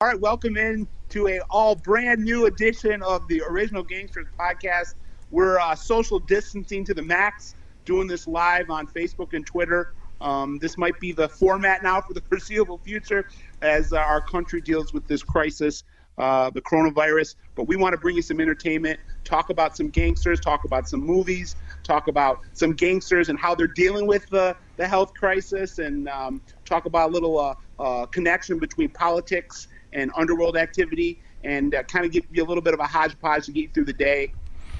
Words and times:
All 0.00 0.06
right, 0.06 0.20
welcome 0.20 0.56
in 0.56 0.86
to 1.08 1.26
a 1.26 1.40
all 1.50 1.74
brand 1.74 2.22
new 2.22 2.46
edition 2.46 3.02
of 3.02 3.26
the 3.26 3.42
Original 3.42 3.82
Gangsters 3.82 4.28
podcast. 4.38 4.94
We're 5.32 5.58
uh, 5.58 5.74
social 5.74 6.20
distancing 6.20 6.84
to 6.84 6.94
the 6.94 7.02
max, 7.02 7.56
doing 7.84 8.06
this 8.06 8.28
live 8.28 8.70
on 8.70 8.86
Facebook 8.86 9.32
and 9.32 9.44
Twitter. 9.44 9.94
Um, 10.20 10.58
this 10.60 10.78
might 10.78 11.00
be 11.00 11.10
the 11.10 11.28
format 11.28 11.82
now 11.82 12.00
for 12.00 12.14
the 12.14 12.20
foreseeable 12.28 12.78
future 12.78 13.26
as 13.60 13.92
uh, 13.92 13.96
our 13.96 14.20
country 14.20 14.60
deals 14.60 14.92
with 14.92 15.04
this 15.08 15.24
crisis, 15.24 15.82
uh, 16.16 16.48
the 16.50 16.62
coronavirus. 16.62 17.34
But 17.56 17.64
we 17.64 17.74
want 17.74 17.92
to 17.92 17.98
bring 17.98 18.14
you 18.14 18.22
some 18.22 18.40
entertainment, 18.40 19.00
talk 19.24 19.50
about 19.50 19.76
some 19.76 19.88
gangsters, 19.88 20.38
talk 20.38 20.64
about 20.64 20.88
some 20.88 21.00
movies, 21.00 21.56
talk 21.82 22.06
about 22.06 22.38
some 22.52 22.72
gangsters 22.72 23.30
and 23.30 23.36
how 23.36 23.52
they're 23.56 23.66
dealing 23.66 24.06
with 24.06 24.28
the, 24.28 24.54
the 24.76 24.86
health 24.86 25.12
crisis, 25.14 25.80
and 25.80 26.08
um, 26.08 26.40
talk 26.64 26.86
about 26.86 27.10
a 27.10 27.12
little 27.12 27.36
uh, 27.36 27.54
uh, 27.80 28.06
connection 28.06 28.60
between 28.60 28.90
politics 28.90 29.66
and 29.98 30.10
underworld 30.16 30.56
activity 30.56 31.20
and 31.44 31.74
uh, 31.74 31.82
kind 31.84 32.04
of 32.04 32.12
give 32.12 32.24
you 32.30 32.42
a 32.44 32.46
little 32.46 32.62
bit 32.62 32.74
of 32.74 32.80
a 32.80 32.86
hodgepodge 32.86 33.46
to 33.46 33.52
get 33.52 33.62
you 33.62 33.70
through 33.74 33.84
the 33.84 33.92
day. 33.92 34.32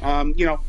Um, 0.03 0.33
you 0.37 0.47
know, 0.47 0.61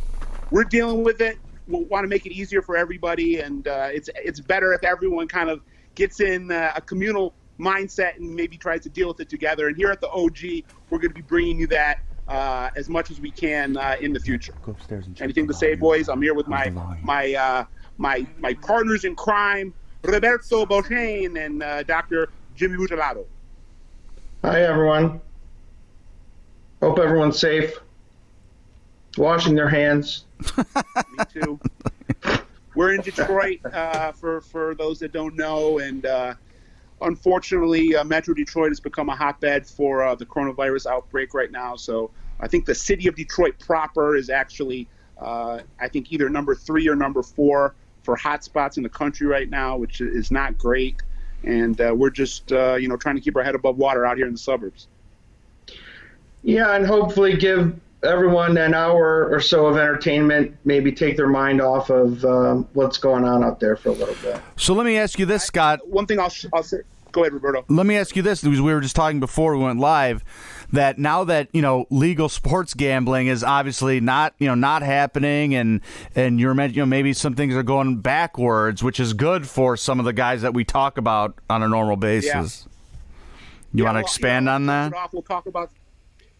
we're 0.49 0.63
dealing 0.63 1.03
with 1.03 1.21
it. 1.21 1.37
We 1.67 1.83
want 1.85 2.03
to 2.03 2.07
make 2.07 2.25
it 2.25 2.31
easier 2.31 2.61
for 2.63 2.75
everybody, 2.75 3.41
and 3.41 3.67
uh, 3.67 3.89
it's 3.91 4.09
it's 4.15 4.39
better 4.39 4.73
if 4.73 4.83
everyone 4.83 5.27
kind 5.27 5.49
of 5.51 5.61
gets 5.93 6.19
in 6.19 6.51
uh, 6.51 6.71
a 6.75 6.81
communal 6.81 7.35
mindset 7.59 8.15
and 8.17 8.33
maybe 8.33 8.57
tries 8.57 8.81
to 8.81 8.89
deal 8.89 9.09
with 9.09 9.19
it 9.19 9.29
together. 9.29 9.67
And 9.67 9.77
here 9.77 9.91
at 9.91 10.01
the 10.01 10.09
OG, 10.09 10.65
we're 10.89 10.97
going 10.97 11.11
to 11.11 11.15
be 11.15 11.21
bringing 11.21 11.59
you 11.59 11.67
that 11.67 11.99
uh, 12.27 12.69
as 12.75 12.89
much 12.89 13.11
as 13.11 13.19
we 13.19 13.29
can 13.29 13.77
uh, 13.77 13.97
in 14.01 14.13
the 14.13 14.19
future. 14.19 14.53
Go 14.63 14.71
upstairs 14.71 15.05
and 15.05 15.21
Anything 15.21 15.45
the 15.45 15.53
to 15.53 15.59
say, 15.59 15.75
boys? 15.75 16.09
I'm 16.09 16.21
here 16.21 16.33
with 16.33 16.47
my 16.47 16.73
my 17.03 17.33
uh, 17.33 17.65
my 17.97 18.25
my 18.39 18.55
partners 18.55 19.03
in 19.03 19.15
crime, 19.15 19.75
Roberto 20.03 20.65
Bocane 20.65 21.43
and 21.43 21.61
uh, 21.61 21.83
Dr. 21.83 22.29
Jimmy 22.55 22.77
Butelado. 22.77 23.25
Hi, 24.41 24.61
everyone. 24.61 25.19
Hope 26.81 26.97
everyone's 26.97 27.37
safe. 27.37 27.77
Washing 29.17 29.53
their 29.53 29.67
hands. 29.67 30.27
Me 30.57 31.25
too. 31.33 31.59
We're 32.73 32.93
in 32.93 33.01
Detroit 33.01 33.59
uh, 33.65 34.13
for 34.13 34.39
for 34.39 34.75
those 34.75 34.97
that 34.99 35.11
don't 35.11 35.35
know, 35.35 35.79
and 35.79 36.05
uh, 36.05 36.35
unfortunately, 37.01 37.97
uh, 37.97 38.05
Metro 38.05 38.33
Detroit 38.33 38.69
has 38.69 38.79
become 38.79 39.09
a 39.09 39.15
hotbed 39.15 39.67
for 39.67 40.03
uh, 40.03 40.15
the 40.15 40.25
coronavirus 40.25 40.85
outbreak 40.85 41.33
right 41.33 41.51
now. 41.51 41.75
So 41.75 42.09
I 42.39 42.47
think 42.47 42.65
the 42.65 42.75
city 42.75 43.09
of 43.09 43.15
Detroit 43.15 43.59
proper 43.59 44.15
is 44.15 44.29
actually, 44.29 44.87
uh, 45.17 45.59
I 45.81 45.89
think, 45.89 46.13
either 46.13 46.29
number 46.29 46.55
three 46.55 46.87
or 46.87 46.95
number 46.95 47.23
four 47.23 47.75
for 48.03 48.15
hotspots 48.15 48.77
in 48.77 48.83
the 48.83 48.89
country 48.89 49.27
right 49.27 49.49
now, 49.49 49.75
which 49.75 49.99
is 49.99 50.31
not 50.31 50.57
great. 50.57 51.03
And 51.43 51.79
uh, 51.79 51.93
we're 51.95 52.09
just, 52.09 52.51
uh, 52.51 52.75
you 52.75 52.87
know, 52.87 52.97
trying 52.97 53.15
to 53.15 53.21
keep 53.21 53.35
our 53.35 53.43
head 53.43 53.55
above 53.55 53.77
water 53.77 54.05
out 54.05 54.17
here 54.17 54.27
in 54.27 54.33
the 54.33 54.39
suburbs. 54.39 54.87
Yeah, 56.43 56.75
and 56.75 56.85
hopefully 56.85 57.35
give 57.35 57.79
everyone 58.03 58.57
an 58.57 58.73
hour 58.73 59.29
or 59.29 59.39
so 59.41 59.65
of 59.65 59.77
entertainment, 59.77 60.55
maybe 60.63 60.91
take 60.91 61.17
their 61.17 61.27
mind 61.27 61.61
off 61.61 61.89
of 61.89 62.23
um, 62.23 62.67
what's 62.73 62.97
going 62.97 63.25
on 63.25 63.43
out 63.43 63.59
there 63.59 63.75
for 63.75 63.89
a 63.89 63.93
little 63.93 64.15
bit. 64.21 64.41
So 64.55 64.73
let 64.73 64.85
me 64.85 64.97
ask 64.97 65.19
you 65.19 65.25
this, 65.25 65.43
Scott. 65.43 65.85
One 65.87 66.05
thing 66.05 66.19
I'll, 66.19 66.31
I'll 66.53 66.63
say. 66.63 66.77
Go 67.11 67.21
ahead, 67.21 67.33
Roberto. 67.33 67.65
Let 67.69 67.87
me 67.87 67.97
ask 67.97 68.15
you 68.15 68.21
this 68.21 68.41
because 68.41 68.61
we 68.61 68.71
were 68.71 68.81
just 68.81 68.95
talking 68.95 69.19
before 69.19 69.57
we 69.57 69.63
went 69.63 69.79
live 69.79 70.23
that 70.71 70.99
now 70.99 71.23
that 71.23 71.49
you 71.53 71.61
know 71.61 71.85
legal 71.89 72.29
sports 72.39 72.73
gambling 72.73 73.27
is 73.27 73.43
obviously 73.43 73.99
not 73.99 74.33
you 74.39 74.47
know 74.47 74.55
not 74.55 74.81
happening 74.81 75.55
and 75.55 75.81
and 76.15 76.39
you're 76.39 76.53
meant 76.53 76.75
you 76.75 76.81
know 76.81 76.85
maybe 76.85 77.13
some 77.13 77.35
things 77.35 77.55
are 77.55 77.63
going 77.63 77.97
backwards, 77.97 78.83
which 78.83 78.99
is 78.99 79.13
good 79.13 79.47
for 79.47 79.75
some 79.77 79.99
of 79.99 80.05
the 80.05 80.13
guys 80.13 80.41
that 80.41 80.53
we 80.53 80.63
talk 80.63 80.97
about 80.97 81.35
on 81.49 81.63
a 81.63 81.67
normal 81.67 81.95
basis. 81.95 82.67
You 83.73 83.83
Yeah, 83.83 83.85
want 83.85 83.95
to 83.95 83.99
well, 83.99 84.05
expand 84.05 84.49
on 84.49 84.65
that? 84.65 84.93
Off, 84.93 85.13
we'll 85.13 85.21
talk 85.21 85.45
about. 85.45 85.71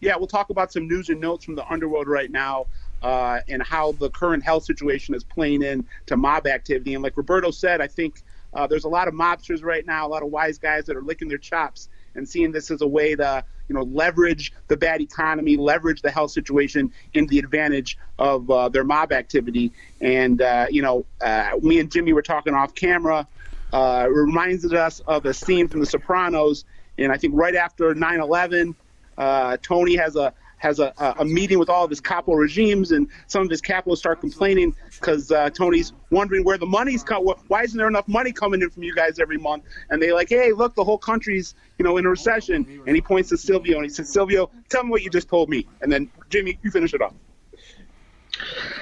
Yeah, 0.00 0.16
we'll 0.16 0.26
talk 0.26 0.50
about 0.50 0.72
some 0.72 0.88
news 0.88 1.10
and 1.10 1.20
notes 1.20 1.44
from 1.44 1.54
the 1.56 1.70
underworld 1.70 2.08
right 2.08 2.30
now, 2.30 2.66
uh, 3.02 3.40
and 3.48 3.62
how 3.62 3.92
the 3.92 4.08
current 4.10 4.42
health 4.42 4.64
situation 4.64 5.14
is 5.14 5.22
playing 5.22 5.62
in 5.62 5.84
to 6.06 6.16
mob 6.16 6.46
activity. 6.46 6.94
And 6.94 7.02
like 7.02 7.16
Roberto 7.16 7.50
said, 7.50 7.80
I 7.82 7.86
think 7.86 8.22
uh, 8.54 8.66
there's 8.66 8.84
a 8.84 8.88
lot 8.88 9.08
of 9.08 9.14
mobsters 9.14 9.62
right 9.62 9.84
now, 9.84 10.06
a 10.06 10.08
lot 10.08 10.22
of 10.22 10.30
wise 10.30 10.58
guys 10.58 10.86
that 10.86 10.96
are 10.96 11.02
licking 11.02 11.28
their 11.28 11.38
chops 11.38 11.88
and 12.20 12.28
seeing 12.28 12.52
this 12.52 12.70
as 12.70 12.82
a 12.82 12.86
way 12.86 13.16
to, 13.16 13.42
you 13.68 13.74
know, 13.74 13.82
leverage 13.82 14.52
the 14.68 14.76
bad 14.76 15.00
economy, 15.00 15.56
leverage 15.56 16.02
the 16.02 16.10
health 16.10 16.30
situation 16.30 16.92
in 17.14 17.26
the 17.26 17.38
advantage 17.38 17.98
of 18.18 18.48
uh, 18.50 18.68
their 18.68 18.84
mob 18.84 19.10
activity. 19.10 19.72
And 20.00 20.40
uh, 20.40 20.66
you 20.70 20.82
know, 20.82 21.06
uh, 21.20 21.52
me 21.62 21.80
and 21.80 21.90
Jimmy 21.90 22.12
were 22.12 22.22
talking 22.22 22.54
off 22.54 22.74
camera. 22.74 23.26
Uh, 23.72 24.04
it 24.06 24.12
reminds 24.12 24.70
us 24.72 25.00
of 25.00 25.24
a 25.26 25.34
scene 25.34 25.66
from 25.68 25.80
The 25.80 25.86
Sopranos, 25.86 26.64
and 26.98 27.10
I 27.10 27.16
think 27.16 27.34
right 27.36 27.54
after 27.54 27.94
9/11, 27.94 28.74
uh, 29.16 29.56
Tony 29.62 29.96
has 29.96 30.16
a 30.16 30.34
has 30.60 30.78
a, 30.78 30.92
a 30.98 31.16
a 31.18 31.24
meeting 31.24 31.58
with 31.58 31.68
all 31.68 31.84
of 31.84 31.90
his 31.90 32.00
capo 32.00 32.34
regimes, 32.34 32.92
and 32.92 33.08
some 33.26 33.42
of 33.42 33.50
his 33.50 33.60
capos 33.60 33.96
start 33.96 34.20
complaining 34.20 34.74
because 34.92 35.32
uh, 35.32 35.50
Tony's 35.50 35.92
wondering 36.10 36.44
where 36.44 36.58
the 36.58 36.66
money's 36.66 37.02
coming. 37.02 37.34
Why 37.48 37.62
isn't 37.62 37.76
there 37.76 37.88
enough 37.88 38.06
money 38.06 38.32
coming 38.32 38.62
in 38.62 38.70
from 38.70 38.82
you 38.82 38.94
guys 38.94 39.18
every 39.18 39.38
month? 39.38 39.64
And 39.88 40.00
they 40.00 40.12
like, 40.12 40.28
hey, 40.28 40.52
look, 40.52 40.74
the 40.74 40.84
whole 40.84 40.98
country's 40.98 41.54
you 41.78 41.84
know 41.84 41.96
in 41.96 42.06
a 42.06 42.10
recession. 42.10 42.82
And 42.86 42.94
he 42.94 43.02
points 43.02 43.30
to 43.30 43.36
Silvio 43.36 43.76
and 43.76 43.84
he 43.84 43.90
says, 43.90 44.08
Silvio, 44.08 44.50
tell 44.68 44.84
me 44.84 44.90
what 44.90 45.02
you 45.02 45.10
just 45.10 45.28
told 45.28 45.48
me. 45.48 45.66
And 45.80 45.90
then 45.90 46.10
Jimmy, 46.28 46.58
you 46.62 46.70
finish 46.70 46.94
it 46.94 47.02
off. 47.02 47.14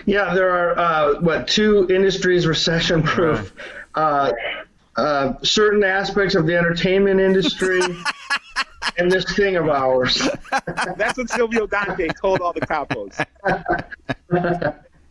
Yeah, 0.05 0.35
there 0.35 0.51
are 0.51 0.79
uh, 0.79 1.21
what 1.21 1.49
two 1.49 1.87
industries 1.89 2.47
recession 2.47 3.03
proof. 3.03 3.55
Uh, 3.95 4.33
uh, 4.97 5.35
certain 5.43 5.85
aspects 5.85 6.35
of 6.35 6.47
the 6.47 6.57
entertainment 6.57 7.21
industry 7.21 7.81
and 8.97 9.11
this 9.11 9.25
thing 9.35 9.57
of 9.57 9.69
ours. 9.69 10.29
That's 10.97 11.19
what 11.19 11.31
Silvio 11.31 11.67
Dante 11.67 12.09
told 12.09 12.41
all 12.41 12.53
the 12.53 12.61
capos. 12.61 13.25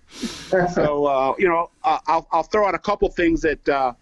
so 0.73 1.05
uh, 1.05 1.33
you 1.37 1.47
know, 1.47 1.69
uh, 1.83 1.99
I'll 2.07 2.27
I'll 2.31 2.43
throw 2.43 2.67
out 2.67 2.75
a 2.75 2.79
couple 2.79 3.09
things 3.09 3.41
that 3.41 3.69
uh, 3.69 3.93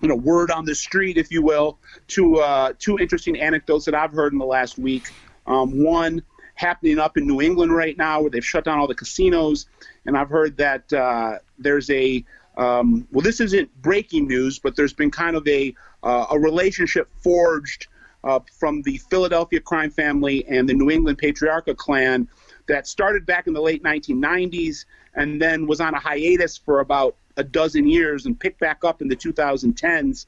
you 0.00 0.08
know, 0.08 0.16
word 0.16 0.50
on 0.50 0.64
the 0.64 0.74
street, 0.74 1.16
if 1.16 1.30
you 1.30 1.42
will, 1.42 1.78
two 2.08 2.36
uh, 2.36 2.72
two 2.78 2.98
interesting 2.98 3.38
anecdotes 3.40 3.84
that 3.84 3.94
I've 3.94 4.12
heard 4.12 4.32
in 4.32 4.38
the 4.38 4.46
last 4.46 4.78
week. 4.78 5.10
Um, 5.46 5.82
one 5.82 6.22
happening 6.54 6.98
up 6.98 7.16
in 7.16 7.26
New 7.26 7.40
England 7.40 7.74
right 7.74 7.96
now, 7.96 8.20
where 8.20 8.30
they've 8.30 8.44
shut 8.44 8.64
down 8.64 8.78
all 8.78 8.86
the 8.86 8.94
casinos, 8.94 9.66
and 10.06 10.16
I've 10.16 10.28
heard 10.28 10.56
that 10.58 10.92
uh, 10.92 11.38
there's 11.58 11.90
a 11.90 12.24
um, 12.56 13.06
well, 13.12 13.22
this 13.22 13.40
isn't 13.40 13.70
breaking 13.80 14.28
news, 14.28 14.58
but 14.58 14.76
there's 14.76 14.92
been 14.92 15.10
kind 15.10 15.36
of 15.36 15.46
a 15.46 15.74
uh, 16.02 16.26
a 16.30 16.38
relationship 16.38 17.08
forged 17.22 17.86
uh, 18.24 18.40
from 18.58 18.82
the 18.82 18.98
Philadelphia 19.10 19.60
crime 19.60 19.90
family 19.90 20.46
and 20.48 20.68
the 20.68 20.74
New 20.74 20.90
England 20.90 21.18
Patriarca 21.18 21.76
clan 21.76 22.28
that 22.66 22.86
started 22.86 23.26
back 23.26 23.46
in 23.46 23.52
the 23.52 23.60
late 23.60 23.82
1990s 23.82 24.84
and 25.14 25.40
then 25.40 25.66
was 25.66 25.80
on 25.80 25.94
a 25.94 25.98
hiatus 25.98 26.56
for 26.56 26.80
about 26.80 27.16
a 27.36 27.44
dozen 27.44 27.86
years 27.86 28.26
and 28.26 28.38
picked 28.38 28.60
back 28.60 28.84
up 28.84 29.02
in 29.02 29.08
the 29.08 29.16
2010s. 29.16 30.26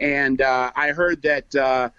And 0.00 0.40
uh, 0.40 0.72
I 0.74 0.88
heard 0.88 1.22
that 1.22 1.54
uh, 1.54 1.90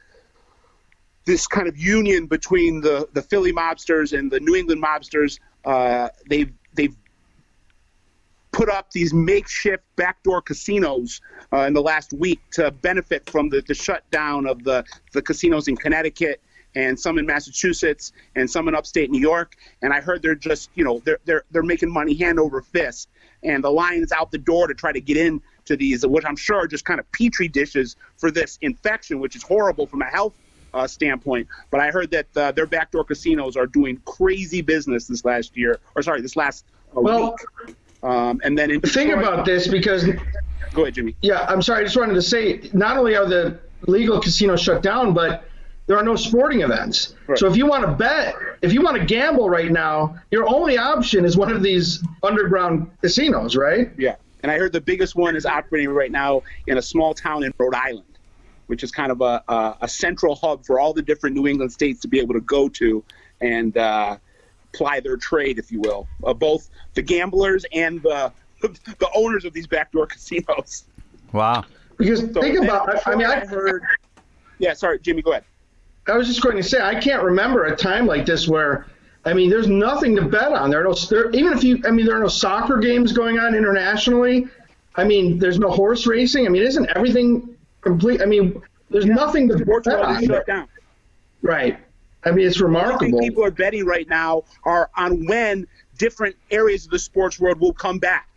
this 1.26 1.48
kind 1.48 1.68
of 1.68 1.78
union 1.78 2.26
between 2.26 2.82
the, 2.82 3.08
the 3.14 3.22
Philly 3.22 3.54
mobsters 3.54 4.18
and 4.18 4.32
the 4.32 4.40
New 4.40 4.56
England 4.56 4.84
mobsters, 4.84 5.40
uh, 5.66 6.10
they've 6.30 6.52
they've 6.74 6.96
put 8.58 8.70
up 8.70 8.90
these 8.90 9.14
makeshift 9.14 9.84
backdoor 9.98 10.42
casinos 10.42 11.22
uh, 11.54 11.58
in 11.60 11.74
the 11.74 11.82
last 11.82 12.12
week 12.12 12.40
to 12.50 12.72
benefit 12.72 13.30
from 13.30 13.50
the, 13.50 13.62
the 13.68 13.76
shutdown 13.76 14.48
of 14.48 14.64
the, 14.64 14.84
the 15.14 15.22
casinos 15.22 15.68
in 15.68 15.78
Connecticut 15.78 16.42
and 16.76 17.00
some 17.00 17.20
in 17.20 17.26
Massachusetts 17.28 18.14
and 18.36 18.50
some 18.50 18.68
in 18.68 18.74
upstate 18.74 19.12
New 19.12 19.22
York. 19.22 19.56
And 19.84 19.94
I 19.94 20.02
heard 20.02 20.24
they're 20.24 20.34
just, 20.34 20.72
you 20.74 20.84
know, 20.84 21.04
they're, 21.06 21.20
they're, 21.26 21.44
they're 21.52 21.62
making 21.62 21.94
money 21.94 22.16
hand 22.16 22.40
over 22.40 22.64
fist. 22.64 23.10
And 23.44 23.64
the 23.64 23.70
line 23.70 24.02
is 24.02 24.12
out 24.12 24.32
the 24.32 24.40
door 24.40 24.66
to 24.66 24.74
try 24.74 24.92
to 24.92 25.02
get 25.02 25.18
in 25.18 25.40
to 25.66 25.78
these, 25.78 26.04
which 26.04 26.26
I'm 26.26 26.36
sure 26.36 26.58
are 26.58 26.68
just 26.68 26.84
kind 26.84 27.00
of 27.00 27.10
petri 27.12 27.48
dishes 27.48 27.96
for 28.18 28.32
this 28.32 28.58
infection, 28.62 29.20
which 29.20 29.36
is 29.36 29.44
horrible 29.44 29.86
from 29.86 30.02
a 30.02 30.06
health 30.06 30.34
uh, 30.74 30.88
standpoint. 30.88 31.48
But 31.70 31.82
I 31.82 31.92
heard 31.92 32.10
that 32.10 32.26
uh, 32.36 32.52
their 32.54 32.66
backdoor 32.66 33.04
casinos 33.04 33.56
are 33.56 33.68
doing 33.68 34.02
crazy 34.06 34.64
business 34.64 35.06
this 35.06 35.24
last 35.24 35.56
year, 35.56 35.80
or 35.96 36.02
sorry, 36.02 36.22
this 36.22 36.36
last 36.36 36.66
uh, 36.98 37.02
Well, 37.02 37.36
week. 37.68 37.76
Um, 38.04 38.42
and 38.44 38.58
then 38.58 38.72
in 38.72 38.82
think 38.82 39.12
about 39.12 39.46
this 39.46 39.68
because 39.68 40.08
Go 40.74 40.84
ahead, 40.84 40.96
Jimmy. 40.96 41.16
Yeah, 41.22 41.46
I'm 41.48 41.62
sorry. 41.62 41.82
I 41.82 41.84
just 41.84 41.98
wanted 41.98 42.14
to 42.14 42.22
say, 42.22 42.70
not 42.74 42.98
only 42.98 43.16
are 43.16 43.26
the 43.26 43.60
legal 43.88 44.20
casinos 44.20 44.62
shut 44.62 44.84
down, 44.84 45.14
but 45.14 45.46
there 45.88 45.98
are 45.98 46.04
no 46.04 46.16
sporting 46.16 46.62
events. 46.62 47.16
Right. 47.26 47.38
So 47.38 47.48
if 47.48 47.56
you 47.56 47.66
want 47.66 47.86
to 47.86 47.92
bet, 47.92 48.36
if 48.62 48.74
you 48.74 48.82
want 48.82 48.98
to 48.98 49.06
gamble 49.06 49.50
right 49.50 49.72
now, 49.72 50.18
your 50.32 50.48
only 50.48 50.78
option 50.78 51.26
is 51.26 51.38
one 51.38 51.52
of 51.52 51.64
these 51.64 52.04
underground 52.24 52.92
casinos, 53.02 53.56
right? 53.56 53.92
Yeah. 53.98 54.18
And 54.44 54.52
I 54.52 54.58
heard 54.58 54.74
the 54.74 54.82
biggest 54.82 55.16
one 55.16 55.36
is 55.36 55.46
operating 55.46 55.90
right 55.90 56.12
now 56.12 56.44
in 56.68 56.78
a 56.78 56.82
small 56.82 57.14
town 57.14 57.44
in 57.44 57.54
Rhode 57.58 57.74
Island, 57.74 58.20
which 58.68 58.84
is 58.84 58.92
kind 58.92 59.12
of 59.12 59.22
a, 59.22 59.44
a, 59.48 59.78
a 59.82 59.88
central 59.88 60.36
hub 60.36 60.66
for 60.66 60.80
all 60.80 60.94
the 60.94 61.02
different 61.02 61.36
New 61.36 61.48
England 61.48 61.72
states 61.72 62.02
to 62.02 62.08
be 62.08 62.20
able 62.20 62.34
to 62.34 62.42
go 62.42 62.70
to 62.70 63.04
and 63.42 63.78
uh, 63.78 64.18
ply 64.78 65.00
their 65.00 65.18
trade, 65.18 65.58
if 65.60 65.72
you 65.72 65.82
will, 65.82 66.08
uh, 66.24 66.34
both 66.34 66.70
the 66.94 67.02
gamblers 67.02 67.66
and 67.74 68.02
the 68.04 68.32
the 68.62 69.10
owners 69.16 69.44
of 69.46 69.54
these 69.54 69.68
backdoor 69.68 70.06
casinos. 70.14 70.86
Wow. 71.34 71.66
Because 71.98 72.20
So 72.20 72.42
think 72.42 72.60
about, 72.60 73.08
I, 73.08 73.12
I 73.12 73.16
mean, 73.16 73.26
I 73.28 73.42
I, 73.42 73.46
heard. 73.46 73.84
Yeah, 74.60 74.74
sorry, 74.74 75.00
Jimmy, 75.00 75.22
go 75.22 75.32
ahead. 75.32 75.44
I 76.08 76.16
was 76.16 76.28
just 76.28 76.42
going 76.42 76.56
to 76.58 76.64
say 76.64 76.80
I 76.82 77.00
can't 77.00 77.24
remember 77.24 77.66
a 77.66 77.76
time 77.76 78.06
like 78.06 78.26
this 78.26 78.48
where 78.48 78.86
I 79.26 79.34
mean 79.34 79.50
there's 79.50 79.68
nothing 79.68 80.16
to 80.16 80.22
bet 80.22 80.54
on. 80.54 80.70
There 80.70 80.80
are 80.82 80.84
no 80.86 80.94
there, 80.94 81.30
even 81.32 81.54
if 81.54 81.64
you 81.64 81.82
I 81.86 81.92
mean 81.92 82.06
there 82.06 82.16
are 82.18 82.22
no 82.22 82.28
soccer 82.30 82.78
games 82.78 83.12
going 83.12 83.40
on 83.40 83.56
internationally. 83.56 84.48
I 84.96 85.04
mean 85.04 85.38
there's 85.38 85.60
no 85.60 85.70
horse 85.70 86.08
racing. 86.08 86.46
I 86.46 86.50
mean 86.50 86.64
isn't 86.64 86.88
everything 86.96 87.56
complete? 87.82 88.22
I 88.22 88.26
mean 88.26 88.62
there's 88.90 89.06
Yeah, 89.06 89.16
nothing 89.16 89.50
to 89.50 89.58
bet 89.58 89.88
on. 90.00 90.26
shut 90.26 90.46
down. 90.48 90.68
Right. 91.42 91.78
I 92.24 92.32
mean 92.32 92.46
it's 92.48 92.58
I 92.58 92.60
think 92.60 92.68
remarkable. 92.68 93.20
people 93.20 93.44
are 93.44 93.52
betting 93.52 93.86
right 93.86 94.08
now 94.10 94.44
are 94.64 94.90
on 94.98 95.26
when 95.28 95.68
different 95.98 96.36
areas 96.52 96.86
of 96.86 96.92
the 96.92 97.00
sports 97.00 97.40
world 97.40 97.60
will 97.60 97.74
come 97.74 98.00
back. 98.00 98.28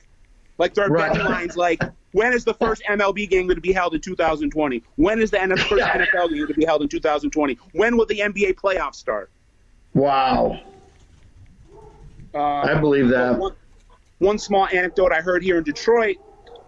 Like 0.59 0.75
there 0.75 0.85
are 0.87 0.91
Right. 0.91 1.13
betting 1.13 1.27
lines 1.27 1.57
like 1.57 1.83
when 2.13 2.33
is 2.33 2.45
the 2.45 2.55
first 2.55 2.83
MLB 2.89 3.29
game 3.29 3.47
going 3.47 3.57
to 3.57 3.61
be 3.61 3.73
held 3.73 3.95
in 3.95 4.01
2020? 4.01 4.83
When 4.97 5.21
is 5.21 5.31
the 5.31 5.37
first. 5.39 5.71
NFL 5.73 6.29
game 6.29 6.39
going 6.39 6.47
to 6.49 6.55
be 6.55 6.65
held 6.65 6.83
in 6.83 6.89
2020? 6.89 7.59
When 7.73 7.97
will 7.97 8.07
the 8.07 8.19
NBA 8.19 8.55
playoffs 8.55 8.97
start? 8.97 9.31
Wow. 9.95 10.61
Uh, 12.35 12.39
I 12.39 12.75
believe 12.75 13.09
that. 13.09 13.39
One, 13.39 13.55
one 14.19 14.39
small 14.39 14.67
anecdote 14.69 15.13
I 15.13 15.21
heard 15.21 15.43
here 15.43 15.59
in 15.59 15.65
Detroit. 15.65 16.17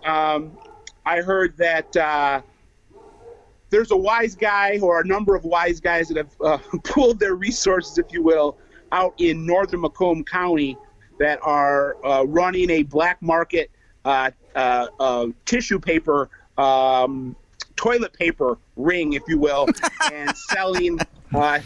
Um, 0.05 0.57
I 1.05 1.21
heard 1.21 1.57
that 1.59 1.97
uh, 1.97 2.43
there's 3.73 3.91
a 3.91 3.97
wise 3.97 4.37
guy 4.37 4.79
or 4.81 5.01
a 5.01 5.05
number 5.05 5.35
of 5.35 5.45
wise 5.45 5.81
guys 5.81 6.09
that 6.09 6.19
have 6.19 6.31
uh, 6.45 6.59
pooled 6.85 7.19
their 7.19 7.35
resources, 7.35 7.99
if 7.99 8.13
you 8.13 8.23
will, 8.23 8.57
out 8.93 9.15
in 9.19 9.45
northern 9.45 9.81
Macomb 9.81 10.23
County 10.23 10.77
that 11.19 11.41
are 11.43 11.97
uh, 12.07 12.25
running 12.25 12.71
a 12.71 12.83
black 12.85 13.21
market 13.21 13.71
uh, 14.05 14.31
uh, 14.55 14.87
uh, 15.01 15.27
tissue 15.47 15.81
paper, 15.81 16.29
um, 16.59 17.35
toilet 17.75 18.13
paper 18.13 18.59
ring, 18.77 19.15
if 19.15 19.23
you 19.27 19.39
will, 19.39 19.67
and 20.13 20.37
selling 20.37 20.99
uh, 21.35 21.59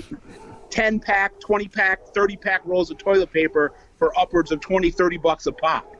10 0.70 1.00
pack, 1.00 1.38
20 1.40 1.68
pack, 1.68 2.06
30 2.14 2.36
pack 2.36 2.60
rolls 2.64 2.90
of 2.90 2.98
toilet 2.98 3.32
paper 3.32 3.72
for 3.98 4.16
upwards 4.18 4.52
of 4.52 4.60
20, 4.60 4.90
30 4.90 5.16
bucks 5.16 5.46
a 5.46 5.52
pop. 5.52 5.92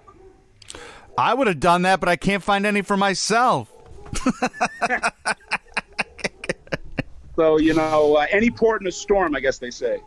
I 1.19 1.35
would 1.35 1.47
have 1.49 1.61
done 1.61 1.83
that, 1.83 1.99
but 1.99 2.09
I 2.09 2.17
can't 2.17 2.43
find 2.43 2.65
any 2.65 2.83
for 2.83 2.97
myself. 2.97 3.73
So, 7.37 7.59
you 7.59 7.75
know, 7.75 8.17
uh, 8.17 8.27
any 8.31 8.51
port 8.51 8.81
in 8.81 8.89
a 8.89 8.93
storm, 8.93 9.37
I 9.37 9.41
guess 9.41 9.59
they 9.59 9.71
say. 9.71 10.01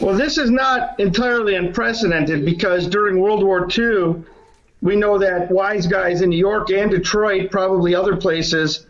Well, 0.00 0.14
this 0.14 0.36
is 0.36 0.50
not 0.50 0.98
entirely 1.00 1.54
unprecedented 1.54 2.44
because 2.44 2.86
during 2.86 3.18
World 3.18 3.42
War 3.42 3.66
II, 3.66 4.22
we 4.82 4.96
know 4.96 5.18
that 5.18 5.50
wise 5.50 5.86
guys 5.86 6.20
in 6.20 6.28
New 6.30 6.36
York 6.38 6.70
and 6.70 6.90
Detroit, 6.90 7.50
probably 7.50 7.94
other 7.94 8.16
places, 8.16 8.86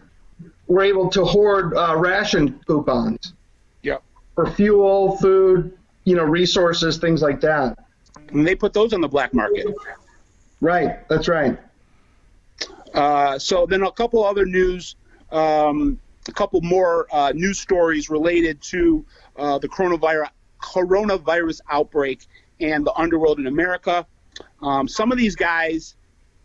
were 0.67 0.83
able 0.83 1.09
to 1.11 1.25
hoard 1.25 1.77
uh, 1.77 1.95
ration 1.97 2.59
coupons 2.67 3.35
Yep. 3.83 4.03
for 4.35 4.51
fuel, 4.51 5.17
food, 5.19 5.79
you 6.05 6.17
know, 6.17 6.25
resources, 6.25 6.99
things 6.99 7.23
like 7.23 7.41
that. 7.43 7.79
And 8.31 8.45
they 8.45 8.57
put 8.57 8.73
those 8.73 8.93
on 8.93 9.01
the 9.01 9.09
black 9.09 9.33
market. 9.33 9.67
Right, 10.61 11.07
that's 11.09 11.29
right. 11.29 11.57
Uh, 12.95 13.39
so 13.39 13.67
then 13.67 13.83
a 13.83 13.93
couple 13.93 14.25
other 14.25 14.47
news, 14.47 14.97
um, 15.31 16.01
a 16.29 16.33
couple 16.33 16.61
more 16.63 17.07
uh, 17.13 17.33
news 17.35 17.59
stories 17.59 18.11
related 18.11 18.61
to 18.63 19.05
uh, 19.37 19.59
the 19.59 19.69
coronavirus 19.69 20.31
coronavirus 20.63 21.61
outbreak 21.71 22.27
and 22.61 22.87
the 22.87 22.93
underworld 22.95 23.39
in 23.39 23.47
America. 23.47 24.07
Um, 24.63 24.89
some 24.89 25.13
of 25.13 25.19
these 25.19 25.37
guys 25.37 25.97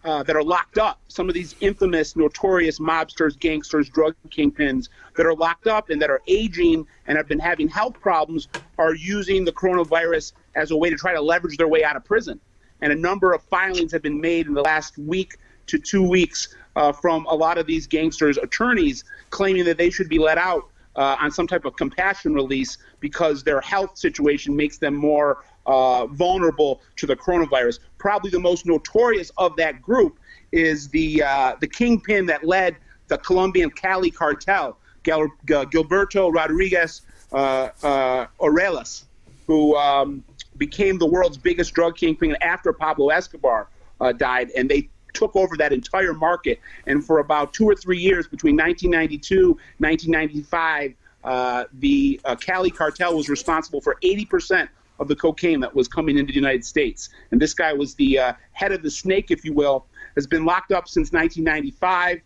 uh, 0.04 0.24
that 0.24 0.36
are 0.36 0.44
locked 0.44 0.78
up, 0.78 1.00
some 1.08 1.28
of 1.28 1.36
these 1.36 1.56
infamous, 1.62 2.16
notorious 2.16 2.80
mobsters, 2.80 3.38
gangsters, 3.40 3.90
drug 3.90 4.16
kingpins 4.30 4.90
that 5.16 5.26
are 5.26 5.36
locked 5.36 5.68
up 5.68 5.90
and 5.90 6.02
that 6.02 6.10
are 6.10 6.22
aging 6.28 6.86
and 7.08 7.18
have 7.18 7.28
been 7.28 7.40
having 7.40 7.68
health 7.68 8.00
problems, 8.00 8.48
are 8.78 8.96
using 8.96 9.46
the 9.46 9.52
coronavirus 9.52 10.34
as 10.56 10.72
a 10.72 10.76
way 10.76 10.90
to 10.90 10.96
try 10.96 11.14
to 11.14 11.22
leverage 11.22 11.58
their 11.58 11.68
way 11.68 11.84
out 11.84 11.96
of 11.96 12.04
prison. 12.04 12.40
And 12.82 12.92
a 12.92 12.96
number 12.96 13.34
of 13.34 13.44
filings 13.44 13.92
have 13.92 14.02
been 14.02 14.20
made 14.20 14.48
in 14.48 14.54
the 14.54 14.62
last 14.62 14.98
week 14.98 15.38
to 15.72 15.80
two 15.80 16.08
weeks 16.08 16.56
uh, 16.76 16.92
from 16.92 17.26
a 17.26 17.34
lot 17.34 17.58
of 17.58 17.66
these 17.66 17.88
gangsters' 17.88 18.38
attorneys 18.38 19.04
claiming 19.30 19.64
that 19.66 19.78
they 19.78 19.90
should 19.90 20.10
be 20.10 20.20
let 20.20 20.38
out 20.38 20.70
uh, 20.96 21.16
on 21.20 21.32
some 21.32 21.48
type 21.48 21.66
of 21.66 21.76
compassion 21.78 22.34
release 22.34 22.78
because 23.00 23.44
their 23.44 23.62
health 23.62 23.98
situation 23.98 24.56
makes 24.56 24.78
them 24.78 24.94
more 24.94 25.44
uh, 25.66 26.06
vulnerable 26.08 26.82
to 26.98 27.06
the 27.06 27.16
coronavirus. 27.16 27.80
Probably 27.98 28.30
the 28.30 28.40
most 28.40 28.66
notorious 28.66 29.32
of 29.38 29.56
that 29.56 29.82
group 29.82 30.20
is 30.52 30.90
the 30.90 31.24
uh, 31.24 31.56
the 31.62 31.68
kingpin 31.68 32.26
that 32.26 32.44
led 32.44 32.76
the 33.08 33.18
Colombian 33.18 33.70
Cali 33.70 34.12
cartel, 34.12 34.78
Gil- 35.04 35.30
Gil- 35.46 35.66
Gilberto 35.66 36.34
Rodriguez 36.34 37.02
uh, 37.32 37.70
uh, 37.84 38.28
Orejuela, 38.40 39.04
who 39.48 39.78
um, 39.78 40.24
became 40.58 40.98
the 40.98 41.06
world's 41.06 41.38
biggest 41.38 41.74
drug 41.74 41.96
kingpin 41.96 42.36
after 42.42 42.74
Pablo 42.74 43.10
Escobar 43.10 43.70
uh, 44.02 44.12
died, 44.12 44.50
and 44.58 44.70
they 44.70 44.90
took 45.14 45.36
over 45.36 45.56
that 45.58 45.74
entire 45.74 46.14
market. 46.14 46.60
And 46.88 47.04
for 47.04 47.20
about 47.20 47.54
two 47.54 47.68
or 47.68 47.76
three 47.76 48.00
years, 48.00 48.28
between 48.28 48.56
1992 48.56 49.58
1995, 49.80 50.94
uh, 51.24 51.66
the 51.74 52.20
uh, 52.26 52.36
Cali 52.36 52.72
cartel 52.72 53.16
was 53.16 53.30
responsible 53.30 53.82
for 53.82 53.98
80 54.02 54.26
percent 54.26 54.70
of 55.00 55.08
the 55.08 55.16
cocaine 55.16 55.60
that 55.60 55.74
was 55.74 55.88
coming 55.88 56.18
into 56.18 56.32
the 56.32 56.40
United 56.40 56.64
States. 56.64 57.10
And 57.32 57.42
this 57.42 57.54
guy 57.54 57.74
was 57.74 57.96
the 57.96 58.20
uh, 58.20 58.34
head 58.52 58.72
of 58.72 58.84
the 58.84 58.92
snake, 58.92 59.32
if 59.32 59.44
you 59.44 59.54
will, 59.54 59.86
has 60.16 60.28
been 60.28 60.46
locked 60.46 60.72
up 60.72 60.88
since 60.88 61.12
1995 61.12 62.22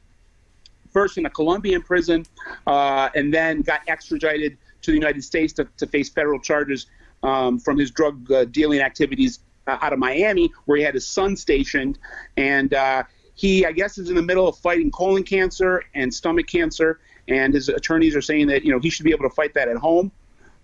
first 0.96 1.18
in 1.18 1.26
a 1.26 1.30
Colombian 1.30 1.81
prison, 1.81 2.26
uh, 2.68 3.10
and 3.16 3.34
then 3.34 3.62
got 3.62 3.81
extradited 3.90 4.58
to 4.81 4.92
the 4.92 4.98
United 4.98 5.22
States 5.26 5.52
to, 5.52 5.68
to 5.76 5.86
face 5.86 6.10
federal 6.10 6.40
charges 6.40 6.88
um, 7.22 7.60
from 7.60 7.78
his 7.78 7.92
drug 7.92 8.31
uh, 8.31 8.46
dealing 8.46 8.80
activities 8.80 9.40
out 9.68 9.94
of 9.94 10.00
Miami, 10.00 10.52
where 10.66 10.78
he 10.78 10.84
had 10.84 10.94
his 10.94 11.08
son 11.08 11.36
stationed. 11.36 11.98
And 12.38 12.74
uh, 12.74 13.04
he, 13.34 13.66
I 13.66 13.72
guess, 13.72 13.98
is 13.98 14.10
in 14.10 14.16
the 14.16 14.22
middle 14.22 14.48
of 14.48 14.58
fighting 14.58 14.92
colon 14.92 15.24
cancer 15.24 15.84
and 15.94 16.14
stomach 16.14 16.48
cancer. 16.48 17.00
And 17.28 17.54
his 17.54 17.70
attorneys 17.70 18.16
are 18.16 18.22
saying 18.22 18.48
that 18.48 18.64
you 18.64 18.72
know 18.72 18.80
he 18.80 18.90
should 18.90 19.06
be 19.06 19.12
able 19.12 19.28
to 19.28 19.36
fight 19.36 19.54
that 19.56 19.68
at 19.68 19.78
home. 19.78 20.12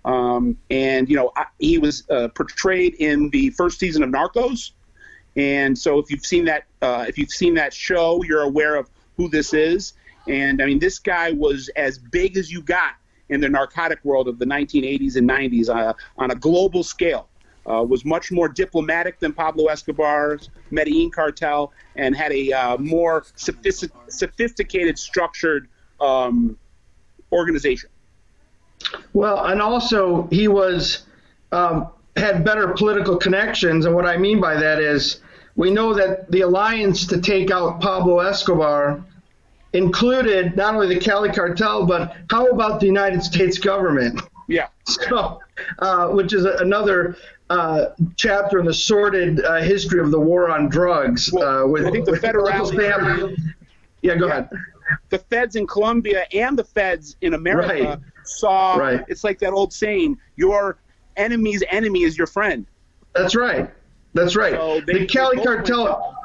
Um, 0.03 0.57
and 0.69 1.09
you 1.09 1.15
know 1.15 1.31
I, 1.36 1.45
he 1.59 1.77
was 1.77 2.09
uh, 2.09 2.30
portrayed 2.30 2.95
in 2.95 3.30
the 3.30 3.50
first 3.51 3.80
season 3.80 4.03
of 4.03 4.09
Narcos. 4.09 4.71
And 5.36 5.77
so 5.77 6.00
if 6.00 6.12
you've 6.12 6.25
seen 6.25 6.45
that, 6.45 6.65
uh, 6.81 7.06
if 7.07 7.18
you've 7.18 7.31
seen 7.31 7.53
that 7.56 7.74
show, 7.74 8.21
you're 8.24 8.42
aware 8.42 8.75
of 8.75 8.89
who 9.18 9.30
this 9.30 9.53
is. 9.53 9.94
And 10.27 10.62
I 10.62 10.65
mean, 10.65 10.80
this 10.80 11.00
guy 11.00 11.31
was 11.31 11.69
as 11.75 11.98
big 11.98 12.38
as 12.38 12.51
you 12.51 12.62
got 12.62 12.95
in 13.30 13.39
the 13.39 13.50
narcotic 13.50 14.03
world 14.03 14.27
of 14.27 14.39
the 14.39 14.45
1980s 14.45 15.15
and 15.15 15.27
90s 15.27 15.69
uh, 15.69 15.94
on 16.18 16.31
a 16.31 16.36
global 16.36 16.84
scale. 16.84 17.29
Uh, 17.63 17.84
was 17.84 18.03
much 18.03 18.32
more 18.32 18.48
diplomatic 18.50 19.20
than 19.20 19.32
Pablo 19.32 19.68
Escobar's 19.68 20.50
Medellin 20.72 21.12
cartel 21.12 21.72
and 21.96 22.15
had 22.15 22.32
a 22.32 22.51
uh, 22.51 22.77
more 22.77 23.24
sophistic- 23.36 23.91
sophisticated, 24.08 24.98
structured 24.98 25.68
um, 26.00 26.58
organization. 27.32 27.89
Well, 29.13 29.46
and 29.46 29.62
also 29.62 30.27
he 30.32 30.48
was 30.48 31.03
um, 31.51 31.89
had 32.15 32.44
better 32.44 32.70
political 32.70 33.18
connections, 33.18 33.86
and 33.86 33.96
what 33.96 34.06
I 34.06 34.18
mean 34.18 34.41
by 34.41 34.56
that 34.56 34.80
is 34.80 35.22
we 35.56 35.72
know 35.72 35.94
that 35.94 36.32
the 36.32 36.41
alliance 36.41 37.06
to 37.08 37.22
take 37.22 37.51
out 37.51 37.82
Pablo 37.82 38.20
Escobar 38.20 39.03
included 39.74 40.56
not 40.56 40.75
only 40.75 40.94
the 40.94 41.00
Cali 41.00 41.32
cartel, 41.32 41.86
but 41.86 42.15
how 42.30 42.48
about 42.48 42.80
the 42.80 42.86
United 42.86 43.24
States 43.24 43.58
government? 43.58 44.22
Yeah. 44.51 44.67
So, 44.88 45.39
uh, 45.79 46.08
which 46.10 46.34
is 46.34 46.43
another 46.46 47.15
uh, 47.50 47.86
chapter 48.17 48.60
in 48.60 48.65
the 48.65 48.74
sordid 48.74 49.43
uh, 49.43 49.62
history 49.62 50.00
of 50.01 50.12
the 50.12 50.20
war 50.20 50.50
on 50.50 50.67
drugs. 50.70 51.29
Well, 51.31 51.63
uh, 51.63 51.67
with, 51.67 51.86
I 51.86 51.91
think 51.91 52.05
the 52.05 52.17
federal- 52.17 52.48
Uncle 52.50 53.34
Yeah, 54.01 54.15
go 54.17 54.27
Yeah. 54.27 54.31
ahead. 54.31 54.50
the 55.10 55.20
feds 55.20 55.55
in 55.55 55.65
Colombia 55.67 56.25
and 56.34 56.58
the 56.60 56.63
feds 56.65 57.15
in 57.22 57.34
America 57.34 57.84
Right. 57.84 58.00
saw 58.25 58.75
Right. 58.75 59.03
it's 59.08 59.24
like 59.24 59.39
that 59.39 59.53
old 59.53 59.72
saying, 59.72 60.17
your 60.36 60.77
enemy's 61.15 61.63
enemy 61.70 62.03
is 62.03 62.17
your 62.17 62.27
friend. 62.27 62.65
That's 63.15 63.36
right. 63.36 63.70
That's 64.13 64.36
right. 64.36 64.53
So 64.53 64.81
they- 64.86 64.93
the 65.00 65.05
Cali 65.05 65.38
cartel 65.41 66.15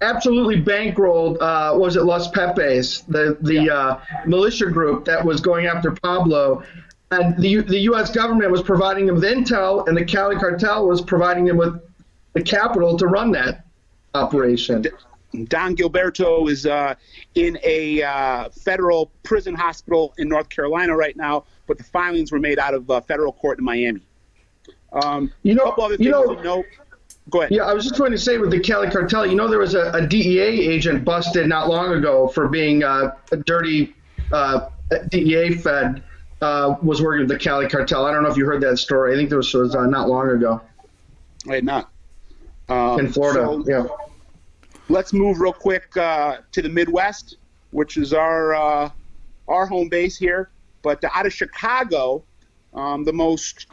absolutely 0.00 0.60
bankrolled. 0.62 1.36
Uh, 1.40 1.76
was 1.78 1.94
it 1.96 2.02
Los 2.04 2.28
Pepes, 2.28 3.00
the 3.02 3.36
the 3.42 3.54
Yeah. 3.64 3.74
uh, 3.74 4.00
militia 4.26 4.66
group 4.66 5.04
that 5.04 5.24
was 5.24 5.40
going 5.40 5.66
after 5.66 5.90
Pablo, 5.92 6.62
and 7.10 7.36
the 7.38 7.60
the 7.62 7.78
U.S. 7.80 8.10
government 8.10 8.50
was 8.50 8.62
providing 8.62 9.06
them 9.06 9.16
with 9.16 9.24
intel, 9.24 9.86
and 9.88 9.96
the 9.96 10.04
Cali 10.04 10.36
cartel 10.36 10.86
was 10.86 11.00
providing 11.00 11.44
them 11.44 11.56
with 11.56 11.80
the 12.34 12.42
capital 12.42 12.96
to 12.98 13.06
run 13.06 13.32
that 13.32 13.64
operation. 14.14 14.86
Don 15.44 15.76
Gilberto 15.76 16.48
is 16.48 16.66
uh, 16.66 16.94
in 17.34 17.58
a 17.62 18.02
uh, 18.02 18.48
federal 18.50 19.10
prison 19.22 19.54
hospital 19.54 20.12
in 20.18 20.28
North 20.28 20.48
Carolina 20.48 20.96
right 20.96 21.16
now, 21.16 21.44
but 21.66 21.78
the 21.78 21.84
filings 21.84 22.32
were 22.32 22.40
made 22.40 22.58
out 22.58 22.74
of 22.74 22.90
uh, 22.90 23.00
federal 23.00 23.32
court 23.32 23.58
in 23.58 23.64
Miami. 23.64 24.02
Um, 24.92 25.32
You 25.44 25.54
know- 25.54 25.62
a 25.62 25.66
couple 25.66 25.84
other 25.84 25.96
things 25.96 26.06
you 26.06 26.12
know- 26.12 26.34
to. 26.34 26.64
Go 27.28 27.42
ahead. 27.42 27.52
Yeah, 27.52 27.62
I 27.64 27.74
was 27.74 27.84
just 27.84 27.96
going 27.96 28.10
to 28.10 28.18
say 28.18 28.38
with 28.38 28.50
the 28.50 28.58
Cali 28.58 28.90
cartel, 28.90 29.24
you 29.24 29.36
know, 29.36 29.46
there 29.46 29.60
was 29.60 29.74
a, 29.74 29.92
a 29.92 30.04
DEA 30.04 30.40
agent 30.68 31.04
busted 31.04 31.46
not 31.46 31.68
long 31.68 31.92
ago 31.92 32.26
for 32.26 32.48
being 32.48 32.82
uh, 32.82 33.14
a 33.30 33.36
dirty 33.36 33.94
uh, 34.32 34.68
DEA 35.10 35.54
fed 35.54 36.02
uh, 36.40 36.76
was 36.82 37.02
working 37.02 37.20
with 37.20 37.28
the 37.28 37.38
Cali 37.38 37.68
cartel. 37.68 38.06
I 38.06 38.12
don't 38.12 38.22
know 38.22 38.30
if 38.30 38.36
you 38.36 38.46
heard 38.46 38.62
that 38.62 38.78
story. 38.78 39.12
I 39.12 39.16
think 39.16 39.30
this 39.30 39.52
was 39.52 39.74
uh, 39.74 39.86
not 39.86 40.08
long 40.08 40.30
ago. 40.30 40.60
Wait, 41.46 41.64
not. 41.64 41.90
Um, 42.68 43.00
in 43.00 43.12
Florida. 43.12 43.40
so 43.40 43.64
yeah. 43.66 43.86
Let's 44.88 45.12
move 45.12 45.40
real 45.40 45.52
quick 45.52 45.96
uh, 45.96 46.38
to 46.52 46.62
the 46.62 46.68
Midwest, 46.68 47.36
which 47.70 47.96
is 47.96 48.12
our 48.12 48.54
uh, 48.54 48.90
our 49.48 49.66
home 49.66 49.88
base 49.88 50.16
here. 50.16 50.50
But 50.82 51.02
out 51.04 51.26
of 51.26 51.32
Chicago, 51.32 52.24
um, 52.74 53.04
the 53.04 53.12
most 53.12 53.66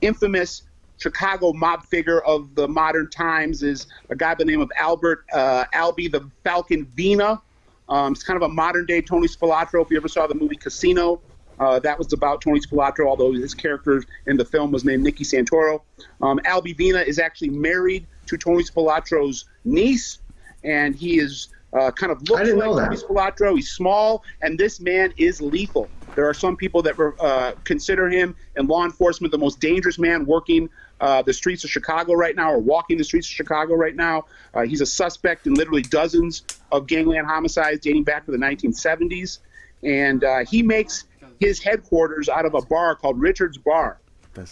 infamous 0.00 0.62
Chicago 0.98 1.52
mob 1.52 1.84
figure 1.84 2.20
of 2.20 2.54
the 2.54 2.66
modern 2.68 3.10
times 3.10 3.62
is 3.62 3.86
a 4.10 4.16
guy 4.16 4.34
by 4.34 4.38
the 4.38 4.44
name 4.44 4.60
of 4.60 4.70
Albert 4.76 5.24
uh, 5.32 5.64
Albie 5.74 6.10
the 6.10 6.28
Falcon 6.44 6.86
Vena. 6.94 7.40
Um, 7.88 8.12
it's 8.12 8.22
kind 8.22 8.36
of 8.36 8.42
a 8.42 8.52
modern 8.52 8.86
day 8.86 9.00
Tony 9.00 9.28
Spilotro. 9.28 9.82
If 9.82 9.90
you 9.90 9.96
ever 9.96 10.08
saw 10.08 10.26
the 10.26 10.34
movie 10.34 10.56
Casino, 10.56 11.20
uh, 11.58 11.78
that 11.80 11.98
was 11.98 12.12
about 12.12 12.40
Tony 12.40 12.60
Spilotro, 12.60 13.06
although 13.06 13.32
his 13.32 13.54
character 13.54 14.02
in 14.26 14.36
the 14.36 14.44
film 14.44 14.72
was 14.72 14.84
named 14.84 15.02
Nicky 15.02 15.24
Santoro. 15.24 15.80
Um, 16.20 16.38
Albie 16.44 16.76
Vena 16.76 17.00
is 17.00 17.18
actually 17.18 17.50
married 17.50 18.06
to 18.26 18.36
Tony 18.36 18.62
Spilotro's 18.62 19.46
niece, 19.64 20.18
and 20.64 20.94
he 20.94 21.18
is 21.18 21.48
uh, 21.72 21.90
kind 21.90 22.12
of 22.12 22.28
looks 22.28 22.50
like 22.50 22.64
Tony 22.64 22.96
Spilotro. 22.96 23.54
He's 23.54 23.70
small, 23.70 24.24
and 24.42 24.58
this 24.58 24.80
man 24.80 25.12
is 25.16 25.40
lethal. 25.40 25.88
There 26.14 26.28
are 26.28 26.34
some 26.34 26.56
people 26.56 26.82
that 26.82 26.98
uh, 27.20 27.52
consider 27.64 28.08
him 28.08 28.34
in 28.56 28.66
law 28.66 28.84
enforcement 28.84 29.32
the 29.32 29.38
most 29.38 29.60
dangerous 29.60 29.98
man 29.98 30.24
working 30.24 30.70
uh, 31.00 31.20
the 31.20 31.32
streets 31.32 31.62
of 31.62 31.70
Chicago 31.70 32.14
right 32.14 32.34
now 32.34 32.52
or 32.52 32.58
walking 32.58 32.96
the 32.96 33.04
streets 33.04 33.26
of 33.26 33.32
Chicago 33.32 33.74
right 33.74 33.94
now. 33.94 34.24
Uh, 34.54 34.62
he's 34.62 34.80
a 34.80 34.86
suspect 34.86 35.46
in 35.46 35.52
literally 35.52 35.82
dozens 35.82 36.42
of 36.72 36.86
gangland 36.86 37.26
homicides 37.26 37.80
dating 37.80 38.04
back 38.04 38.24
to 38.24 38.32
the 38.32 38.38
1970s. 38.38 39.40
And 39.82 40.24
uh, 40.24 40.38
he 40.46 40.62
makes 40.62 41.04
his 41.40 41.62
headquarters 41.62 42.28
out 42.28 42.46
of 42.46 42.54
a 42.54 42.62
bar 42.62 42.94
called 42.94 43.20
Richard's 43.20 43.58
Bar. 43.58 44.00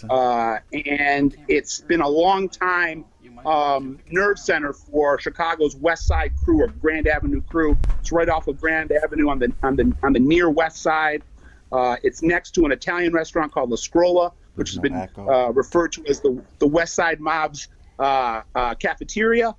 Uh, 0.09 0.59
and 0.73 1.37
it's 1.47 1.81
been 1.81 2.01
a 2.01 2.09
long 2.09 2.49
time 2.49 3.05
um, 3.45 3.99
nerve 4.11 4.39
center 4.39 4.73
for 4.73 5.19
Chicago's 5.19 5.77
West 5.77 6.07
Side 6.07 6.33
crew 6.43 6.63
or 6.63 6.69
Grand 6.69 7.07
Avenue 7.07 7.43
crew. 7.43 7.77
It's 8.01 8.13
right 8.13 8.29
off 8.29 8.49
of 8.49 8.61
Grand 8.61 8.93
Avenue 8.93 9.29
on 9.29 9.39
the 9.39 9.53
on 9.63 9.77
the 9.77 9.93
on 10.03 10.13
the 10.13 10.21
near 10.21 10.49
West 10.49 10.79
Side. 10.79 11.23
Uh, 11.71 11.97
it's 12.03 12.23
next 12.23 12.53
to 12.53 12.65
an 12.65 12.73
Italian 12.73 13.13
restaurant 13.13 13.53
called 13.53 13.71
La 13.71 13.77
Scarola, 13.77 14.33
which 14.55 14.71
has 14.71 14.79
been 14.79 14.95
uh, 14.95 15.53
referred 15.53 15.93
to 15.93 16.07
as 16.07 16.21
the 16.21 16.43
the 16.59 16.67
West 16.67 16.95
Side 16.95 17.21
Mob's 17.21 17.69
uh, 17.99 18.43
uh 18.55 18.75
cafeteria. 18.77 19.55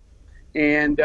And 0.56 1.00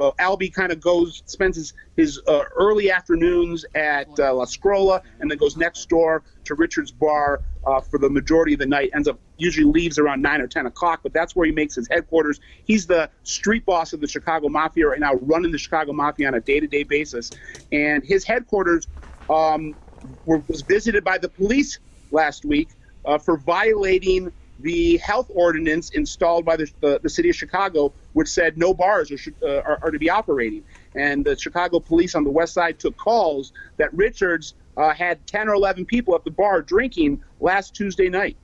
uh, 0.00 0.12
Albie 0.18 0.52
kind 0.52 0.72
of 0.72 0.80
goes, 0.80 1.22
spends 1.26 1.56
his, 1.56 1.72
his 1.96 2.20
uh, 2.26 2.44
early 2.56 2.90
afternoons 2.90 3.64
at 3.74 4.08
uh, 4.18 4.34
La 4.34 4.44
Scarola, 4.44 5.02
and 5.20 5.30
then 5.30 5.38
goes 5.38 5.56
next 5.56 5.88
door 5.88 6.22
to 6.44 6.54
Richard's 6.54 6.90
Bar 6.90 7.42
uh, 7.66 7.80
for 7.80 7.98
the 7.98 8.08
majority 8.08 8.54
of 8.54 8.60
the 8.60 8.66
night. 8.66 8.90
Ends 8.94 9.08
up 9.08 9.18
usually 9.36 9.70
leaves 9.70 9.98
around 9.98 10.20
nine 10.22 10.40
or 10.40 10.46
ten 10.46 10.66
o'clock, 10.66 11.00
but 11.02 11.12
that's 11.12 11.34
where 11.34 11.46
he 11.46 11.52
makes 11.52 11.74
his 11.74 11.88
headquarters. 11.88 12.40
He's 12.64 12.86
the 12.86 13.10
street 13.22 13.64
boss 13.64 13.92
of 13.92 14.00
the 14.00 14.08
Chicago 14.08 14.48
Mafia 14.48 14.88
right 14.88 15.00
now, 15.00 15.14
running 15.14 15.52
the 15.52 15.58
Chicago 15.58 15.92
Mafia 15.92 16.28
on 16.28 16.34
a 16.34 16.40
day-to-day 16.40 16.84
basis, 16.84 17.30
and 17.72 18.04
his 18.04 18.24
headquarters 18.24 18.86
um, 19.28 19.76
were, 20.24 20.42
was 20.48 20.62
visited 20.62 21.04
by 21.04 21.18
the 21.18 21.28
police 21.28 21.78
last 22.10 22.44
week 22.44 22.70
uh, 23.04 23.18
for 23.18 23.38
violating 23.38 24.32
the 24.62 24.96
health 24.98 25.30
ordinance 25.34 25.90
installed 25.90 26.44
by 26.44 26.56
the, 26.56 26.70
the, 26.80 27.00
the, 27.02 27.08
city 27.08 27.30
of 27.30 27.36
Chicago, 27.36 27.92
which 28.12 28.28
said 28.28 28.58
no 28.58 28.74
bars 28.74 29.10
are, 29.10 29.18
uh, 29.42 29.60
are, 29.62 29.78
are, 29.82 29.90
to 29.90 29.98
be 29.98 30.10
operating. 30.10 30.64
And 30.94 31.24
the 31.24 31.38
Chicago 31.38 31.80
police 31.80 32.14
on 32.14 32.24
the 32.24 32.30
west 32.30 32.54
side 32.54 32.78
took 32.78 32.96
calls 32.96 33.52
that 33.76 33.92
Richards 33.94 34.54
uh, 34.76 34.92
had 34.92 35.26
10 35.26 35.48
or 35.48 35.54
11 35.54 35.86
people 35.86 36.14
at 36.14 36.24
the 36.24 36.30
bar 36.30 36.62
drinking 36.62 37.22
last 37.40 37.74
Tuesday 37.74 38.08
night. 38.08 38.36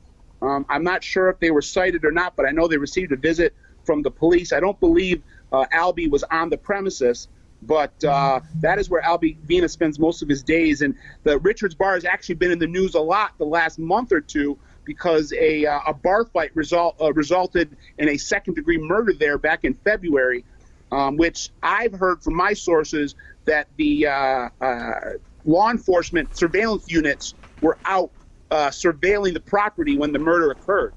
Um, 0.42 0.66
I'm 0.68 0.84
not 0.84 1.02
sure 1.02 1.28
if 1.28 1.38
they 1.40 1.50
were 1.50 1.62
cited 1.62 2.04
or 2.04 2.12
not, 2.12 2.36
but 2.36 2.46
I 2.46 2.50
know 2.50 2.68
they 2.68 2.76
received 2.76 3.12
a 3.12 3.16
visit 3.16 3.54
from 3.84 4.02
the 4.02 4.10
police. 4.10 4.52
I 4.52 4.60
don't 4.60 4.78
believe 4.80 5.22
uh, 5.52 5.64
Albie 5.72 6.10
was 6.10 6.24
on 6.24 6.50
the 6.50 6.58
premises, 6.58 7.28
but 7.62 8.04
uh, 8.04 8.40
that 8.60 8.78
is 8.78 8.90
where 8.90 9.02
Albie 9.02 9.38
Vena 9.38 9.68
spends 9.68 9.98
most 9.98 10.22
of 10.22 10.28
his 10.28 10.42
days. 10.42 10.82
And 10.82 10.94
the 11.24 11.38
Richards 11.38 11.74
Bar 11.74 11.94
has 11.94 12.04
actually 12.04 12.34
been 12.34 12.50
in 12.50 12.58
the 12.58 12.66
news 12.66 12.94
a 12.94 13.00
lot 13.00 13.32
the 13.38 13.46
last 13.46 13.78
month 13.78 14.12
or 14.12 14.20
two 14.20 14.58
because 14.86 15.32
a, 15.34 15.66
uh, 15.66 15.80
a 15.88 15.92
bar 15.92 16.24
fight 16.24 16.50
result, 16.54 16.96
uh, 17.00 17.12
resulted 17.12 17.76
in 17.98 18.08
a 18.08 18.16
second 18.16 18.54
degree 18.54 18.78
murder 18.78 19.12
there 19.12 19.36
back 19.36 19.64
in 19.64 19.74
February, 19.84 20.44
um, 20.92 21.16
which 21.16 21.50
I've 21.62 21.92
heard 21.92 22.22
from 22.22 22.34
my 22.34 22.54
sources 22.54 23.14
that 23.44 23.68
the 23.76 24.06
uh, 24.06 24.48
uh 24.60 24.90
law 25.44 25.70
enforcement 25.70 26.36
surveillance 26.36 26.90
units 26.90 27.34
were 27.60 27.78
out 27.84 28.10
uh, 28.50 28.68
surveilling 28.68 29.34
the 29.34 29.40
property 29.40 29.96
when 29.96 30.12
the 30.12 30.18
murder 30.18 30.50
occurred. 30.50 30.94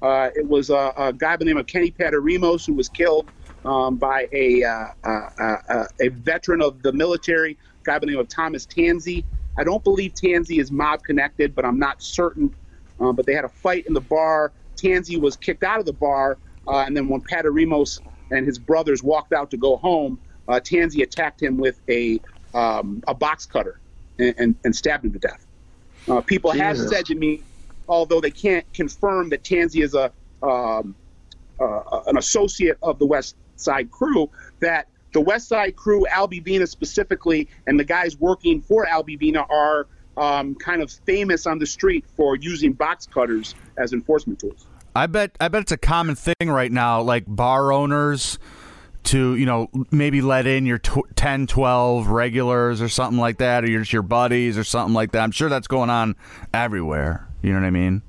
Uh, 0.00 0.30
it 0.34 0.46
was 0.46 0.70
a, 0.70 0.92
a, 0.96 1.12
guy 1.12 1.32
by 1.32 1.36
the 1.38 1.44
name 1.44 1.58
of 1.58 1.66
Kenny 1.66 1.90
Paterimos 1.90 2.66
who 2.66 2.72
was 2.72 2.88
killed 2.88 3.26
um, 3.66 3.96
by 3.96 4.26
a, 4.32 4.62
a 4.62 6.08
veteran 6.08 6.62
of 6.62 6.82
the 6.82 6.92
military, 6.92 7.58
guy 7.84 7.96
by 7.96 7.98
the 8.00 8.06
name 8.06 8.18
of 8.18 8.28
Thomas 8.28 8.64
Tanzi. 8.64 9.24
I 9.58 9.64
don't 9.64 9.84
believe 9.84 10.14
Tanzi 10.14 10.58
is 10.58 10.72
mob 10.72 11.02
connected, 11.02 11.54
but 11.54 11.66
I'm 11.66 11.78
not 11.78 12.02
certain 12.02 12.54
um, 13.00 13.16
but 13.16 13.26
they 13.26 13.34
had 13.34 13.44
a 13.44 13.48
fight 13.48 13.86
in 13.86 13.94
the 13.94 14.00
bar. 14.00 14.52
Tanzi 14.76 15.20
was 15.20 15.36
kicked 15.36 15.64
out 15.64 15.80
of 15.80 15.86
the 15.86 15.92
bar, 15.92 16.38
uh, 16.68 16.78
and 16.78 16.96
then 16.96 17.08
when 17.08 17.20
Paterimos 17.22 18.00
and 18.30 18.46
his 18.46 18.58
brothers 18.58 19.02
walked 19.02 19.32
out 19.32 19.50
to 19.50 19.56
go 19.56 19.76
home, 19.76 20.18
uh, 20.48 20.60
Tanzi 20.60 21.02
attacked 21.02 21.42
him 21.42 21.56
with 21.56 21.80
a 21.88 22.20
um, 22.54 23.02
a 23.06 23.14
box 23.14 23.46
cutter 23.46 23.78
and, 24.18 24.34
and, 24.36 24.54
and, 24.64 24.74
stabbed 24.74 25.04
him 25.04 25.12
to 25.12 25.20
death. 25.20 25.46
Uh, 26.08 26.20
people 26.20 26.50
Jesus. 26.50 26.80
have 26.80 26.88
said 26.88 27.06
to 27.06 27.14
me, 27.14 27.44
although 27.88 28.20
they 28.20 28.32
can't 28.32 28.66
confirm 28.72 29.28
that 29.28 29.44
Tanzi 29.44 29.84
is 29.84 29.94
a 29.94 30.12
um, 30.42 30.96
uh, 31.60 32.02
an 32.06 32.16
associate 32.16 32.78
of 32.82 32.98
the 32.98 33.06
West 33.06 33.36
Side 33.56 33.90
crew, 33.90 34.30
that 34.60 34.88
the 35.12 35.20
West 35.20 35.48
Side 35.48 35.76
crew, 35.76 36.06
Albie 36.10 36.42
Vena 36.42 36.66
specifically, 36.66 37.48
and 37.66 37.78
the 37.78 37.84
guys 37.84 38.18
working 38.18 38.62
for 38.62 38.86
Albie 38.86 39.18
Vena 39.18 39.44
are 39.48 39.86
um, 40.20 40.54
kind 40.54 40.82
of 40.82 40.92
famous 40.92 41.46
on 41.46 41.58
the 41.58 41.66
street 41.66 42.04
for 42.14 42.36
using 42.36 42.74
box 42.74 43.06
cutters 43.06 43.54
as 43.78 43.92
enforcement 43.92 44.38
tools. 44.38 44.66
I 44.94 45.06
bet 45.06 45.34
I 45.40 45.48
bet 45.48 45.62
it's 45.62 45.72
a 45.72 45.78
common 45.78 46.14
thing 46.14 46.34
right 46.48 46.70
now, 46.70 47.00
like 47.00 47.24
bar 47.26 47.72
owners 47.72 48.38
to 49.02 49.34
you 49.34 49.46
know 49.46 49.68
maybe 49.90 50.20
let 50.20 50.46
in 50.46 50.66
your 50.66 50.78
t- 50.78 51.02
10 51.16 51.46
12 51.46 52.08
regulars 52.08 52.82
or 52.82 52.88
something 52.88 53.18
like 53.18 53.38
that 53.38 53.64
or 53.64 53.70
your, 53.70 53.82
your 53.84 54.02
buddies 54.02 54.58
or 54.58 54.64
something 54.64 54.94
like 54.94 55.12
that. 55.12 55.22
I'm 55.22 55.30
sure 55.30 55.48
that's 55.48 55.68
going 55.68 55.90
on 55.90 56.16
everywhere. 56.52 57.26
You 57.42 57.52
know 57.54 57.60
what 57.60 57.66
i 57.66 57.70
mean? 57.70 58.02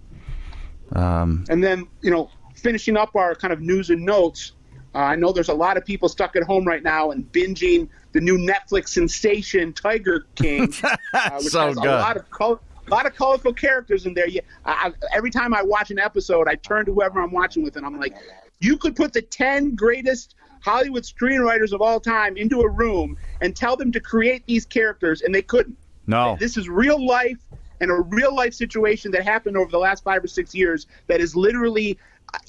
Um, 0.93 1.45
and 1.49 1.63
then 1.63 1.87
you 2.01 2.11
know 2.11 2.29
finishing 2.55 2.97
up 2.97 3.15
our 3.15 3.35
kind 3.35 3.53
of 3.53 3.61
news 3.61 3.89
and 3.89 4.05
notes 4.05 4.51
uh, 4.93 4.99
I 4.99 5.15
know 5.15 5.31
there's 5.31 5.49
a 5.49 5.53
lot 5.53 5.77
of 5.77 5.85
people 5.85 6.09
stuck 6.09 6.35
at 6.35 6.43
home 6.43 6.65
right 6.65 6.83
now 6.83 7.11
and 7.11 7.29
binging 7.31 7.87
the 8.11 8.19
new 8.19 8.37
Netflix 8.37 8.89
sensation 8.89 9.71
Tiger 9.73 10.25
King, 10.35 10.73
uh, 11.13 11.39
which 11.39 11.47
so 11.47 11.67
has 11.67 11.75
good. 11.75 11.85
a 11.85 11.99
lot 11.99 12.17
of 12.17 12.29
col- 12.29 12.61
a 12.87 12.89
lot 12.89 13.05
of 13.05 13.15
colorful 13.15 13.53
characters 13.53 14.05
in 14.05 14.13
there. 14.13 14.27
Yeah, 14.27 14.41
I, 14.65 14.91
every 15.13 15.31
time 15.31 15.53
I 15.53 15.61
watch 15.61 15.91
an 15.91 15.99
episode, 15.99 16.47
I 16.49 16.55
turn 16.55 16.85
to 16.85 16.93
whoever 16.93 17.21
I'm 17.21 17.31
watching 17.31 17.63
with, 17.63 17.77
and 17.77 17.85
I'm 17.85 17.99
like, 17.99 18.15
you 18.59 18.77
could 18.77 18.95
put 18.95 19.13
the 19.13 19.21
ten 19.21 19.75
greatest 19.75 20.35
Hollywood 20.61 21.03
screenwriters 21.03 21.71
of 21.71 21.81
all 21.81 21.99
time 21.99 22.35
into 22.35 22.61
a 22.61 22.69
room 22.69 23.17
and 23.39 23.55
tell 23.55 23.77
them 23.77 23.91
to 23.93 23.99
create 24.01 24.45
these 24.45 24.65
characters, 24.65 25.21
and 25.21 25.33
they 25.33 25.41
couldn't. 25.41 25.77
No, 26.05 26.35
this 26.37 26.57
is 26.57 26.67
real 26.67 27.03
life 27.05 27.37
and 27.79 27.89
a 27.89 27.95
real 27.95 28.33
life 28.33 28.53
situation 28.53 29.11
that 29.11 29.23
happened 29.23 29.57
over 29.57 29.71
the 29.71 29.79
last 29.79 30.03
five 30.03 30.23
or 30.23 30.27
six 30.27 30.53
years 30.53 30.87
that 31.07 31.19
is 31.19 31.35
literally 31.35 31.97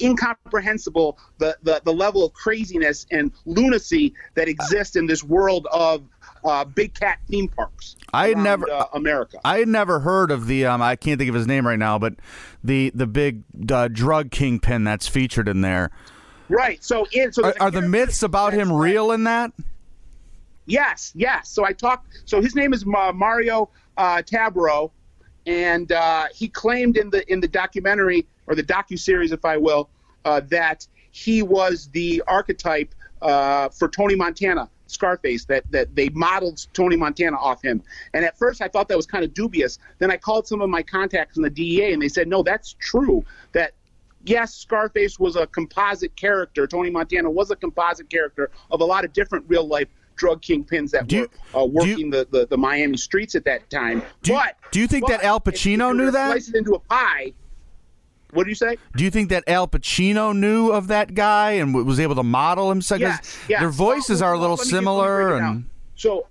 incomprehensible 0.01 1.19
the, 1.39 1.57
the, 1.63 1.81
the 1.85 1.93
level 1.93 2.25
of 2.25 2.33
craziness 2.33 3.07
and 3.11 3.33
lunacy 3.47 4.15
that 4.35 4.49
exists 4.49 4.97
in 4.97 5.07
this 5.07 5.23
world 5.25 5.67
of 5.73 6.05
uh, 6.45 6.65
big 6.65 6.95
cat 6.95 7.19
theme 7.29 7.49
parks. 7.49 7.97
I 8.13 8.29
had 8.29 8.39
never 8.39 8.71
uh, 8.71 8.87
America. 8.95 9.39
I 9.45 9.59
had 9.59 9.69
never 9.69 10.01
heard 10.01 10.31
of 10.31 10.47
the. 10.47 10.67
Um, 10.67 10.83
I 10.83 10.97
can't 10.97 11.19
think 11.19 11.29
of 11.29 11.35
his 11.35 11.47
name 11.47 11.67
right 11.67 11.79
now, 11.79 11.99
but 11.99 12.15
the 12.65 12.91
the 12.95 13.07
big 13.07 13.43
uh, 13.71 13.89
drug 13.89 14.31
kingpin 14.31 14.85
that's 14.85 15.07
featured 15.07 15.49
in 15.49 15.61
there. 15.61 15.91
Right. 16.49 16.83
So, 16.83 17.07
in, 17.13 17.33
so 17.33 17.45
are, 17.45 17.55
are 17.61 17.71
the 17.71 17.83
myths 17.83 18.23
about 18.23 18.53
him 18.53 18.73
real 18.73 19.13
in 19.13 19.25
that? 19.25 19.53
Yes. 20.67 21.13
Yes. 21.15 21.49
So 21.49 21.65
I 21.65 21.73
talked. 21.73 22.09
So 22.25 22.41
his 22.43 22.55
name 22.55 22.73
is 22.73 22.85
Mario 22.85 23.71
uh, 23.97 24.23
Tabraue, 24.23 24.91
and 25.47 25.91
uh, 25.93 26.27
he 26.35 26.49
claimed 26.49 26.97
in 26.97 27.11
the 27.11 27.31
in 27.33 27.41
the 27.41 27.49
documentary 27.49 28.27
or 28.47 28.55
the 28.55 28.63
docu 28.63 28.99
series, 28.99 29.33
if 29.33 29.45
I 29.45 29.57
will, 29.57 29.89
uh, 30.25 30.41
that 30.49 30.87
he 31.11 31.43
was 31.43 31.89
the 31.93 32.23
archetype 32.27 32.95
uh, 33.21 33.69
for 33.69 33.89
Tony 33.89 34.15
Montana, 34.17 34.69
Scarface. 34.87 35.45
That 35.47 35.65
that 35.71 35.95
they 35.95 36.09
modeled 36.11 36.67
Tony 36.73 36.97
Montana 36.97 37.37
off 37.37 37.63
him. 37.63 37.83
And 38.15 38.25
at 38.25 38.37
first, 38.39 38.61
I 38.63 38.69
thought 38.69 38.89
that 38.89 38.97
was 38.97 39.07
kind 39.07 39.25
of 39.25 39.33
dubious. 39.35 39.79
Then 39.99 40.11
I 40.11 40.17
called 40.17 40.47
some 40.47 40.61
of 40.61 40.69
my 40.71 40.83
contacts 40.83 41.37
in 41.37 41.43
the 41.43 41.51
DEA, 41.51 41.93
and 41.93 42.03
they 42.03 42.09
said, 42.09 42.29
no, 42.29 42.43
that's 42.43 42.75
true. 42.81 43.25
That 43.53 43.73
yes, 44.25 44.55
Scarface 44.55 45.19
was 45.19 45.37
a 45.37 45.47
composite 45.47 46.17
character. 46.17 46.67
Tony 46.67 46.91
Montana 46.91 47.31
was 47.31 47.51
a 47.51 47.57
composite 47.57 48.09
character 48.11 48.51
of 48.71 48.81
a 48.81 48.85
lot 48.85 49.05
of 49.05 49.13
different 49.13 49.45
real 49.49 49.67
life 49.67 49.89
drug 50.15 50.43
kingpins 50.43 50.91
that 50.91 51.07
Do 51.09 51.21
were 51.21 51.29
uh, 51.55 51.67
do 51.67 51.69
you- 51.69 51.73
working 51.93 52.11
the, 52.11 52.27
the, 52.31 52.47
the 52.47 52.57
Miami 52.59 52.97
streets 52.99 53.35
at 53.35 53.45
that 53.47 53.69
time. 53.71 54.03
Do 54.23 54.33
you- 54.33 54.39
but 54.39 54.57
do 54.71 54.79
you 54.81 54.87
think 54.87 55.03
but 55.07 55.09
that 55.11 55.25
Al 55.25 55.41
Pacino 55.41 55.97
knew 55.97 56.11
that? 56.11 56.31
Slice 56.33 56.49
it 56.51 56.55
into 56.55 56.75
a 56.75 56.79
pie. 56.81 57.33
What 58.33 58.45
do 58.45 58.49
you 58.49 58.55
say? 58.55 58.79
Do 58.97 59.05
you 59.05 59.11
think 59.11 59.29
that 59.29 59.45
Al 59.47 59.69
Pacino 59.69 60.35
knew 60.35 60.71
of 60.71 60.89
that 60.89 61.15
guy 61.15 61.53
and 61.53 61.75
was 61.75 62.01
able 62.01 62.15
to 62.15 62.23
model 62.23 62.71
himself? 62.71 63.01
Yes, 63.01 63.39
yes. 63.47 63.61
Their 63.61 63.69
voices 63.71 64.21
Well, 64.21 64.31
are 64.31 64.33
a 64.35 64.39
little 64.39 64.57
let 64.57 64.67
me 64.67 64.71
get- 64.71 64.77
let 64.77 64.81
me 64.81 64.85
similar, 64.87 65.37
and 65.37 65.65
so 65.97 66.27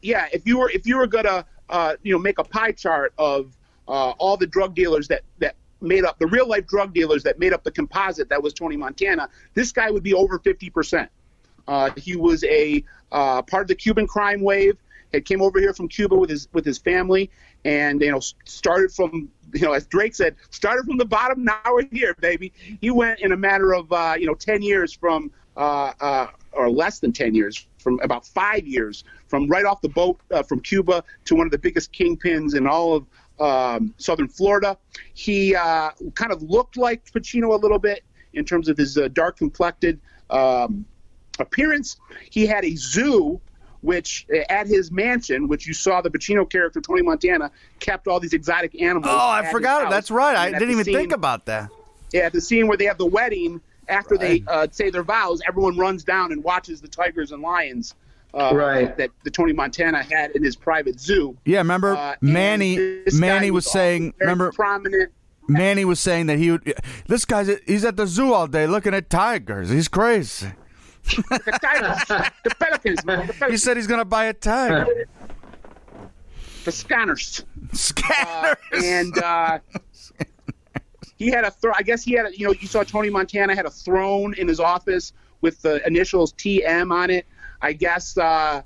yeah, 0.00 0.26
if 0.32 0.46
you 0.46 0.58
were 0.58 0.70
if 0.70 0.86
you 0.86 0.96
were 0.96 1.06
gonna 1.06 1.44
uh, 1.68 1.96
you 2.02 2.12
know 2.12 2.18
make 2.18 2.38
a 2.38 2.44
pie 2.44 2.72
chart 2.72 3.12
of 3.18 3.54
uh, 3.88 4.10
all 4.12 4.36
the 4.38 4.46
drug 4.46 4.74
dealers 4.74 5.06
that 5.08 5.22
that 5.38 5.54
made 5.82 6.04
up 6.04 6.18
the 6.18 6.26
real 6.26 6.48
life 6.48 6.66
drug 6.66 6.94
dealers 6.94 7.22
that 7.24 7.38
made 7.38 7.52
up 7.52 7.62
the 7.62 7.70
composite 7.70 8.30
that 8.30 8.42
was 8.42 8.54
Tony 8.54 8.76
Montana, 8.76 9.28
this 9.52 9.70
guy 9.70 9.90
would 9.90 10.02
be 10.02 10.14
over 10.14 10.38
fifty 10.38 10.70
percent. 10.70 11.10
Uh, 11.68 11.90
he 11.96 12.16
was 12.16 12.42
a 12.44 12.82
uh, 13.12 13.42
part 13.42 13.62
of 13.62 13.68
the 13.68 13.74
Cuban 13.74 14.06
crime 14.06 14.40
wave. 14.40 14.78
Had 15.12 15.26
came 15.26 15.42
over 15.42 15.60
here 15.60 15.72
from 15.74 15.88
Cuba 15.88 16.16
with 16.16 16.30
his 16.30 16.48
with 16.52 16.64
his 16.64 16.78
family, 16.78 17.30
and 17.66 18.00
you 18.00 18.10
know 18.10 18.20
started 18.46 18.90
from 18.92 19.28
you 19.54 19.62
know 19.62 19.72
as 19.72 19.86
Drake 19.86 20.14
said, 20.14 20.36
started 20.50 20.84
from 20.84 20.98
the 20.98 21.04
bottom. 21.04 21.44
Now 21.44 21.60
we're 21.70 21.86
here, 21.90 22.14
baby. 22.20 22.52
He 22.80 22.90
went 22.90 23.20
in 23.20 23.32
a 23.32 23.36
matter 23.36 23.74
of 23.74 23.90
uh, 23.92 24.16
you 24.18 24.26
know 24.26 24.34
ten 24.34 24.62
years 24.62 24.92
from 24.92 25.30
uh, 25.56 25.92
uh, 26.00 26.26
or 26.52 26.70
less 26.70 26.98
than 26.98 27.12
ten 27.12 27.34
years 27.34 27.66
from 27.78 28.00
about 28.02 28.26
five 28.26 28.66
years 28.66 29.04
from 29.28 29.46
right 29.48 29.64
off 29.64 29.80
the 29.80 29.88
boat 29.88 30.20
uh, 30.32 30.42
from 30.42 30.60
Cuba 30.60 31.04
to 31.26 31.34
one 31.34 31.46
of 31.46 31.52
the 31.52 31.58
biggest 31.58 31.92
kingpins 31.92 32.56
in 32.56 32.66
all 32.66 32.94
of 32.94 33.06
um, 33.40 33.94
southern 33.98 34.28
Florida. 34.28 34.76
He 35.12 35.54
uh, 35.54 35.90
kind 36.14 36.32
of 36.32 36.42
looked 36.42 36.76
like 36.76 37.04
Pacino 37.10 37.52
a 37.52 37.56
little 37.56 37.78
bit 37.78 38.02
in 38.32 38.44
terms 38.44 38.68
of 38.68 38.76
his 38.76 38.96
uh, 38.98 39.08
dark 39.08 39.36
complected 39.36 40.00
um, 40.30 40.84
appearance. 41.38 41.96
He 42.30 42.46
had 42.46 42.64
a 42.64 42.74
zoo, 42.76 43.40
which 43.84 44.26
uh, 44.34 44.38
at 44.48 44.66
his 44.66 44.90
mansion, 44.90 45.46
which 45.46 45.66
you 45.66 45.74
saw 45.74 46.00
the 46.00 46.10
Pacino 46.10 46.48
character 46.48 46.80
Tony 46.80 47.02
Montana 47.02 47.50
kept 47.80 48.08
all 48.08 48.18
these 48.18 48.32
exotic 48.32 48.80
animals. 48.80 49.06
oh, 49.14 49.28
I 49.28 49.50
forgot 49.52 49.84
it. 49.84 49.90
That's 49.90 50.10
right. 50.10 50.36
I 50.36 50.50
didn't 50.50 50.68
the 50.68 50.80
even 50.80 50.84
think 50.84 51.12
about 51.12 51.46
that. 51.46 51.68
yeah, 52.12 52.28
the 52.30 52.40
scene 52.40 52.66
where 52.66 52.76
they 52.76 52.86
have 52.86 52.98
the 52.98 53.06
wedding 53.06 53.60
after 53.88 54.16
they 54.16 54.42
uh, 54.48 54.66
say 54.70 54.88
their 54.88 55.02
vows, 55.02 55.40
everyone 55.46 55.76
runs 55.76 56.02
down 56.04 56.32
and 56.32 56.42
watches 56.42 56.80
the 56.80 56.88
tigers 56.88 57.30
and 57.32 57.42
lions. 57.42 57.94
Uh, 58.32 58.52
Right. 58.52 58.96
That 58.96 59.10
the 59.22 59.30
Tony 59.30 59.52
Montana 59.52 60.02
had 60.02 60.32
in 60.32 60.42
his 60.42 60.56
private 60.56 60.98
zoo. 60.98 61.36
Yeah, 61.44 61.58
remember 61.58 61.94
Uh, 61.94 62.16
Manny? 62.20 63.02
Manny 63.12 63.50
was 63.52 63.66
also 63.66 63.78
saying. 63.78 64.14
Remember 64.18 64.50
prominent. 64.50 65.12
Manny 65.46 65.84
was 65.84 66.00
saying 66.00 66.26
that 66.26 66.38
he 66.38 66.50
would. 66.50 66.74
This 67.06 67.24
guy's 67.26 67.50
he's 67.66 67.84
at 67.84 67.96
the 67.96 68.06
zoo 68.06 68.32
all 68.32 68.46
day 68.48 68.66
looking 68.66 68.94
at 68.94 69.10
tigers. 69.10 69.68
He's 69.68 69.86
crazy. 69.88 70.48
The 71.04 71.58
tigers, 71.62 72.30
the 72.44 72.54
pelicans, 72.58 73.04
man, 73.04 73.26
the, 73.26 73.32
He 73.32 73.38
pelicans, 73.38 73.62
said 73.62 73.76
he's 73.76 73.86
gonna 73.86 74.04
buy 74.04 74.24
a 74.26 74.32
tiger. 74.32 75.06
the 76.64 76.72
scanners. 76.72 77.44
Scanners. 77.72 78.56
and 78.72 79.16
uh, 79.18 79.58
he 81.16 81.28
had 81.30 81.44
a 81.44 81.50
throne. 81.50 81.74
I 81.76 81.82
guess 81.82 82.02
he 82.02 82.12
had, 82.12 82.26
a, 82.26 82.36
you 82.38 82.46
know, 82.46 82.54
you 82.58 82.66
saw 82.66 82.82
Tony 82.82 83.10
Montana 83.10 83.54
had 83.54 83.66
a 83.66 83.70
throne 83.70 84.34
in 84.34 84.48
his 84.48 84.60
office 84.60 85.12
with 85.40 85.60
the 85.62 85.86
initials 85.86 86.32
TM 86.34 86.92
on 86.92 87.10
it. 87.10 87.26
I 87.60 87.72
guess 87.72 88.16
uh, 88.18 88.62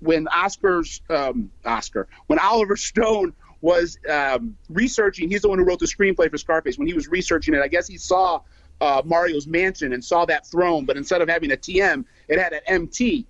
when 0.00 0.26
Oscar's 0.28 1.00
um, 1.10 1.50
Oscar, 1.64 2.08
when 2.26 2.38
Oliver 2.38 2.76
Stone 2.76 3.34
was 3.60 3.98
um, 4.10 4.56
researching, 4.68 5.30
he's 5.30 5.42
the 5.42 5.48
one 5.48 5.58
who 5.58 5.64
wrote 5.64 5.78
the 5.78 5.86
screenplay 5.86 6.30
for 6.30 6.36
Scarface. 6.38 6.76
When 6.78 6.86
he 6.86 6.94
was 6.94 7.08
researching 7.08 7.54
it, 7.54 7.60
I 7.62 7.68
guess 7.68 7.86
he 7.86 7.96
saw 7.98 8.40
uh, 8.80 9.02
Mario's 9.04 9.46
mansion 9.46 9.92
and 9.92 10.04
saw 10.04 10.24
that 10.24 10.46
throne, 10.46 10.84
but 10.84 10.96
instead 10.96 11.22
of 11.22 11.28
having 11.28 11.52
a 11.52 11.56
TM, 11.56 12.04
it 12.28 12.38
had 12.38 12.52
an 12.52 12.60
MT. 12.66 13.26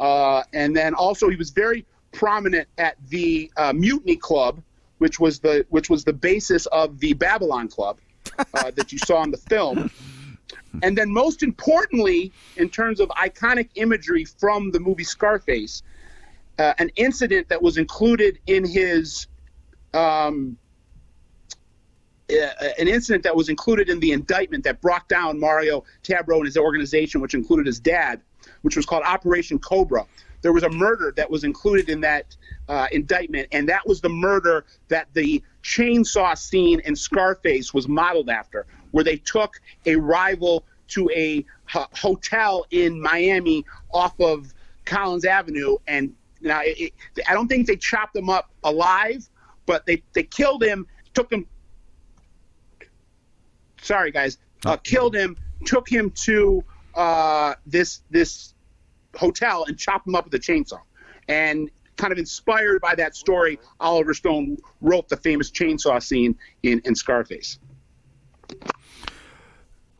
Uh, 0.00 0.42
and 0.52 0.76
then 0.76 0.94
also 0.94 1.28
he 1.28 1.36
was 1.36 1.50
very 1.50 1.84
prominent 2.12 2.68
at 2.78 2.96
the 3.08 3.50
uh, 3.56 3.72
Mutiny 3.72 4.16
Club, 4.16 4.62
which 4.98 5.20
was 5.20 5.40
the 5.40 5.66
which 5.70 5.90
was 5.90 6.04
the 6.04 6.12
basis 6.12 6.66
of 6.66 6.98
the 7.00 7.12
Babylon 7.14 7.68
Club 7.68 7.98
uh, 8.38 8.70
that 8.74 8.92
you 8.92 8.98
saw 8.98 9.22
in 9.22 9.30
the 9.30 9.36
film. 9.36 9.90
And 10.82 10.98
then 10.98 11.12
most 11.12 11.42
importantly, 11.42 12.32
in 12.56 12.68
terms 12.68 12.98
of 12.98 13.08
iconic 13.10 13.68
imagery 13.76 14.24
from 14.24 14.72
the 14.72 14.80
movie 14.80 15.04
Scarface, 15.04 15.82
uh, 16.58 16.74
an 16.78 16.90
incident 16.96 17.48
that 17.48 17.62
was 17.62 17.78
included 17.78 18.38
in 18.46 18.64
his 18.64 19.28
um, 19.92 20.56
an 22.28 22.88
incident 22.88 23.22
that 23.24 23.36
was 23.36 23.48
included 23.48 23.88
in 23.88 24.00
the 24.00 24.12
indictment 24.12 24.64
that 24.64 24.80
brought 24.80 25.08
down 25.08 25.38
Mario 25.38 25.84
Tabraue 26.02 26.36
and 26.36 26.46
his 26.46 26.56
organization, 26.56 27.20
which 27.20 27.34
included 27.34 27.66
his 27.66 27.78
dad, 27.78 28.20
which 28.62 28.76
was 28.76 28.86
called 28.86 29.02
Operation 29.04 29.58
Cobra. 29.58 30.06
There 30.42 30.52
was 30.52 30.62
a 30.62 30.70
murder 30.70 31.12
that 31.16 31.30
was 31.30 31.44
included 31.44 31.88
in 31.88 32.00
that 32.02 32.36
uh, 32.68 32.86
indictment, 32.92 33.48
and 33.52 33.68
that 33.68 33.86
was 33.86 34.00
the 34.00 34.08
murder 34.08 34.64
that 34.88 35.08
the 35.14 35.42
chainsaw 35.62 36.36
scene 36.36 36.80
in 36.80 36.94
Scarface 36.96 37.72
was 37.72 37.88
modeled 37.88 38.28
after, 38.28 38.66
where 38.90 39.04
they 39.04 39.16
took 39.16 39.60
a 39.86 39.96
rival 39.96 40.64
to 40.88 41.10
a 41.10 41.44
hotel 41.66 42.66
in 42.70 43.00
Miami 43.00 43.64
off 43.92 44.18
of 44.20 44.52
Collins 44.84 45.24
Avenue, 45.24 45.76
and 45.86 46.14
now 46.42 46.60
it, 46.62 46.92
it, 47.16 47.24
I 47.26 47.32
don't 47.32 47.48
think 47.48 47.66
they 47.66 47.76
chopped 47.76 48.14
him 48.14 48.28
up 48.28 48.50
alive, 48.64 49.28
but 49.64 49.86
they, 49.86 50.02
they 50.12 50.24
killed 50.24 50.62
him, 50.62 50.86
took 51.14 51.32
him 51.32 51.46
sorry 53.84 54.10
guys, 54.10 54.38
uh, 54.64 54.76
killed 54.78 55.14
him, 55.14 55.36
took 55.64 55.88
him 55.88 56.10
to 56.10 56.64
uh, 56.94 57.54
this 57.66 58.00
this 58.10 58.54
hotel 59.14 59.64
and 59.64 59.78
chopped 59.78 60.06
him 60.06 60.14
up 60.14 60.24
with 60.24 60.34
a 60.34 60.38
chainsaw. 60.38 60.80
And 61.28 61.70
kind 61.96 62.12
of 62.12 62.18
inspired 62.18 62.80
by 62.80 62.94
that 62.96 63.14
story, 63.14 63.58
Oliver 63.78 64.14
Stone 64.14 64.58
wrote 64.80 65.08
the 65.08 65.16
famous 65.16 65.50
chainsaw 65.50 66.02
scene 66.02 66.36
in, 66.62 66.80
in 66.84 66.94
Scarface. 66.94 67.58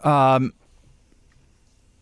Um, 0.03 0.53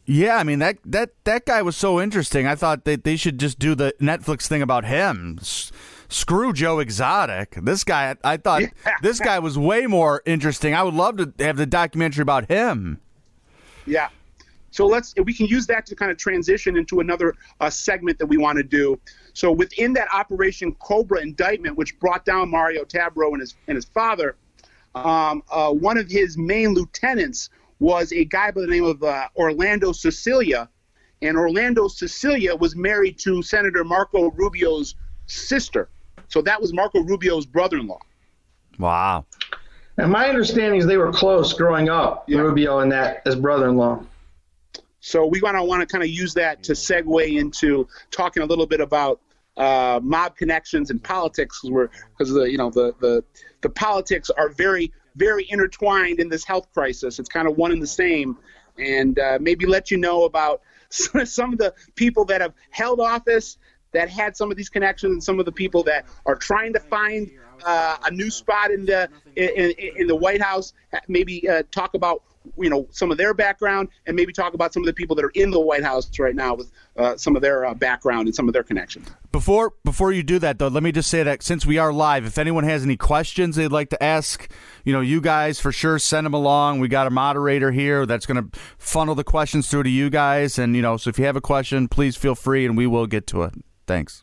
Yeah, 0.04 0.36
I 0.36 0.42
mean 0.42 0.58
that 0.58 0.78
that 0.84 1.10
that 1.24 1.46
guy 1.46 1.62
was 1.62 1.76
so 1.76 2.00
interesting. 2.00 2.46
I 2.46 2.54
thought 2.56 2.84
that 2.84 3.04
they 3.04 3.16
should 3.16 3.38
just 3.38 3.58
do 3.58 3.74
the 3.74 3.94
Netflix 4.00 4.48
thing 4.48 4.62
about 4.62 4.84
him. 4.84 5.38
Screw 6.12 6.52
Joe 6.52 6.78
Exotic. 6.78 7.56
This 7.62 7.84
guy, 7.84 8.16
I 8.22 8.36
thought 8.36 8.62
this 9.02 9.18
guy 9.18 9.38
was 9.38 9.58
way 9.58 9.86
more 9.86 10.22
interesting. 10.26 10.74
I 10.74 10.82
would 10.82 10.94
love 10.94 11.16
to 11.16 11.32
have 11.38 11.56
the 11.56 11.66
documentary 11.66 12.22
about 12.22 12.48
him. 12.48 13.00
Yeah. 13.86 14.08
So 14.70 14.86
let's 14.86 15.14
we 15.22 15.34
can 15.34 15.46
use 15.46 15.66
that 15.66 15.84
to 15.86 15.94
kind 15.94 16.10
of 16.10 16.16
transition 16.16 16.76
into 16.76 17.00
another 17.00 17.34
uh, 17.60 17.68
segment 17.68 18.18
that 18.18 18.26
we 18.26 18.38
want 18.38 18.56
to 18.56 18.62
do. 18.62 18.98
So 19.34 19.52
within 19.52 19.92
that 19.94 20.08
Operation 20.12 20.74
Cobra 20.76 21.20
indictment, 21.20 21.76
which 21.76 21.98
brought 22.00 22.24
down 22.24 22.50
Mario 22.50 22.84
Tabraue 22.84 23.32
and 23.32 23.40
his 23.40 23.54
and 23.68 23.76
his 23.76 23.84
father, 23.84 24.36
um, 24.94 25.42
uh, 25.50 25.70
one 25.70 25.98
of 25.98 26.10
his 26.10 26.38
main 26.38 26.72
lieutenants 26.72 27.50
was 27.80 28.12
a 28.12 28.24
guy 28.24 28.50
by 28.50 28.62
the 28.62 28.66
name 28.66 28.84
of 28.84 29.02
uh, 29.02 29.28
Orlando 29.36 29.92
Cicilia, 29.92 30.68
and 31.20 31.36
Orlando 31.36 31.88
Cicilia 31.88 32.56
was 32.56 32.74
married 32.74 33.18
to 33.18 33.42
Senator 33.42 33.84
Marco 33.84 34.30
Rubio's 34.30 34.94
sister. 35.26 35.90
So 36.32 36.40
that 36.40 36.58
was 36.62 36.72
Marco 36.72 37.00
Rubio's 37.00 37.44
brother-in-law. 37.44 38.00
Wow. 38.78 39.26
And 39.98 40.10
my 40.10 40.30
understanding 40.30 40.80
is 40.80 40.86
they 40.86 40.96
were 40.96 41.12
close 41.12 41.52
growing 41.52 41.90
up, 41.90 42.24
Yeah. 42.26 42.38
Rubio 42.38 42.78
and 42.78 42.90
that 42.90 43.20
as 43.26 43.36
brother-in-law. 43.36 44.02
So 45.00 45.26
we 45.26 45.42
want 45.42 45.58
to 45.58 45.62
want 45.62 45.82
to 45.82 45.86
kind 45.86 46.02
of 46.02 46.08
use 46.08 46.32
that 46.34 46.62
to 46.62 46.72
segue 46.72 47.38
into 47.38 47.86
talking 48.10 48.42
a 48.42 48.46
little 48.46 48.64
bit 48.66 48.80
about 48.80 49.20
uh, 49.58 50.00
mob 50.02 50.34
connections 50.34 50.88
and 50.88 51.04
politics, 51.04 51.58
because 51.60 51.70
we're 51.70 51.88
because 52.16 52.32
the 52.32 52.50
you 52.50 52.56
know 52.56 52.70
the 52.70 52.94
the 53.00 53.22
the 53.60 53.68
politics 53.68 54.30
are 54.30 54.48
very 54.48 54.90
very 55.16 55.46
intertwined 55.50 56.18
in 56.18 56.30
this 56.30 56.44
health 56.44 56.72
crisis. 56.72 57.18
It's 57.18 57.28
kind 57.28 57.46
of 57.46 57.58
one 57.58 57.72
and 57.72 57.82
the 57.82 57.86
same, 57.86 58.38
and 58.78 59.18
uh, 59.18 59.36
maybe 59.38 59.66
let 59.66 59.90
you 59.90 59.98
know 59.98 60.24
about 60.24 60.62
some 60.88 61.52
of 61.52 61.58
the 61.58 61.74
people 61.94 62.24
that 62.26 62.40
have 62.40 62.54
held 62.70 63.00
office 63.00 63.58
that 63.92 64.08
had 64.08 64.36
some 64.36 64.50
of 64.50 64.56
these 64.56 64.68
connections, 64.68 65.12
and 65.12 65.22
some 65.24 65.38
of 65.38 65.44
the 65.44 65.52
people 65.52 65.82
that 65.84 66.06
are 66.26 66.36
trying 66.36 66.72
to 66.72 66.80
find 66.80 67.30
uh, 67.64 67.96
a 68.04 68.10
new 68.10 68.30
spot 68.30 68.70
in 68.70 68.86
the 68.86 69.08
in, 69.36 69.72
in, 69.96 70.06
the 70.06 70.16
White 70.16 70.42
House. 70.42 70.72
Maybe 71.08 71.48
uh, 71.48 71.62
talk 71.70 71.94
about 71.94 72.22
you 72.58 72.68
know 72.68 72.86
some 72.90 73.10
of 73.10 73.18
their 73.18 73.34
background, 73.34 73.88
and 74.06 74.16
maybe 74.16 74.32
talk 74.32 74.54
about 74.54 74.72
some 74.72 74.82
of 74.82 74.86
the 74.86 74.92
people 74.92 75.16
that 75.16 75.24
are 75.24 75.32
in 75.34 75.50
the 75.50 75.60
White 75.60 75.84
House 75.84 76.10
right 76.18 76.34
now 76.34 76.54
with 76.54 76.70
uh, 76.96 77.16
some 77.16 77.36
of 77.36 77.42
their 77.42 77.64
uh, 77.64 77.74
background 77.74 78.28
and 78.28 78.34
some 78.34 78.48
of 78.48 78.52
their 78.52 78.62
connections. 78.62 79.08
Before 79.30 79.72
before 79.84 80.12
you 80.12 80.22
do 80.22 80.38
that 80.40 80.58
though, 80.58 80.68
let 80.68 80.82
me 80.82 80.92
just 80.92 81.08
say 81.08 81.22
that 81.22 81.42
since 81.42 81.64
we 81.64 81.78
are 81.78 81.92
live, 81.92 82.24
if 82.26 82.38
anyone 82.38 82.64
has 82.64 82.82
any 82.82 82.96
questions 82.96 83.56
they'd 83.56 83.68
like 83.68 83.90
to 83.90 84.02
ask, 84.02 84.50
you 84.84 84.92
know, 84.92 85.00
you 85.00 85.20
guys 85.20 85.60
for 85.60 85.72
sure 85.72 85.98
send 85.98 86.26
them 86.26 86.34
along. 86.34 86.80
We 86.80 86.88
got 86.88 87.06
a 87.06 87.10
moderator 87.10 87.70
here 87.70 88.06
that's 88.06 88.26
going 88.26 88.50
to 88.50 88.58
funnel 88.78 89.14
the 89.14 89.24
questions 89.24 89.68
through 89.68 89.84
to 89.84 89.90
you 89.90 90.10
guys, 90.10 90.58
and 90.58 90.76
you 90.76 90.82
know, 90.82 90.96
so 90.96 91.10
if 91.10 91.18
you 91.18 91.24
have 91.24 91.36
a 91.36 91.40
question, 91.40 91.88
please 91.88 92.16
feel 92.16 92.34
free, 92.34 92.66
and 92.66 92.76
we 92.76 92.86
will 92.86 93.06
get 93.06 93.26
to 93.28 93.42
it. 93.42 93.54
Thanks. 93.86 94.22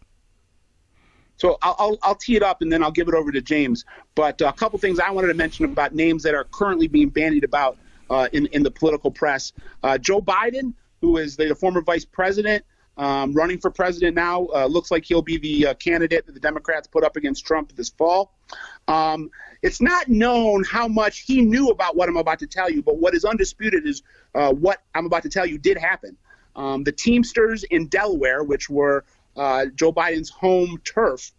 So 1.39 1.57
I'll, 1.61 1.75
I'll, 1.79 1.97
I'll 2.03 2.15
tee 2.15 2.35
it 2.35 2.43
up 2.43 2.61
and 2.61 2.71
then 2.71 2.83
I'll 2.83 2.91
give 2.91 3.07
it 3.07 3.13
over 3.15 3.31
to 3.31 3.41
James. 3.41 3.85
But 4.13 4.41
uh, 4.41 4.49
a 4.49 4.53
couple 4.53 4.77
things 4.77 4.99
I 4.99 5.09
wanted 5.09 5.29
to 5.29 5.33
mention 5.33 5.65
about 5.65 5.95
names 5.95 6.21
that 6.23 6.35
are 6.35 6.43
currently 6.43 6.87
being 6.87 7.09
bandied 7.09 7.45
about 7.45 7.77
uh, 8.09 8.27
in, 8.33 8.47
in 8.47 8.61
the 8.61 8.71
political 8.71 9.09
press. 9.09 9.53
Uh, 9.81 9.97
Joe 9.97 10.21
Biden, 10.21 10.73
who 11.01 11.17
is 11.17 11.37
the 11.37 11.55
former 11.55 11.81
vice 11.81 12.05
president, 12.05 12.65
um, 12.97 13.31
running 13.31 13.57
for 13.57 13.71
president 13.71 14.15
now. 14.15 14.47
Uh, 14.53 14.65
looks 14.65 14.91
like 14.91 15.05
he'll 15.05 15.21
be 15.21 15.37
the 15.37 15.67
uh, 15.67 15.73
candidate 15.75 16.25
that 16.25 16.33
the 16.33 16.39
Democrats 16.39 16.87
put 16.87 17.05
up 17.05 17.15
against 17.15 17.45
Trump 17.45 17.73
this 17.73 17.89
fall. 17.89 18.33
Um, 18.89 19.31
it's 19.61 19.81
not 19.81 20.09
known 20.09 20.65
how 20.65 20.89
much 20.89 21.19
he 21.19 21.41
knew 21.41 21.69
about 21.69 21.95
what 21.95 22.09
I'm 22.09 22.17
about 22.17 22.39
to 22.39 22.47
tell 22.47 22.69
you, 22.69 22.83
but 22.83 22.97
what 22.97 23.15
is 23.15 23.23
undisputed 23.23 23.87
is 23.87 24.01
uh, 24.35 24.51
what 24.51 24.81
I'm 24.93 25.05
about 25.05 25.23
to 25.23 25.29
tell 25.29 25.45
you 25.45 25.57
did 25.57 25.77
happen. 25.77 26.17
Um, 26.57 26.83
the 26.83 26.91
Teamsters 26.91 27.63
in 27.63 27.87
Delaware, 27.87 28.43
which 28.43 28.69
were 28.69 29.05
uh, 29.39 29.65
Joe 29.73 29.93
Biden's 29.93 30.29
home 30.29 30.79
turf, 30.83 31.31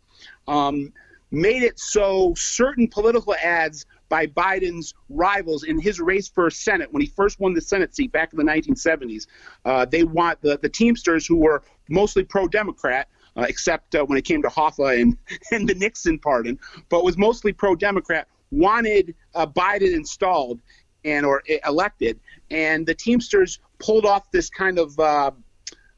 um, 0.48 0.92
made 1.30 1.62
it 1.62 1.78
so 1.78 2.34
certain 2.36 2.88
political 2.88 3.34
ads 3.34 3.86
by 4.08 4.26
Biden's 4.26 4.94
rivals 5.08 5.62
in 5.62 5.78
his 5.78 6.00
race 6.00 6.28
for 6.28 6.50
Senate 6.50 6.92
when 6.92 7.02
he 7.02 7.06
first 7.06 7.38
won 7.38 7.54
the 7.54 7.60
Senate 7.60 7.94
seat 7.94 8.10
back 8.10 8.32
in 8.32 8.38
the 8.38 8.44
1970s. 8.44 9.26
Uh, 9.64 9.84
they 9.84 10.02
want 10.02 10.40
the, 10.40 10.58
the 10.60 10.68
Teamsters, 10.68 11.26
who 11.26 11.36
were 11.36 11.62
mostly 11.88 12.24
pro 12.24 12.48
Democrat, 12.48 13.08
uh, 13.36 13.46
except 13.48 13.94
uh, 13.94 14.04
when 14.04 14.18
it 14.18 14.24
came 14.24 14.42
to 14.42 14.48
Hoffa 14.48 15.00
and, 15.00 15.16
and 15.52 15.68
the 15.68 15.74
Nixon 15.74 16.18
pardon, 16.18 16.58
but 16.88 17.04
was 17.04 17.16
mostly 17.16 17.52
pro 17.52 17.76
Democrat, 17.76 18.26
wanted 18.50 19.14
uh, 19.34 19.46
Biden 19.46 19.94
installed 19.94 20.60
and 21.04 21.24
or 21.24 21.42
elected. 21.64 22.18
And 22.50 22.86
the 22.86 22.94
Teamsters 22.94 23.60
pulled 23.78 24.06
off 24.06 24.30
this 24.32 24.50
kind 24.50 24.78
of. 24.78 24.98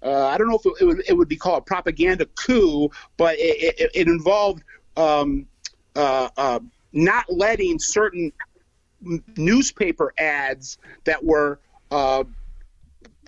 Uh, 0.02 0.26
I 0.26 0.36
don't 0.36 0.48
know 0.48 0.58
if 0.58 0.66
it, 0.66 0.72
it, 0.80 0.84
would, 0.84 1.02
it 1.08 1.12
would 1.16 1.28
be 1.28 1.36
called 1.36 1.66
propaganda 1.66 2.26
coup, 2.26 2.90
but 3.16 3.36
it, 3.38 3.74
it, 3.78 3.90
it 3.94 4.08
involved 4.08 4.62
um, 4.96 5.46
uh, 5.94 6.28
uh, 6.36 6.60
not 6.92 7.26
letting 7.30 7.78
certain 7.78 8.32
newspaper 9.36 10.12
ads 10.18 10.78
that 11.04 11.24
were 11.24 11.58
uh, 11.90 12.24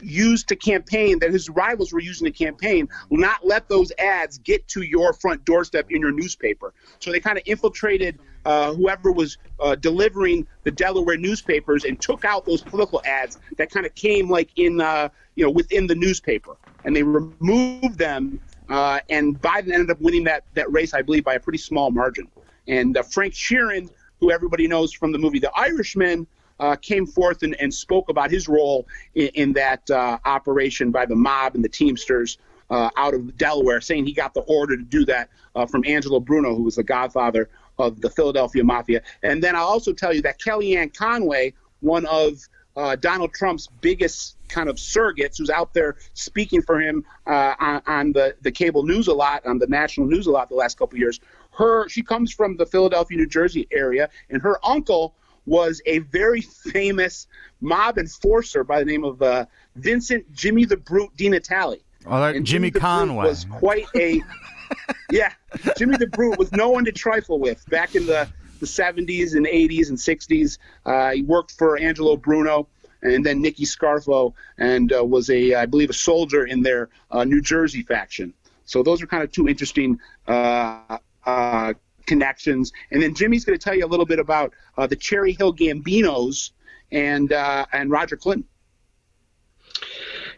used 0.02 0.48
to 0.48 0.56
campaign 0.56 1.18
that 1.20 1.30
his 1.30 1.48
rivals 1.48 1.92
were 1.92 2.00
using 2.00 2.30
to 2.30 2.32
campaign 2.32 2.88
not 3.10 3.46
let 3.46 3.68
those 3.68 3.92
ads 3.98 4.38
get 4.38 4.66
to 4.68 4.82
your 4.82 5.12
front 5.12 5.44
doorstep 5.44 5.86
in 5.90 6.00
your 6.00 6.12
newspaper. 6.12 6.74
So 6.98 7.10
they 7.10 7.20
kind 7.20 7.38
of 7.38 7.44
infiltrated 7.46 8.18
uh, 8.44 8.74
whoever 8.74 9.12
was 9.12 9.38
uh, 9.60 9.74
delivering 9.74 10.46
the 10.64 10.70
delaware 10.70 11.16
newspapers 11.16 11.84
and 11.84 12.00
took 12.00 12.24
out 12.24 12.44
those 12.44 12.62
political 12.62 13.00
ads 13.04 13.38
that 13.56 13.70
kind 13.70 13.86
of 13.86 13.94
came 13.94 14.28
like 14.28 14.50
in 14.56 14.80
uh, 14.80 15.08
you 15.34 15.44
know 15.44 15.50
within 15.50 15.86
the 15.86 15.94
newspaper. 15.94 16.56
And 16.84 16.94
they 16.94 17.02
removed 17.02 17.98
them 17.98 18.40
uh, 18.68 19.00
and 19.10 19.40
biden 19.40 19.72
ended 19.72 19.90
up 19.90 20.00
winning 20.00 20.24
that, 20.24 20.44
that 20.54 20.70
race 20.72 20.94
i 20.94 21.02
believe 21.02 21.24
by 21.24 21.34
a 21.34 21.40
pretty 21.40 21.58
small 21.58 21.90
margin. 21.90 22.28
And 22.66 22.96
uh, 22.96 23.02
Frank 23.02 23.34
Sheeran, 23.34 23.90
who 24.20 24.30
everybody 24.30 24.66
knows 24.66 24.92
from 24.92 25.12
the 25.12 25.18
movie 25.18 25.38
The 25.38 25.52
Irishman, 25.54 26.26
uh, 26.60 26.76
came 26.76 27.04
forth 27.04 27.42
and, 27.42 27.56
and, 27.60 27.74
spoke 27.74 28.08
about 28.08 28.30
his 28.30 28.46
role 28.48 28.86
in, 29.16 29.26
in 29.34 29.52
that 29.54 29.90
uh, 29.90 30.18
operation 30.24 30.92
by 30.92 31.04
the 31.04 31.16
mob 31.16 31.56
and 31.56 31.64
the 31.64 31.68
Teamsters 31.68 32.38
uh, 32.70 32.90
out 32.96 33.12
of 33.12 33.36
Delaware, 33.36 33.80
saying 33.80 34.06
he 34.06 34.12
got 34.12 34.34
the 34.34 34.40
order 34.42 34.76
to 34.76 34.82
do 34.82 35.04
that 35.04 35.28
from 35.68 35.84
Angelo 35.84 36.20
Bruno, 36.20 36.54
who 36.54 36.62
was 36.62 36.76
the 36.76 36.82
godfather 36.82 37.50
of 37.78 38.00
the 38.00 38.10
Philadelphia 38.10 38.64
Mafia. 38.64 39.02
And 39.22 39.42
then 39.42 39.56
I'll 39.56 39.66
also 39.66 39.92
tell 39.92 40.12
you 40.12 40.22
that 40.22 40.40
Kellyanne 40.40 40.96
Conway, 40.96 41.54
one 41.80 42.06
of 42.06 42.38
uh, 42.76 42.96
Donald 42.96 43.32
Trump's 43.32 43.68
biggest 43.80 44.36
kind 44.48 44.68
of 44.68 44.76
surrogates, 44.76 45.38
who's 45.38 45.50
out 45.50 45.74
there 45.74 45.96
speaking 46.14 46.62
for 46.62 46.80
him 46.80 47.04
uh, 47.26 47.54
on, 47.60 47.82
on, 47.86 48.12
the, 48.12 48.34
the 48.42 48.50
cable 48.50 48.82
news 48.82 49.08
a 49.08 49.12
lot, 49.14 49.44
on 49.46 49.58
the 49.58 49.66
national 49.66 50.06
news 50.06 50.26
a 50.26 50.30
lot 50.30 50.48
the 50.48 50.54
last 50.54 50.78
couple 50.78 50.96
of 50.96 51.00
years. 51.00 51.20
Her, 51.52 51.88
she 51.88 52.02
comes 52.02 52.32
from 52.32 52.56
the 52.56 52.66
Philadelphia, 52.66 53.16
New 53.16 53.28
Jersey 53.28 53.68
area, 53.70 54.08
and 54.28 54.42
her 54.42 54.58
uncle 54.64 55.14
was 55.46 55.80
a 55.86 55.98
very 55.98 56.40
famous 56.40 57.26
mob 57.60 57.98
enforcer 57.98 58.64
by 58.64 58.78
the 58.78 58.84
name 58.84 59.04
of 59.04 59.20
uh, 59.22 59.46
Vincent 59.76 60.32
Jimmy 60.32 60.64
the 60.64 60.76
Brute 60.76 61.14
DiNatale. 61.16 61.80
That, 62.04 62.32
Jimmy, 62.32 62.44
Jimmy 62.44 62.70
Conway 62.70 63.26
was 63.26 63.46
quite 63.50 63.86
a 63.96 64.22
yeah. 65.10 65.32
Jimmy 65.76 65.96
the 65.96 66.06
Brute 66.06 66.38
was 66.38 66.52
no 66.52 66.70
one 66.70 66.84
to 66.84 66.92
trifle 66.92 67.38
with 67.38 67.64
back 67.68 67.94
in 67.94 68.06
the 68.06 68.28
the 68.60 68.66
70s 68.66 69.34
and 69.34 69.46
80s 69.46 69.88
and 69.88 69.98
60s. 69.98 70.58
Uh, 70.86 71.10
he 71.10 71.22
worked 71.22 71.52
for 71.52 71.76
Angelo 71.76 72.16
Bruno 72.16 72.68
and 73.02 73.24
then 73.24 73.42
Nicky 73.42 73.64
Scarfo, 73.64 74.32
and 74.56 74.92
uh, 74.92 75.04
was 75.04 75.28
a, 75.28 75.54
I 75.54 75.66
believe, 75.66 75.90
a 75.90 75.94
soldier 75.94 76.46
in 76.46 76.62
their 76.62 76.88
uh, 77.10 77.24
New 77.24 77.42
Jersey 77.42 77.82
faction. 77.82 78.32
So 78.64 78.82
those 78.82 79.02
are 79.02 79.06
kind 79.06 79.22
of 79.22 79.30
two 79.30 79.46
interesting 79.46 80.00
uh, 80.26 80.98
uh, 81.26 81.74
connections. 82.06 82.72
And 82.90 83.02
then 83.02 83.14
Jimmy's 83.14 83.44
going 83.44 83.58
to 83.58 83.62
tell 83.62 83.74
you 83.74 83.84
a 83.84 83.88
little 83.88 84.06
bit 84.06 84.18
about 84.18 84.54
uh, 84.78 84.86
the 84.86 84.96
Cherry 84.96 85.32
Hill 85.32 85.52
Gambinos 85.54 86.52
and 86.90 87.30
and 87.32 87.90
Roger 87.90 88.16
Clinton. 88.16 88.48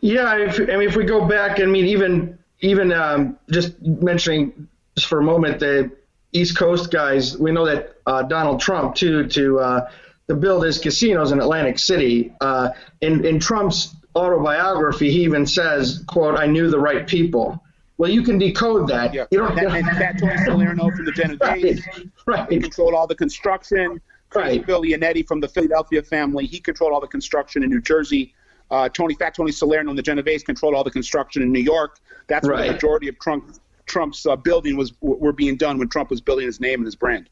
Yeah, 0.07 0.37
if, 0.37 0.61
I 0.61 0.77
mean, 0.77 0.89
if 0.89 0.95
we 0.95 1.05
go 1.05 1.27
back, 1.27 1.59
I 1.59 1.65
mean, 1.65 1.87
even 1.87 2.39
even 2.61 2.93
um, 2.93 3.37
just 3.51 3.83
mentioning 3.83 4.69
just 4.95 5.09
for 5.09 5.19
a 5.19 5.23
moment 5.23 5.59
the 5.59 5.91
East 6.33 6.57
Coast 6.57 6.93
guys, 6.93 7.37
we 7.37 7.51
know 7.51 7.67
that 7.67 7.97
uh, 8.07 8.23
Donald 8.23 8.61
Trump 8.61 8.95
too 8.95 9.27
to 9.27 9.59
uh, 9.59 9.91
to 10.29 10.37
build 10.37 10.65
his 10.65 10.79
casinos 10.79 11.33
in 11.33 11.41
Atlantic 11.41 11.81
City. 11.81 12.33
Uh, 12.41 12.71
in 13.01 13.25
in 13.25 13.41
Trump's 13.41 13.97
autobiography, 14.15 15.11
he 15.11 15.25
even 15.25 15.45
says, 15.45 16.05
"quote 16.07 16.39
I 16.39 16.47
knew 16.47 16.71
the 16.71 16.79
right 16.79 17.05
people." 17.05 17.61
Well, 17.99 18.11
you 18.11 18.23
can 18.23 18.39
decode 18.39 18.87
that. 18.89 19.13
Yeah. 19.13 19.25
You 19.33 19.39
don't. 19.39 19.59
And, 19.59 19.89
and 19.89 19.99
that 19.99 20.21
Tony 20.21 20.37
Salerno 20.45 20.89
from 20.91 21.05
the 21.05 21.13
Genovese, 21.13 21.85
right, 21.97 22.09
right. 22.27 22.53
He 22.53 22.61
controlled 22.61 22.95
all 22.95 23.09
the 23.09 23.17
construction. 23.17 24.01
Right. 24.33 24.65
Phil 24.65 24.83
Leonetti 24.83 25.27
from 25.27 25.41
the 25.41 25.49
Philadelphia 25.49 26.03
family, 26.03 26.47
he 26.47 26.61
controlled 26.61 26.93
all 26.93 27.01
the 27.01 27.07
construction 27.09 27.65
in 27.65 27.71
New 27.71 27.81
Jersey. 27.81 28.35
Uh, 28.71 28.89
Tony 28.89 29.15
Fat 29.15 29.35
Tony 29.35 29.53
Salerno 29.53 29.91
and 29.91 29.99
the 29.99 30.03
Genovese 30.03 30.43
controlled 30.43 30.75
all 30.75 30.85
the 30.85 30.91
construction 30.91 31.43
in 31.43 31.53
New 31.53 31.61
York. 31.61 31.99
That's 32.27 32.47
right. 32.47 32.59
where 32.59 32.67
the 32.67 32.73
majority 32.73 33.09
of 33.09 33.19
Trump 33.19 33.57
Trump's 33.87 34.27
uh, 34.27 34.37
building 34.37 34.77
was 34.77 34.93
were 35.01 35.33
being 35.33 35.57
done 35.57 35.79
when 35.79 35.89
Trump 35.89 36.11
was 36.11 36.21
building 36.21 36.47
his 36.47 36.61
name 36.61 36.81
and 36.81 36.85
his 36.85 36.97
brand. 36.97 37.29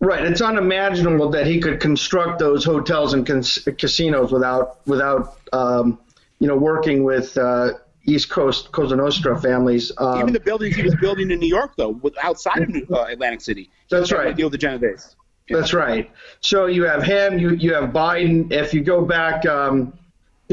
Right. 0.00 0.22
It's 0.24 0.42
unimaginable 0.42 1.30
that 1.30 1.46
he 1.46 1.60
could 1.60 1.80
construct 1.80 2.38
those 2.38 2.64
hotels 2.64 3.14
and 3.14 3.26
cas- 3.26 3.66
casinos 3.78 4.32
without 4.32 4.86
without 4.86 5.38
um, 5.52 5.98
you 6.40 6.46
know 6.46 6.56
working 6.56 7.04
with 7.04 7.36
uh, 7.38 7.72
East 8.04 8.28
Coast 8.28 8.70
Cosa 8.72 8.96
Nostra 8.96 9.40
families. 9.40 9.92
Um, 9.96 10.20
Even 10.20 10.32
the 10.34 10.40
buildings 10.40 10.76
he 10.76 10.82
was 10.82 10.94
building 10.96 11.30
in 11.30 11.40
New 11.40 11.48
York, 11.48 11.72
though, 11.76 11.98
outside 12.22 12.62
of 12.62 12.68
New, 12.68 12.86
uh, 12.90 13.06
Atlantic 13.08 13.40
City. 13.40 13.70
That's 13.88 14.12
right. 14.12 14.36
Deal 14.36 14.46
with 14.46 14.52
the 14.52 14.58
Genovese. 14.58 15.16
Yeah. 15.48 15.58
That's 15.58 15.72
right. 15.72 16.10
So 16.40 16.66
you 16.66 16.84
have 16.84 17.02
him. 17.02 17.38
You 17.38 17.54
you 17.54 17.72
have 17.74 17.90
Biden. 17.90 18.52
If 18.52 18.74
you 18.74 18.82
go 18.82 19.04
back. 19.04 19.46
Um, 19.46 19.94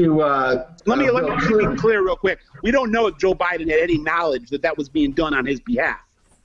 to 0.02 0.22
uh, 0.22 0.66
let 0.86 0.98
me 0.98 1.08
uh, 1.08 1.12
let 1.12 1.24
me 1.24 1.66
be 1.66 1.76
clear 1.76 2.04
real 2.04 2.16
quick. 2.16 2.40
We 2.62 2.70
don't 2.70 2.90
know 2.90 3.06
if 3.06 3.18
Joe 3.18 3.34
Biden 3.34 3.70
had 3.70 3.80
any 3.80 3.98
knowledge 3.98 4.50
that 4.50 4.62
that 4.62 4.76
was 4.76 4.88
being 4.88 5.12
done 5.12 5.34
on 5.34 5.46
his 5.46 5.60
behalf. 5.60 5.98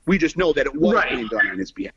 We 0.05 0.17
just 0.17 0.37
know 0.37 0.53
that 0.53 0.65
it 0.65 0.75
was 0.75 0.93
right. 0.93 1.09
being 1.09 1.27
done 1.27 1.47
on 1.47 1.57
his 1.57 1.71
behalf. 1.71 1.93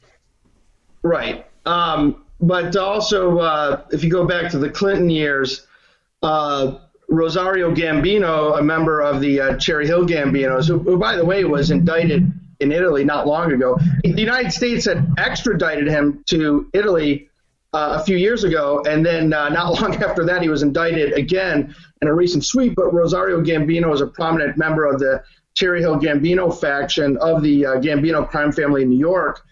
Right. 1.03 1.47
Um, 1.65 2.25
but 2.41 2.75
also, 2.77 3.39
uh, 3.39 3.85
if 3.93 4.03
you 4.03 4.11
go 4.11 4.27
back 4.27 4.51
to 4.53 4.59
the 4.59 4.71
Clinton 4.71 5.11
years, 5.11 5.67
uh, 6.23 6.79
Rosario 7.09 7.75
Gambino, 7.75 8.59
a 8.59 8.63
member 8.63 9.01
of 9.01 9.21
the 9.21 9.41
uh, 9.41 9.57
Cherry 9.57 9.87
Hill 9.87 10.07
Gambinos, 10.07 10.67
who, 10.67 10.79
who, 10.79 10.97
by 10.97 11.17
the 11.17 11.25
way, 11.25 11.45
was 11.45 11.71
indicted 11.71 12.33
in 12.61 12.73
Italy 12.73 13.05
not 13.05 13.27
long 13.27 13.53
ago. 13.53 13.77
The 14.03 14.21
United 14.21 14.53
States 14.53 14.85
had 14.85 15.15
extradited 15.19 15.89
him 15.89 16.23
to 16.27 16.69
Italy 16.73 17.30
uh, 17.73 17.99
a 18.01 18.05
few 18.05 18.17
years 18.17 18.45
ago, 18.45 18.83
and 18.89 19.05
then 19.05 19.33
uh, 19.33 19.49
not 19.49 19.73
long 19.81 19.95
after 19.97 20.25
that, 20.25 20.43
he 20.43 20.49
was 20.49 20.63
indicted 20.63 21.13
again 21.13 21.75
in 22.03 22.09
a 22.09 22.15
recent 22.15 22.45
sweep. 22.45 22.75
But 22.75 22.93
Rosario 22.93 23.41
Gambino 23.41 23.95
is 23.95 24.01
a 24.01 24.07
prominent 24.07 24.57
member 24.57 24.87
of 24.87 24.99
the 24.99 25.23
Cherry 25.55 25.81
Hill 25.81 25.97
Gambino 25.97 26.51
faction 26.59 27.17
of 27.19 27.43
the 27.43 27.67
uh, 27.67 27.75
Gambino 27.77 28.29
crime 28.29 28.53
family 28.53 28.83
in 28.83 28.89
New 28.89 28.99
York, 28.99 29.43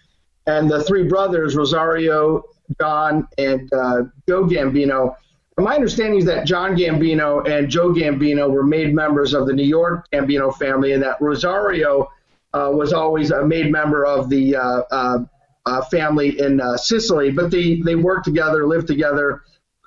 and 0.47 0.69
the 0.69 0.83
three 0.83 1.03
brothers, 1.07 1.55
Rosario, 1.55 2.43
John, 2.79 3.27
and 3.37 3.71
uh, 3.73 4.03
Joe 4.27 4.45
Gambino. 4.45 5.15
My 5.57 5.75
understanding 5.75 6.19
is 6.19 6.25
that 6.25 6.47
John 6.47 6.75
Gambino 6.75 7.45
and 7.49 7.69
Joe 7.69 7.89
Gambino 7.89 8.49
were 8.49 8.63
made 8.63 8.93
members 8.93 9.33
of 9.33 9.45
the 9.45 9.53
New 9.53 9.65
York 9.65 10.07
Gambino 10.11 10.55
family, 10.57 10.93
and 10.93 11.03
that 11.03 11.21
Rosario 11.21 12.09
uh, 12.53 12.71
was 12.73 12.93
always 12.93 13.31
a 13.31 13.45
made 13.45 13.71
member 13.71 14.05
of 14.05 14.29
the 14.29 14.55
uh, 15.69 15.81
family 15.85 16.39
in 16.39 16.59
uh, 16.59 16.75
Sicily, 16.77 17.31
but 17.31 17.51
they, 17.51 17.81
they 17.81 17.95
worked 17.95 18.25
together, 18.25 18.65
lived 18.65 18.87
together, 18.87 19.43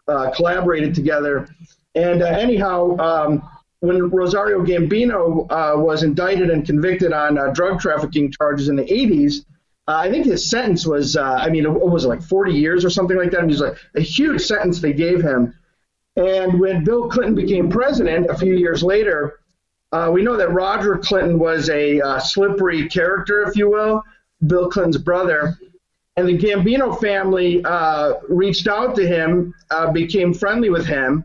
uh, 0.06 0.30
collaborated 0.30 0.94
together. 0.94 1.48
And 1.94 2.22
uh, 2.22 2.26
anyhow, 2.26 2.96
um, 2.98 3.48
when 3.80 4.10
Rosario 4.10 4.64
Gambino 4.64 5.46
uh, 5.50 5.78
was 5.78 6.04
indicted 6.04 6.50
and 6.50 6.64
convicted 6.64 7.12
on 7.12 7.36
uh, 7.36 7.48
drug 7.48 7.80
trafficking 7.80 8.30
charges 8.30 8.68
in 8.68 8.76
the 8.76 8.84
80s, 8.84 9.44
I 9.88 10.08
think 10.10 10.26
his 10.26 10.48
sentence 10.48 10.86
was, 10.86 11.16
I 11.16 11.48
mean, 11.48 11.64
it 11.64 11.70
was 11.70 12.06
like 12.06 12.22
40 12.22 12.52
years 12.52 12.84
or 12.84 12.90
something 12.90 13.16
like 13.16 13.32
that. 13.32 13.42
It 13.42 13.46
was 13.46 13.60
like 13.60 13.76
a 13.96 14.00
huge 14.00 14.40
sentence 14.40 14.80
they 14.80 14.92
gave 14.92 15.20
him. 15.20 15.54
And 16.14 16.60
when 16.60 16.84
Bill 16.84 17.08
Clinton 17.08 17.34
became 17.34 17.68
president 17.68 18.30
a 18.30 18.36
few 18.36 18.54
years 18.54 18.84
later, 18.84 19.40
we 20.12 20.22
know 20.22 20.36
that 20.36 20.52
Roger 20.52 20.98
Clinton 20.98 21.36
was 21.38 21.68
a 21.68 22.00
slippery 22.20 22.88
character, 22.88 23.42
if 23.42 23.56
you 23.56 23.68
will. 23.68 24.04
Bill 24.46 24.68
Clinton's 24.68 24.98
brother. 24.98 25.58
And 26.16 26.28
the 26.28 26.36
Gambino 26.36 27.00
family 27.00 27.64
uh, 27.64 28.14
reached 28.28 28.68
out 28.68 28.94
to 28.96 29.06
him, 29.06 29.54
uh, 29.70 29.90
became 29.92 30.34
friendly 30.34 30.68
with 30.68 30.86
him, 30.86 31.24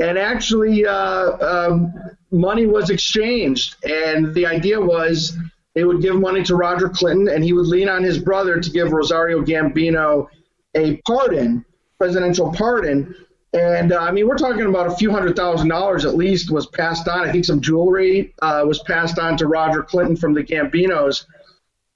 and 0.00 0.16
actually 0.18 0.86
uh, 0.86 1.36
um, 1.40 1.92
money 2.30 2.66
was 2.66 2.88
exchanged, 2.88 3.76
and 3.84 4.34
the 4.34 4.46
idea 4.46 4.80
was 4.80 5.36
they 5.74 5.84
would 5.84 6.02
give 6.02 6.16
money 6.16 6.42
to 6.44 6.56
Roger 6.56 6.88
Clinton, 6.88 7.28
and 7.28 7.44
he 7.44 7.52
would 7.52 7.66
lean 7.66 7.88
on 7.88 8.02
his 8.02 8.18
brother 8.18 8.60
to 8.60 8.70
give 8.70 8.92
Rosario 8.92 9.42
Gambino 9.42 10.28
a 10.74 10.96
pardon, 11.06 11.64
presidential 11.98 12.52
pardon. 12.52 13.14
And 13.54 13.92
uh, 13.92 13.98
I 13.98 14.12
mean, 14.12 14.26
we're 14.26 14.38
talking 14.38 14.66
about 14.66 14.86
a 14.86 14.96
few 14.96 15.10
hundred 15.10 15.36
thousand 15.36 15.68
dollars 15.68 16.06
at 16.06 16.14
least 16.14 16.50
was 16.50 16.66
passed 16.66 17.06
on. 17.06 17.28
I 17.28 17.30
think 17.30 17.44
some 17.44 17.60
jewelry 17.60 18.34
uh, 18.40 18.64
was 18.66 18.82
passed 18.84 19.18
on 19.18 19.36
to 19.36 19.46
Roger 19.46 19.82
Clinton 19.82 20.16
from 20.16 20.32
the 20.32 20.42
Gambinos. 20.42 21.26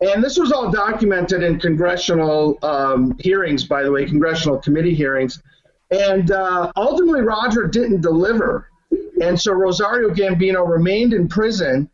And 0.01 0.23
this 0.23 0.39
was 0.39 0.53
all 0.53 0.71
documented 0.71 1.43
in 1.43 1.59
congressional 1.59 2.59
um, 2.63 3.17
hearings, 3.19 3.65
by 3.65 3.83
the 3.83 3.91
way, 3.91 4.05
congressional 4.05 4.59
committee 4.59 4.95
hearings. 4.95 5.43
And 5.91 6.31
uh, 6.31 6.71
ultimately, 6.77 7.23
Roger 7.23 7.67
didn't 7.67 8.03
deliver. 8.03 8.69
And 9.23 9.41
so 9.41 9.53
Rosario 9.53 10.11
Gambino 10.11 10.69
remained 10.69 11.15
in 11.15 11.29
prison. 11.29 11.89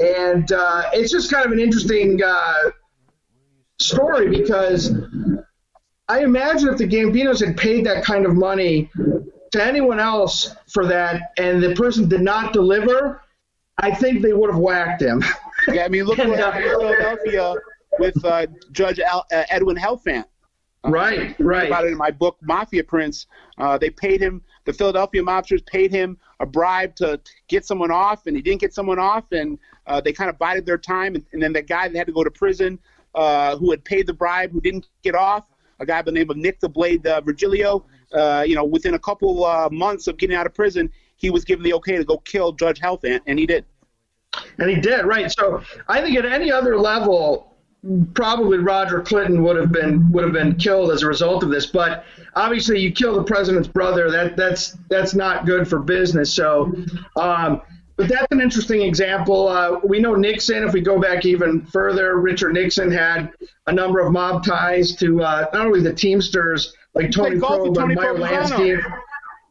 And 0.00 0.52
uh, 0.52 0.90
it's 0.92 1.10
just 1.10 1.32
kind 1.32 1.46
of 1.46 1.52
an 1.52 1.58
interesting 1.58 2.20
uh, 2.22 2.70
story 3.78 4.28
because 4.28 4.92
I 6.08 6.22
imagine 6.22 6.68
if 6.68 6.78
the 6.78 6.86
Gambinos 6.86 7.44
had 7.44 7.56
paid 7.56 7.86
that 7.86 8.04
kind 8.04 8.26
of 8.26 8.34
money 8.34 8.90
to 9.52 9.64
anyone 9.64 9.98
else 9.98 10.54
for 10.70 10.86
that 10.86 11.32
and 11.38 11.62
the 11.62 11.74
person 11.74 12.08
did 12.08 12.20
not 12.20 12.52
deliver, 12.52 13.22
I 13.78 13.92
think 13.94 14.20
they 14.20 14.34
would 14.34 14.50
have 14.50 14.60
whacked 14.60 15.00
him. 15.00 15.24
Yeah, 15.68 15.84
I 15.84 15.88
mean, 15.88 16.04
look 16.04 16.18
what 16.18 16.38
happened 16.38 16.64
in 16.64 16.70
Philadelphia 16.70 17.54
with 17.98 18.24
uh, 18.24 18.46
Judge 18.72 19.00
Al, 19.00 19.24
uh, 19.32 19.44
Edwin 19.48 19.76
Helfant. 19.76 20.24
Uh, 20.84 20.90
right, 20.90 21.36
right. 21.40 21.66
About 21.66 21.84
it 21.84 21.92
in 21.92 21.98
my 21.98 22.10
book, 22.10 22.36
Mafia 22.42 22.84
Prince. 22.84 23.26
Uh, 23.58 23.78
they 23.78 23.90
paid 23.90 24.20
him. 24.20 24.42
The 24.64 24.72
Philadelphia 24.72 25.22
mobsters 25.22 25.64
paid 25.66 25.90
him 25.90 26.18
a 26.40 26.46
bribe 26.46 26.94
to 26.96 27.20
get 27.48 27.64
someone 27.64 27.90
off, 27.90 28.26
and 28.26 28.36
he 28.36 28.42
didn't 28.42 28.60
get 28.60 28.74
someone 28.74 28.98
off, 28.98 29.32
and 29.32 29.58
uh, 29.86 30.00
they 30.00 30.12
kind 30.12 30.30
of 30.30 30.38
bided 30.38 30.66
their 30.66 30.78
time. 30.78 31.14
And, 31.14 31.24
and, 31.32 31.42
then 31.42 31.52
the 31.52 31.62
guy 31.62 31.88
that 31.88 31.96
had 31.96 32.06
to 32.06 32.12
go 32.12 32.24
to 32.24 32.30
prison, 32.30 32.78
uh, 33.14 33.56
who 33.56 33.70
had 33.70 33.84
paid 33.84 34.06
the 34.06 34.12
bribe, 34.12 34.52
who 34.52 34.60
didn't 34.60 34.86
get 35.02 35.14
off, 35.14 35.46
a 35.80 35.86
guy 35.86 36.00
by 36.02 36.06
the 36.06 36.12
name 36.12 36.30
of 36.30 36.36
Nick 36.36 36.60
the 36.60 36.68
Blade 36.68 37.06
uh, 37.06 37.20
Virgilio, 37.20 37.84
uh, 38.12 38.44
you 38.46 38.54
know, 38.54 38.64
within 38.64 38.94
a 38.94 38.98
couple 38.98 39.44
uh, 39.44 39.68
months 39.70 40.06
of 40.06 40.16
getting 40.16 40.36
out 40.36 40.46
of 40.46 40.54
prison, 40.54 40.90
he 41.16 41.30
was 41.30 41.44
given 41.44 41.64
the 41.64 41.72
okay 41.74 41.96
to 41.96 42.04
go 42.04 42.18
kill 42.18 42.52
Judge 42.52 42.78
Helfant, 42.80 43.22
and 43.26 43.38
he 43.38 43.46
did. 43.46 43.64
And 44.58 44.70
he 44.70 44.76
did, 44.76 45.04
right. 45.04 45.30
So 45.30 45.62
I 45.88 46.00
think 46.00 46.16
at 46.16 46.24
any 46.24 46.50
other 46.50 46.78
level, 46.78 47.56
probably 48.14 48.58
Roger 48.58 49.00
Clinton 49.00 49.42
would 49.42 49.56
have 49.56 49.72
been 49.72 50.10
would 50.12 50.24
have 50.24 50.32
been 50.32 50.56
killed 50.56 50.90
as 50.90 51.02
a 51.02 51.06
result 51.06 51.42
of 51.42 51.50
this. 51.50 51.66
But 51.66 52.04
obviously, 52.34 52.80
you 52.80 52.92
kill 52.92 53.14
the 53.14 53.22
president's 53.22 53.68
brother. 53.68 54.10
That 54.10 54.36
that's 54.36 54.72
that's 54.88 55.14
not 55.14 55.46
good 55.46 55.68
for 55.68 55.78
business. 55.78 56.32
So, 56.32 56.74
um, 57.16 57.62
but 57.96 58.08
that's 58.08 58.26
an 58.30 58.40
interesting 58.40 58.82
example. 58.82 59.48
Uh, 59.48 59.80
we 59.84 60.00
know 60.00 60.14
Nixon. 60.14 60.64
If 60.64 60.72
we 60.72 60.80
go 60.80 61.00
back 61.00 61.24
even 61.24 61.64
further, 61.66 62.18
Richard 62.18 62.54
Nixon 62.54 62.90
had 62.90 63.32
a 63.66 63.72
number 63.72 64.00
of 64.00 64.12
mob 64.12 64.44
ties 64.44 64.94
to 64.96 65.22
uh, 65.22 65.46
not 65.52 65.66
only 65.66 65.80
the 65.80 65.94
Teamsters 65.94 66.74
like 66.94 67.10
Tony 67.10 67.38
Pro, 67.38 67.72
but 67.72 67.88
Meyer 67.88 68.14
Lansky. 68.14 68.82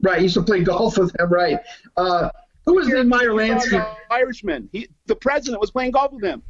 Right, 0.02 0.18
he 0.18 0.24
used 0.24 0.36
to 0.36 0.44
play 0.44 0.62
golf 0.62 0.98
with 0.98 1.14
them. 1.14 1.32
Right. 1.32 1.58
Uh, 1.96 2.30
who 2.66 2.76
was 2.76 2.88
the 2.88 3.04
Meyer 3.04 3.30
Lansky? 3.30 3.86
Irishman. 4.10 4.70
He, 4.72 4.88
the 5.06 5.16
president 5.16 5.62
was 5.62 5.72
playing 5.72 5.92
golf 5.92 6.12
with 6.12 6.24
him. 6.24 6.42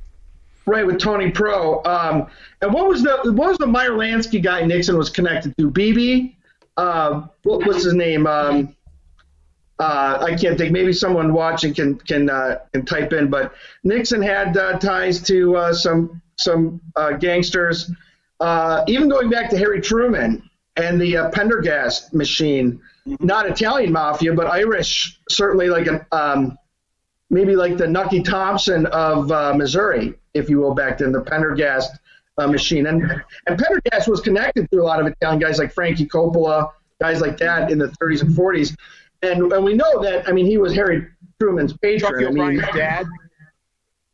Right, 0.65 0.85
with 0.85 0.99
Tony 0.99 1.29
Pro. 1.29 1.83
Um, 1.83 2.27
and 2.61 2.73
what 2.73 2.87
was 2.87 3.03
the 3.03 3.31
what 3.33 3.49
was 3.49 3.57
the 3.57 3.67
Meyer 3.67 3.91
Lansky 3.91 4.41
guy 4.41 4.65
Nixon 4.65 4.97
was 4.97 5.09
connected 5.09 5.55
to? 5.57 5.69
BB? 5.69 6.35
Uh, 6.77 7.27
what 7.43 7.65
was 7.65 7.83
his 7.83 7.93
name? 7.93 8.25
Um, 8.25 8.75
uh, 9.77 10.19
I 10.21 10.35
can't 10.35 10.57
think. 10.57 10.71
Maybe 10.71 10.93
someone 10.93 11.33
watching 11.33 11.73
can 11.73 11.95
can 11.95 12.29
uh, 12.29 12.59
can 12.73 12.85
type 12.85 13.13
in. 13.13 13.29
But 13.29 13.53
Nixon 13.83 14.21
had 14.21 14.57
uh, 14.57 14.79
ties 14.79 15.21
to 15.23 15.55
uh, 15.55 15.73
some 15.73 16.21
some 16.37 16.81
uh, 16.95 17.11
gangsters. 17.11 17.91
Uh, 18.39 18.83
even 18.87 19.07
going 19.07 19.29
back 19.29 19.49
to 19.49 19.57
Harry 19.57 19.81
Truman 19.81 20.49
and 20.77 20.99
the 20.99 21.29
Pendergast 21.31 22.13
machine, 22.13 22.81
not 23.05 23.47
Italian 23.47 23.91
mafia, 23.91 24.33
but 24.33 24.47
Irish, 24.47 25.19
certainly 25.29 25.69
like 25.69 25.87
an 25.87 26.05
um, 26.11 26.57
maybe 27.29 27.55
like 27.55 27.77
the 27.77 27.87
Nucky 27.87 28.21
Thompson 28.21 28.85
of 28.87 29.27
Missouri, 29.55 30.15
if 30.33 30.49
you 30.49 30.59
will, 30.59 30.73
back 30.73 30.97
then 30.99 31.11
the 31.11 31.21
Pendergast 31.21 31.91
machine. 32.37 32.87
And 32.87 33.01
and 33.47 33.59
Pendergast 33.59 34.07
was 34.07 34.21
connected 34.21 34.69
to 34.71 34.81
a 34.81 34.83
lot 34.83 34.99
of 34.99 35.07
Italian 35.07 35.39
guys 35.39 35.59
like 35.59 35.73
Frankie 35.73 36.07
Coppola, 36.07 36.71
guys 36.99 37.21
like 37.21 37.37
that 37.37 37.71
in 37.71 37.77
the 37.77 37.87
30s 38.01 38.21
and 38.21 38.35
40s 38.35 38.75
and 39.25 39.51
and 39.51 39.63
we 39.63 39.73
know 39.73 40.01
that. 40.01 40.27
I 40.27 40.31
mean, 40.31 40.45
he 40.45 40.57
was 40.57 40.73
Harry 40.73 41.07
Truman's 41.39 41.75
patron. 41.77 42.25
I 42.27 42.31
mean, 42.31 42.57
dad. 42.73 43.05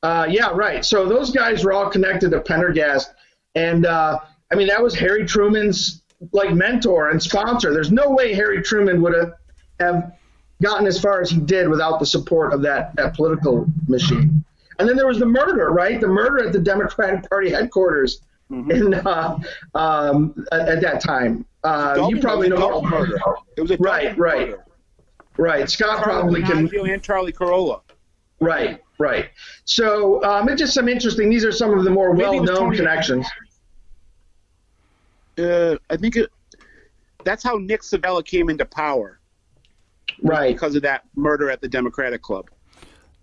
Uh, 0.04 0.28
yeah, 0.30 0.50
right. 0.54 0.84
So 0.84 1.08
those 1.08 1.32
guys 1.32 1.64
were 1.64 1.74
all 1.74 1.90
connected 1.90 2.32
to 2.32 2.42
Pendergast, 2.42 3.14
and 3.56 3.86
uh, 3.86 4.20
I 4.52 4.56
mean 4.56 4.68
that 4.68 4.82
was 4.82 4.96
Harry 4.96 5.26
Truman's 5.26 6.01
like 6.32 6.54
mentor 6.54 7.10
and 7.10 7.22
sponsor. 7.22 7.74
There's 7.74 7.92
no 7.92 8.12
way 8.12 8.34
Harry 8.34 8.62
Truman 8.62 9.02
would 9.02 9.16
have 9.16 9.34
have 9.80 10.14
gotten 10.62 10.86
as 10.86 11.00
far 11.02 11.22
as 11.22 11.30
he 11.30 11.40
did 11.40 11.68
without 11.68 12.00
the 12.00 12.06
support 12.06 12.54
of 12.54 12.62
that 12.62 12.96
that 12.96 13.16
political 13.16 13.66
machine. 13.88 14.44
And 14.80 14.88
then 14.88 14.96
there 14.96 15.08
was 15.08 15.20
the 15.20 15.26
murder, 15.26 15.70
right? 15.70 16.00
The 16.00 16.08
murder 16.08 16.46
at 16.46 16.54
the 16.54 16.60
Democratic 16.60 17.30
Party 17.30 17.52
headquarters 17.52 18.22
mm-hmm. 18.50 18.72
in 18.72 18.94
uh, 18.94 19.40
um, 19.76 20.46
at, 20.52 20.70
at, 20.70 20.82
that 20.82 21.02
time. 21.02 21.46
Uh, 21.64 22.08
you 22.10 22.20
probably 22.20 22.50
know. 22.50 22.82
Murder. 22.82 23.20
It 23.58 23.62
was 23.62 23.72
a 23.72 23.78
right, 23.78 24.18
right. 24.18 24.50
Murder. 24.50 24.66
Right. 25.38 25.70
Scott 25.70 26.04
Charlie 26.04 26.42
probably 26.42 26.70
can. 26.70 26.90
And 26.92 27.04
Charlie 27.04 27.32
Carollo. 27.32 27.84
Right. 28.40 28.82
Right. 28.98 29.30
So 29.66 30.24
um, 30.24 30.50
it's 30.50 30.60
just 30.60 30.74
some 30.74 30.88
interesting. 30.88 31.30
These 31.30 31.46
are 31.46 31.52
some 31.52 31.78
of 31.78 31.84
the 31.84 31.90
more 31.90 32.12
well-known 32.12 32.76
connections. 32.76 33.28
Uh, 35.38 35.78
I 35.90 35.98
think 35.98 36.16
it, 36.16 36.30
that's 37.24 37.44
how 37.44 37.58
Nick 37.58 37.82
Civella 37.82 38.26
came 38.26 38.50
into 38.50 38.66
power. 38.66 39.20
Right. 40.22 40.54
Because 40.54 40.76
of 40.76 40.82
that 40.84 41.04
murder 41.16 41.50
at 41.50 41.62
the 41.62 41.68
Democratic 41.68 42.22
Club. 42.22 42.50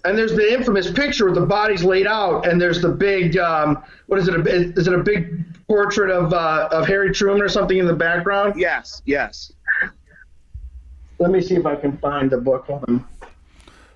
And 0.05 0.17
there's 0.17 0.33
the 0.33 0.53
infamous 0.53 0.91
picture 0.91 1.27
with 1.27 1.35
the 1.35 1.45
bodies 1.45 1.83
laid 1.83 2.07
out, 2.07 2.47
and 2.47 2.61
there's 2.61 2.81
the 2.81 2.89
big, 2.89 3.37
um, 3.37 3.83
what 4.07 4.19
is 4.19 4.29
it? 4.29 4.35
A, 4.35 4.51
is 4.51 4.87
it 4.87 4.95
a 4.95 5.03
big 5.03 5.45
portrait 5.67 6.11
of 6.11 6.33
uh, 6.33 6.69
of 6.71 6.87
Harry 6.87 7.13
Truman 7.13 7.43
or 7.43 7.49
something 7.49 7.77
in 7.77 7.87
the 7.87 7.95
background? 7.95 8.55
Yes, 8.57 9.03
yes. 9.07 9.53
Let 11.19 11.31
me 11.31 11.41
see 11.41 11.57
if 11.57 11.67
I 11.67 11.75
can 11.75 11.99
find 11.99 12.31
the 12.31 12.39
book. 12.39 12.71
On. 12.71 13.05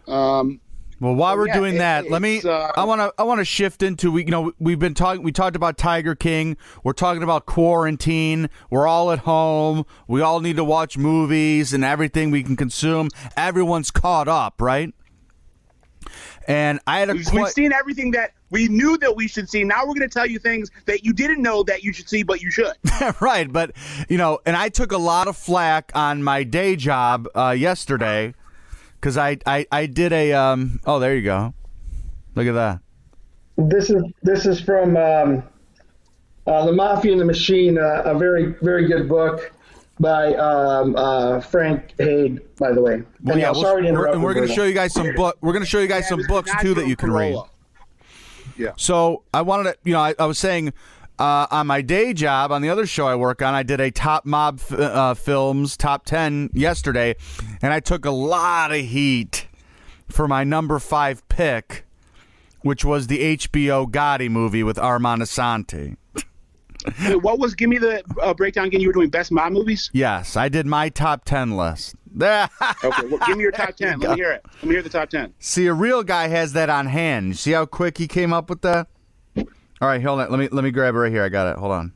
Um, 0.09 0.61
well, 1.03 1.17
while 1.17 1.37
we're 1.37 1.49
yeah, 1.49 1.55
doing 1.59 1.75
it, 1.75 1.79
that, 1.79 2.11
let 2.11 2.23
me. 2.23 2.41
Uh, 2.41 2.71
I 2.77 2.85
want 2.85 3.01
to. 3.01 3.13
I 3.19 3.25
want 3.25 3.41
to 3.41 3.45
shift 3.45 3.83
into 3.83 4.13
we. 4.13 4.25
You 4.25 4.31
know, 4.31 4.53
we've 4.61 4.79
been 4.79 4.95
talking. 4.95 5.25
We 5.25 5.33
talked 5.33 5.57
about 5.57 5.77
Tiger 5.77 6.15
King. 6.15 6.57
We're 6.85 6.93
talking 6.93 7.25
about 7.25 7.45
quarantine. 7.45 8.49
We're 8.71 8.87
all 8.87 9.11
at 9.11 9.19
home. 9.19 9.85
We 10.07 10.21
all 10.21 10.39
need 10.39 10.55
to 10.57 10.65
watch 10.65 10.97
movies 10.97 11.73
and 11.73 11.83
everything 11.83 12.31
we 12.31 12.45
can 12.45 12.55
consume. 12.55 13.09
Everyone's 13.37 13.91
caught 13.91 14.29
up, 14.29 14.63
right? 14.63 14.95
And 16.47 16.79
I 16.87 17.01
had 17.01 17.11
a. 17.11 17.15
We've, 17.15 17.33
we've 17.33 17.49
seen 17.49 17.73
everything 17.73 18.13
that 18.13 18.35
we 18.51 18.69
knew 18.69 18.97
that 18.99 19.17
we 19.17 19.27
should 19.27 19.51
see. 19.51 19.65
Now 19.65 19.81
we're 19.81 19.95
going 19.95 20.09
to 20.09 20.09
tell 20.09 20.27
you 20.27 20.39
things 20.39 20.71
that 20.87 21.05
you 21.05 21.13
didn't 21.13 21.43
know 21.43 21.65
that 21.65 21.83
you 21.83 21.93
should 21.93 22.09
see, 22.09 22.23
but 22.23 22.41
you 22.41 22.53
should. 22.53 22.75
right, 23.21 23.53
but 23.53 23.73
you 24.09 24.19
know, 24.19 24.39
and 24.47 24.57
I 24.57 24.69
took 24.69 24.93
a 24.93 24.99
lot 24.99 25.27
of 25.27 25.37
flack 25.37 25.91
on 25.97 26.23
my 26.23 26.45
day 26.45 26.77
job 26.77 27.27
uh, 27.35 27.57
yesterday 27.59 28.35
because 29.03 29.19
I, 29.19 29.37
I 29.45 29.67
I 29.73 29.87
did 29.87 30.13
a 30.13 30.33
um. 30.33 30.81
Oh, 30.87 31.01
there 31.01 31.15
you 31.17 31.23
go. 31.23 31.53
Look 32.37 32.47
at 32.47 32.53
that. 32.53 32.81
This 33.59 33.91
is 33.91 34.03
this 34.23 34.47
is 34.47 34.61
from 34.61 34.97
um, 34.97 35.43
uh, 36.47 36.65
the 36.65 36.73
Mafia 36.73 37.13
and 37.13 37.21
the 37.21 37.25
Machine, 37.25 37.77
uh, 37.77 38.03
a 38.05 38.17
very 38.17 38.55
very 38.63 38.87
good 38.87 39.09
book 39.09 39.53
by 39.99 40.35
um, 40.35 40.95
uh, 40.97 41.41
Frank 41.41 41.95
Hayde, 41.99 42.41
by 42.59 42.73
the 42.73 42.81
way. 42.81 43.03
Well, 43.23 43.39
yeah, 43.39 43.51
we'll, 43.51 43.61
sorry 43.61 43.83
to 43.83 43.89
interrupt. 43.89 44.15
And 44.15 44.23
we're 44.23 44.35
going 44.35 44.49
to 44.49 44.55
show 44.55 44.65
you 44.65 44.73
guys 44.73 44.95
some 44.95 45.15
book. 45.15 45.37
We're 45.41 45.53
going 45.53 45.65
to 45.65 45.69
show 45.69 45.81
you 45.81 45.89
guys 45.89 46.05
yeah, 46.05 46.17
some 46.17 46.23
books 46.29 46.51
too 46.61 46.75
that 46.75 46.87
you 46.87 46.97
can 46.97 47.13
read. 47.13 47.37
Yeah. 48.57 48.73
So 48.77 49.25
I 49.35 49.43
wanted 49.43 49.73
to, 49.73 49.79
you 49.85 49.93
know, 49.95 50.01
I, 50.01 50.15
I 50.19 50.27
was 50.27 50.39
saying 50.39 50.73
uh, 51.23 51.47
on 51.53 51.69
my 51.69 51.81
day 51.83 52.13
job 52.13 52.51
on 52.51 52.63
the 52.63 52.69
other 52.69 52.85
show 52.85 53.07
I 53.07 53.15
work 53.15 53.43
on, 53.43 53.55
I 53.55 53.63
did 53.63 53.81
a 53.81 53.93
top 53.93 54.27
mob 54.27 54.59
f- 54.59 54.73
uh, 54.73 55.15
films 55.15 55.77
top 55.77 56.05
ten 56.05 56.51
yesterday, 56.53 57.15
and 57.63 57.73
I 57.73 57.79
took 57.79 58.05
a 58.05 58.11
lot 58.11 58.73
of 58.73 58.81
heat 58.81 59.47
for 60.09 60.27
my 60.27 60.43
number 60.43 60.81
five 60.81 61.27
pick, 61.29 61.87
which 62.63 62.85
was 62.85 63.07
the 63.07 63.37
HBO 63.37 63.89
Gotti 63.89 64.29
movie 64.29 64.65
with 64.65 64.81
Armand 64.81 65.23
Assante. 65.23 65.97
what 67.23 67.39
was? 67.39 67.55
Give 67.55 67.69
me 67.69 67.79
the 67.79 68.03
uh, 68.21 68.35
breakdown 68.35 68.67
again. 68.67 68.81
You 68.81 68.89
were 68.89 68.93
doing 68.93 69.09
best 69.09 69.31
mob 69.31 69.53
movies. 69.53 69.91
Yes, 69.93 70.37
I 70.37 70.49
did 70.49 70.67
my 70.67 70.89
top 70.89 71.25
ten 71.25 71.57
list. 71.57 71.95
okay, 72.21 72.49
well, 72.83 73.21
give 73.27 73.37
me 73.37 73.43
your 73.45 73.53
top 73.53 73.77
ten. 73.77 74.01
Let 74.01 74.11
me 74.11 74.17
hear 74.17 74.33
it. 74.33 74.45
Let 74.55 74.65
me 74.65 74.71
hear 74.71 74.83
the 74.83 74.91
top 74.91 75.09
ten. 75.09 75.35
See, 75.39 75.67
a 75.69 75.73
real 75.73 76.03
guy 76.03 76.27
has 76.27 76.53
that 76.55 76.69
on 76.69 76.87
hand. 76.87 77.39
See 77.39 77.53
how 77.53 77.65
quick 77.65 77.99
he 77.99 78.09
came 78.09 78.33
up 78.33 78.51
with 78.51 78.63
that. 78.63 78.89
All 79.83 79.89
right, 79.89 80.01
hold 80.01 80.21
on. 80.21 80.31
Let 80.31 80.39
me 80.39 80.49
let 80.53 80.63
me 80.63 80.71
grab 80.71 80.95
it 80.95 80.99
right 80.99 81.11
here. 81.11 81.25
I 81.25 81.29
got 81.29 81.49
it. 81.49 81.59
Hold 81.59 81.73
on. 81.73 81.93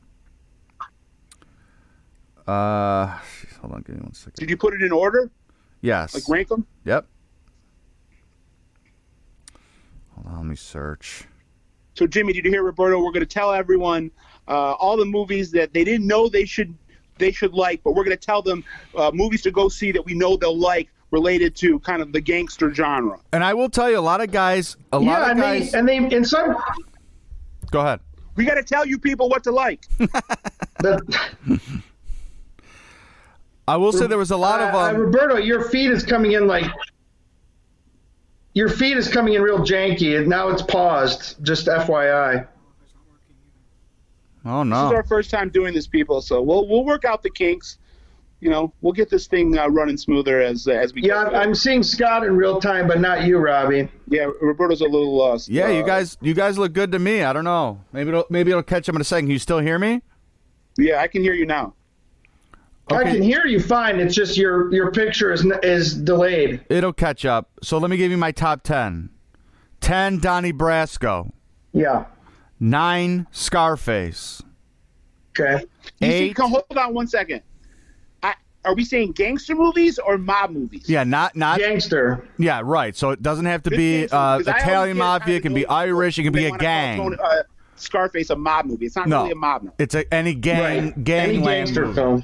Uh, 2.45 3.17
hold 3.61 3.75
on. 3.75 3.81
Give 3.87 3.95
me 3.95 4.01
one 4.01 4.13
second. 4.13 4.35
Did 4.35 4.49
you 4.49 4.57
put 4.57 4.73
it 4.73 4.81
in 4.81 4.91
order? 4.91 5.31
Yes. 5.79 6.13
Like 6.13 6.27
rank 6.27 6.49
them? 6.49 6.67
Yep. 6.83 7.07
Hold 10.15 10.27
on. 10.27 10.35
Let 10.35 10.45
me 10.47 10.57
search. 10.57 11.23
So, 11.93 12.05
Jimmy, 12.05 12.33
did 12.33 12.43
you 12.43 12.51
hear 12.51 12.63
Roberto? 12.63 12.99
We're 12.99 13.13
going 13.13 13.21
to 13.21 13.25
tell 13.25 13.53
everyone 13.53 14.11
uh, 14.49 14.73
all 14.73 14.97
the 14.97 15.05
movies 15.05 15.49
that 15.51 15.73
they 15.73 15.85
didn't 15.85 16.07
know 16.07 16.27
they 16.27 16.43
should 16.43 16.75
they 17.19 17.31
should 17.31 17.53
like, 17.53 17.81
but 17.83 17.93
we're 17.93 18.03
going 18.03 18.17
to 18.17 18.25
tell 18.25 18.41
them 18.41 18.65
uh, 18.97 19.11
movies 19.13 19.43
to 19.43 19.51
go 19.51 19.69
see 19.69 19.93
that 19.93 20.03
we 20.03 20.13
know 20.13 20.35
they'll 20.35 20.59
like 20.59 20.89
related 21.11 21.55
to 21.55 21.79
kind 21.79 22.01
of 22.01 22.11
the 22.11 22.19
gangster 22.19 22.73
genre. 22.73 23.17
And 23.31 23.45
I 23.45 23.53
will 23.53 23.69
tell 23.69 23.89
you, 23.89 23.97
a 23.97 24.01
lot 24.01 24.19
of 24.19 24.29
guys, 24.29 24.75
a 24.91 25.01
yeah, 25.01 25.09
lot 25.09 25.21
of 25.21 25.27
and 25.29 25.39
guys. 25.39 25.71
they 25.71 25.79
and 25.79 25.87
they 25.87 25.97
in 26.17 26.25
some 26.25 26.53
go 27.71 27.81
ahead. 27.81 27.99
We 28.35 28.45
got 28.45 28.55
to 28.55 28.63
tell 28.63 28.85
you 28.85 28.99
people 28.99 29.29
what 29.29 29.43
to 29.45 29.51
like. 29.51 29.85
I 33.67 33.75
will 33.75 33.91
say 33.91 34.07
there 34.07 34.17
was 34.17 34.31
a 34.31 34.37
lot 34.37 34.61
of 34.61 34.73
uh, 34.73 34.77
uh, 34.77 34.89
um, 34.91 34.97
Roberto, 34.97 35.37
your 35.37 35.69
feed 35.69 35.91
is 35.91 36.03
coming 36.03 36.33
in 36.33 36.47
like 36.47 36.65
your 38.53 38.69
feed 38.69 38.97
is 38.97 39.07
coming 39.07 39.33
in 39.33 39.41
real 39.41 39.59
janky, 39.59 40.17
and 40.17 40.27
now 40.27 40.49
it's 40.49 40.61
paused. 40.61 41.43
Just 41.43 41.67
FYI. 41.67 42.47
Oh 44.45 44.63
no! 44.63 44.75
This 44.75 44.91
is 44.91 44.95
our 44.95 45.03
first 45.03 45.29
time 45.29 45.49
doing 45.49 45.73
this, 45.73 45.85
people. 45.85 46.21
So 46.21 46.41
we'll 46.41 46.67
we'll 46.67 46.85
work 46.85 47.05
out 47.05 47.23
the 47.23 47.29
kinks. 47.29 47.77
You 48.39 48.51
know, 48.51 48.71
we'll 48.81 48.93
get 48.93 49.09
this 49.09 49.25
thing 49.25 49.57
uh, 49.57 49.67
running 49.67 49.97
smoother 49.97 50.39
as 50.41 50.67
as 50.67 50.93
we. 50.93 51.01
Yeah, 51.01 51.23
go. 51.23 51.29
I'm, 51.31 51.35
I'm 51.35 51.55
seeing 51.55 51.81
Scott 51.81 52.23
in 52.23 52.35
real 52.37 52.59
time, 52.61 52.87
but 52.87 52.99
not 52.99 53.23
you, 53.23 53.39
Robbie. 53.39 53.89
yeah. 54.09 54.27
Roberto's 54.41 54.81
a 54.81 54.85
little 54.85 55.15
lost. 55.17 55.49
Yeah, 55.49 55.69
you 55.69 55.81
Uh, 55.81 55.85
guys, 55.85 56.17
you 56.21 56.35
guys 56.35 56.57
look 56.59 56.71
good 56.73 56.91
to 56.91 56.99
me. 56.99 57.23
I 57.23 57.33
don't 57.33 57.43
know. 57.45 57.81
Maybe 57.93 58.09
it'll 58.09 58.25
maybe 58.29 58.51
it'll 58.51 58.61
catch 58.61 58.87
up 58.89 58.95
in 58.95 59.01
a 59.01 59.03
second. 59.03 59.25
Can 59.25 59.31
you 59.31 59.39
still 59.39 59.57
hear 59.59 59.79
me? 59.79 60.01
Yeah, 60.77 61.01
I 61.01 61.07
can 61.07 61.23
hear 61.23 61.33
you 61.33 61.47
now. 61.47 61.73
I 62.89 63.03
can 63.03 63.21
hear 63.21 63.45
you 63.47 63.59
fine. 63.59 63.99
It's 63.99 64.13
just 64.15 64.37
your 64.37 64.71
your 64.73 64.91
picture 64.91 65.33
is 65.33 65.43
is 65.63 65.95
delayed. 65.95 66.61
It'll 66.69 66.93
catch 66.93 67.25
up. 67.25 67.49
So 67.63 67.79
let 67.79 67.89
me 67.89 67.97
give 67.97 68.11
you 68.11 68.17
my 68.17 68.31
top 68.31 68.61
ten. 68.63 69.09
Ten, 69.81 70.19
Donnie 70.19 70.53
Brasco. 70.53 71.31
Yeah. 71.73 72.05
Nine, 72.59 73.27
Scarface. 73.31 74.41
Okay. 75.39 75.65
You 75.99 76.07
see, 76.07 76.13
Eight. 76.29 76.35
come- 76.35 76.51
hold 76.51 76.65
on 76.77 76.93
one 76.93 77.07
second. 77.07 77.41
I, 78.67 78.71
are 78.71 78.75
we 78.75 78.83
saying 78.85 79.13
gangster 79.13 79.55
movies 79.55 79.97
or 79.99 80.17
mob 80.17 80.51
movies? 80.51 80.89
Yeah, 80.89 81.03
not 81.03 81.35
not 81.35 81.59
Gangster. 81.59 82.27
yeah, 82.37 82.61
right. 82.63 82.95
So 82.95 83.11
it 83.11 83.21
doesn't 83.21 83.45
have 83.45 83.63
to 83.63 83.69
This 83.69 83.77
be 83.77 83.97
gangster 83.99 84.15
uh, 84.15 84.31
movies, 84.33 84.45
'cause 84.45 84.47
I 84.47 84.51
always 84.57 84.63
Italian 84.69 84.97
mafia. 84.97 85.35
It 85.37 85.41
can 85.41 85.53
be 85.53 85.65
Irish. 85.67 86.17
It 86.19 86.23
can 86.23 86.33
be 86.33 86.45
a 86.45 86.49
wanna 86.49 86.61
gang. 86.61 86.97
Tony- 86.97 87.17
uh, 87.23 87.43
Scarface 87.79 88.31
a 88.31 88.35
mob 88.35 88.65
movie. 88.65 88.87
It's 88.87 88.95
not 88.95 89.07
No, 89.07 89.19
really 89.19 89.31
a 89.33 89.35
mob 89.35 89.61
movie. 89.63 89.75
it's 89.77 89.93
a 89.93 90.11
any 90.13 90.33
gang 90.33 90.85
Right. 90.85 91.03
gang 91.03 91.29
Any 91.29 91.41
gangster 91.43 91.81
movie. 91.85 91.93
film. 91.95 92.23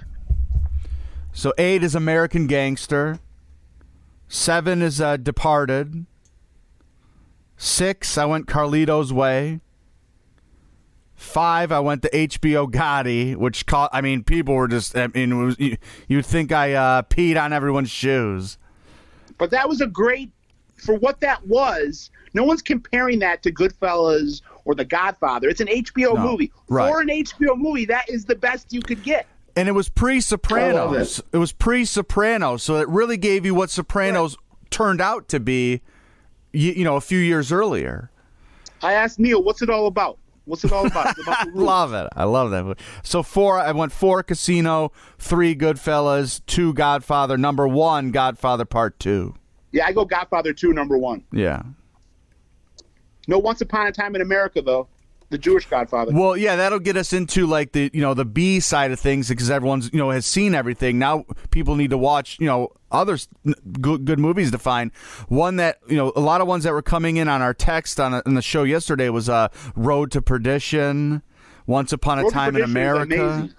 So 1.31 1.53
eight 1.59 1.83
is 1.83 1.93
American 1.95 2.47
Gangster. 2.47 3.19
Seven 4.27 4.81
is 4.81 4.99
uh, 4.99 5.17
Departed. 5.17 6.05
Six, 7.57 8.17
I 8.17 8.25
went 8.25 8.47
Carlito's 8.47 9.13
Way. 9.13 9.59
Five, 11.23 11.71
I 11.71 11.79
went 11.79 12.01
to 12.03 12.09
HBO 12.09 12.69
Gotti, 12.69 13.35
which 13.35 13.65
caught. 13.65 13.89
I 13.93 14.01
mean, 14.01 14.23
people 14.23 14.53
were 14.55 14.67
just. 14.67 14.95
I 14.95 15.07
mean, 15.07 15.31
it 15.31 15.35
was, 15.35 15.59
you, 15.59 15.77
you'd 16.07 16.25
think 16.25 16.51
I 16.51 16.73
uh, 16.73 17.01
peed 17.03 17.41
on 17.41 17.53
everyone's 17.53 17.89
shoes. 17.89 18.57
But 19.37 19.49
that 19.51 19.67
was 19.67 19.81
a 19.81 19.87
great 19.87 20.31
for 20.75 20.95
what 20.95 21.21
that 21.21 21.45
was. 21.47 22.11
No 22.33 22.43
one's 22.43 22.61
comparing 22.61 23.19
that 23.19 23.41
to 23.43 23.51
Goodfellas 23.51 24.41
or 24.65 24.75
The 24.75 24.85
Godfather. 24.85 25.47
It's 25.49 25.61
an 25.61 25.67
HBO 25.67 26.15
No, 26.15 26.31
movie. 26.31 26.51
right. 26.67 26.89
For 26.89 27.01
an 27.01 27.07
HBO 27.07 27.57
movie, 27.57 27.85
that 27.85 28.09
is 28.09 28.25
the 28.25 28.35
best 28.35 28.73
you 28.73 28.81
could 28.81 29.01
get. 29.03 29.25
And 29.55 29.67
it 29.69 29.71
was 29.71 29.87
pre 29.89 30.17
I 30.17 30.19
Sopranos. 30.19 31.19
love 31.19 31.25
It. 31.31 31.37
was 31.37 31.51
pre 31.53 31.85
Sopranos, 31.85 32.63
so 32.63 32.77
it 32.77 32.87
really 32.89 33.17
gave 33.17 33.45
you 33.45 33.55
what 33.55 33.69
Sopranos 33.69 34.35
turned 34.71 34.99
out 35.01 35.27
to 35.29 35.39
be. 35.39 35.81
You, 36.51 36.73
you 36.73 36.83
know, 36.83 36.95
a 36.97 37.01
few 37.01 37.17
years 37.19 37.51
earlier. 37.51 38.11
I 38.83 38.93
asked 38.93 39.17
Neil, 39.19 39.41
"What's 39.41 39.61
it 39.63 39.69
all 39.69 39.87
about? 39.87 40.17
What's 40.45 40.63
it 40.63 40.71
all 40.71 40.85
about?" 40.85 41.11
It's 41.11 41.21
about 41.21 41.47
rules. 41.53 41.57
Love 41.63 41.93
it. 41.93 42.07
I 42.15 42.23
love 42.25 42.51
that. 42.51 42.63
movie. 42.65 42.79
So 43.03 43.23
four, 43.23 43.59
I 43.59 43.71
went 43.71 43.91
four 43.91 44.23
Casino, 44.23 44.91
three 45.17 45.55
Goodfellas, 45.55 46.41
two 46.45 46.73
Godfather, 46.73 47.37
number 47.37 47.67
one 47.67 48.11
Godfather 48.11 48.65
Part 48.65 48.99
Two. 48.99 49.35
Yeah, 49.71 49.87
I 49.87 49.91
go 49.91 50.05
Godfather 50.05 50.53
2, 50.53 50.71
number 50.71 50.99
one. 50.99 51.23
Yeah. 51.31 51.63
No 53.27 53.39
Once 53.39 53.59
Upon 53.61 53.87
a 53.87 53.91
Time 53.91 54.13
in 54.15 54.21
America, 54.21 54.61
though. 54.61 54.87
The 55.33 55.39
Jewish 55.39 55.65
Godfather. 55.65 56.11
Well, 56.13 56.37
yeah, 56.37 56.57
that'll 56.57 56.77
get 56.77 56.95
us 56.95 57.11
into 57.11 57.47
like 57.47 57.71
the 57.71 57.89
you 57.91 58.01
know 58.01 58.13
the 58.13 58.23
B 58.23 58.59
side 58.59 58.91
of 58.91 58.99
things 58.99 59.29
because 59.29 59.49
everyone's 59.49 59.89
you 59.91 59.97
know 59.97 60.11
has 60.11 60.27
seen 60.27 60.53
everything. 60.53 60.99
Now 60.99 61.25
people 61.49 61.73
need 61.75 61.89
to 61.89 61.97
watch 61.97 62.37
you 62.39 62.45
know 62.45 62.71
other 62.91 63.17
good, 63.81 64.05
good 64.05 64.19
movies 64.19 64.51
to 64.51 64.59
find. 64.59 64.91
One 65.29 65.55
that 65.55 65.79
you 65.87 65.97
know 65.97 66.13
a 66.15 66.19
lot 66.19 66.41
of 66.41 66.47
ones 66.47 66.65
that 66.65 66.71
were 66.71 66.83
coming 66.83 67.17
in 67.17 67.27
on 67.27 67.41
our 67.41 67.55
text 67.55 67.99
on, 67.99 68.13
a, 68.13 68.21
on 68.27 68.35
the 68.35 68.43
show 68.43 68.61
yesterday 68.61 69.09
was 69.09 69.27
uh, 69.27 69.47
Road 69.75 70.11
to 70.11 70.21
Perdition, 70.21 71.23
Once 71.65 71.91
Upon 71.93 72.19
a 72.19 72.23
Road 72.25 72.31
Time 72.33 72.55
in 72.55 72.61
America. 72.61 73.49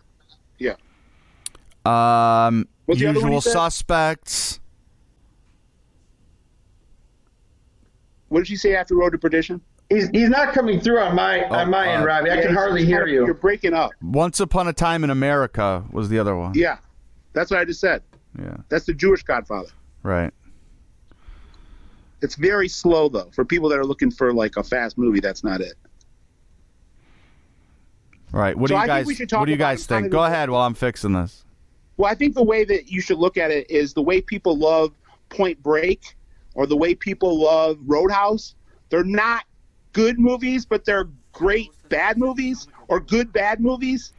Yeah. 0.60 0.76
um, 1.84 2.68
What's 2.84 3.00
the 3.00 3.08
other 3.08 3.20
one 3.20 3.32
Usual? 3.32 3.52
Suspects. 3.52 4.60
What 8.28 8.38
did 8.38 8.50
you 8.50 8.58
say 8.58 8.76
after 8.76 8.94
Road 8.94 9.10
to 9.10 9.18
Perdition? 9.18 9.60
He's 9.94 10.08
he's 10.10 10.28
not 10.28 10.52
coming 10.54 10.80
through 10.80 10.98
on 11.00 11.14
my 11.14 11.44
on 11.48 11.70
my 11.70 11.86
end, 11.88 12.02
uh, 12.02 12.06
Robbie. 12.06 12.30
I 12.30 12.42
can 12.42 12.54
hardly 12.54 12.84
hear 12.84 13.06
kind 13.06 13.18
of- 13.20 13.26
You're 13.26 13.34
breaking 13.34 13.74
up. 13.74 13.92
Once 14.02 14.40
Upon 14.40 14.66
a 14.68 14.72
Time 14.72 15.04
in 15.04 15.10
America 15.10 15.84
was 15.92 16.08
the 16.08 16.18
other 16.18 16.34
one. 16.36 16.52
Yeah. 16.54 16.78
That's 17.32 17.50
what 17.50 17.60
I 17.60 17.64
just 17.64 17.80
said. 17.80 18.02
Yeah, 18.38 18.56
That's 18.68 18.84
the 18.86 18.94
Jewish 18.94 19.22
Godfather. 19.22 19.68
right. 20.02 20.32
It's 22.22 22.36
very 22.36 22.68
slow, 22.68 23.08
though. 23.08 23.30
For 23.34 23.44
people 23.44 23.68
that 23.68 23.78
are 23.78 23.84
looking 23.84 24.10
for 24.10 24.32
like 24.32 24.56
a 24.56 24.62
fast 24.64 24.96
movie, 24.96 25.20
that's 25.20 25.44
not 25.44 25.60
it. 25.60 25.74
Right. 28.32 28.56
What 28.56 28.70
So 28.70 28.76
do 28.76 28.80
you 28.80 28.86
guys 28.86 29.06
we 29.06 29.14
What 29.14 29.44
do 29.44 29.50
you 29.50 29.56
about 29.56 29.58
guys 29.58 29.86
kind 29.86 30.04
think? 30.04 30.06
of 30.06 30.12
Go 30.12 30.24
ahead 30.24 30.50
while 30.50 30.62
I'm 30.66 30.74
fixing 30.74 31.12
this. 31.12 31.44
Well, 31.96 32.10
I 32.10 32.14
think 32.14 32.34
the 32.34 32.42
way 32.42 32.64
that 32.64 32.90
you 32.90 33.00
should 33.00 33.18
look 33.18 33.36
at 33.36 33.50
it 33.50 33.70
is 33.70 33.94
the 33.94 34.02
way 34.02 34.20
people 34.20 34.56
love 34.56 34.92
Point 35.28 35.62
Break 35.62 36.16
or 36.54 36.66
the 36.66 36.76
way 36.76 36.94
people 36.94 37.40
love 37.42 37.78
Roadhouse. 37.86 38.54
They're 38.90 39.04
not 39.04 39.44
good 39.94 40.18
movies, 40.18 40.66
but 40.66 40.84
they're 40.84 41.08
great 41.32 41.70
bad 41.88 42.18
movies 42.18 42.68
or 42.88 43.00
good 43.00 43.32
bad 43.32 43.60
movies. 43.60 44.12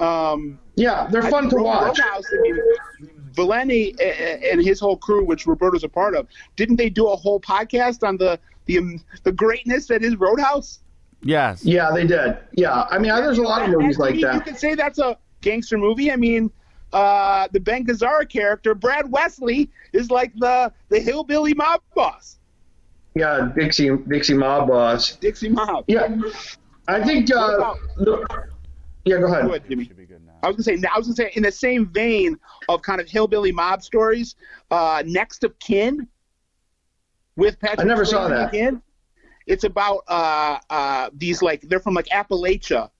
Um, 0.00 0.58
Yeah, 0.76 1.06
they're 1.10 1.20
fun 1.22 1.42
think 1.50 1.58
to 1.58 1.62
watch. 1.62 1.98
Roadhouse, 1.98 2.24
I 2.32 2.40
mean, 2.40 2.58
Valeni 3.34 3.94
a- 4.00 4.02
a- 4.02 4.52
and 4.52 4.64
his 4.64 4.80
whole 4.80 4.96
crew, 4.96 5.24
which 5.24 5.46
Roberto's 5.46 5.84
a 5.84 5.88
part 5.88 6.14
of, 6.16 6.26
didn't 6.56 6.76
they 6.76 6.88
do 6.88 7.08
a 7.08 7.16
whole 7.16 7.38
podcast 7.40 8.06
on 8.06 8.16
the 8.16 8.38
the 8.66 8.78
um, 8.78 9.00
the 9.24 9.32
greatness 9.32 9.86
that 9.88 10.02
is 10.02 10.16
Roadhouse? 10.16 10.80
Yes. 11.22 11.64
Yeah, 11.64 11.90
they 11.92 12.06
did. 12.06 12.38
Yeah, 12.52 12.84
I 12.90 12.98
mean, 12.98 13.10
there's 13.14 13.36
a 13.38 13.42
lot 13.42 13.62
of 13.62 13.68
movies 13.70 13.96
that- 13.98 14.02
like 14.02 14.14
me, 14.14 14.20
You 14.20 14.26
that. 14.26 14.44
could 14.46 14.56
say 14.58 14.74
that's 14.74 14.98
a 14.98 15.18
gangster 15.42 15.76
movie. 15.76 16.10
I 16.10 16.16
mean, 16.16 16.50
uh, 16.94 17.46
the 17.52 17.60
Ben 17.60 17.84
Gazzara 17.84 18.26
character, 18.28 18.74
Brad 18.74 19.10
Wesley, 19.12 19.70
is 19.92 20.10
like 20.10 20.32
the 20.36 20.72
the 20.88 20.98
hillbilly 20.98 21.52
mob 21.52 21.82
boss, 21.94 22.38
Yeah, 23.14 23.50
Dixie 23.56 23.96
Dixie 24.08 24.34
Mob 24.34 24.68
Boss. 24.68 25.16
Dixie 25.16 25.48
Mob. 25.48 25.84
Yeah, 25.88 26.16
I 26.86 27.02
think. 27.02 27.30
Uh, 27.34 27.74
the, 27.96 28.48
yeah, 29.04 29.18
go 29.18 29.26
ahead. 29.26 29.44
Go 29.44 29.50
ahead, 29.50 29.64
Jimmy. 29.68 29.90
I 30.42 30.48
was 30.48 30.56
gonna 30.56 30.62
say. 30.78 30.88
I 30.88 30.96
was 30.96 31.06
gonna 31.06 31.16
say 31.16 31.32
in 31.34 31.42
the 31.42 31.52
same 31.52 31.86
vein 31.86 32.38
of 32.68 32.82
kind 32.82 33.00
of 33.00 33.08
hillbilly 33.08 33.52
mob 33.52 33.82
stories. 33.82 34.36
Uh, 34.70 35.02
Next 35.04 35.44
of 35.44 35.58
Kin 35.58 36.06
with 37.36 37.58
Patrick. 37.58 37.80
I 37.80 37.84
never 37.84 38.04
saw 38.04 38.28
Swayze 38.28 38.30
that. 38.30 38.48
Again. 38.48 38.82
It's 39.46 39.64
about 39.64 40.04
uh, 40.06 40.58
uh, 40.70 41.10
these 41.12 41.42
like 41.42 41.62
they're 41.62 41.80
from 41.80 41.94
like 41.94 42.06
Appalachia, 42.08 42.90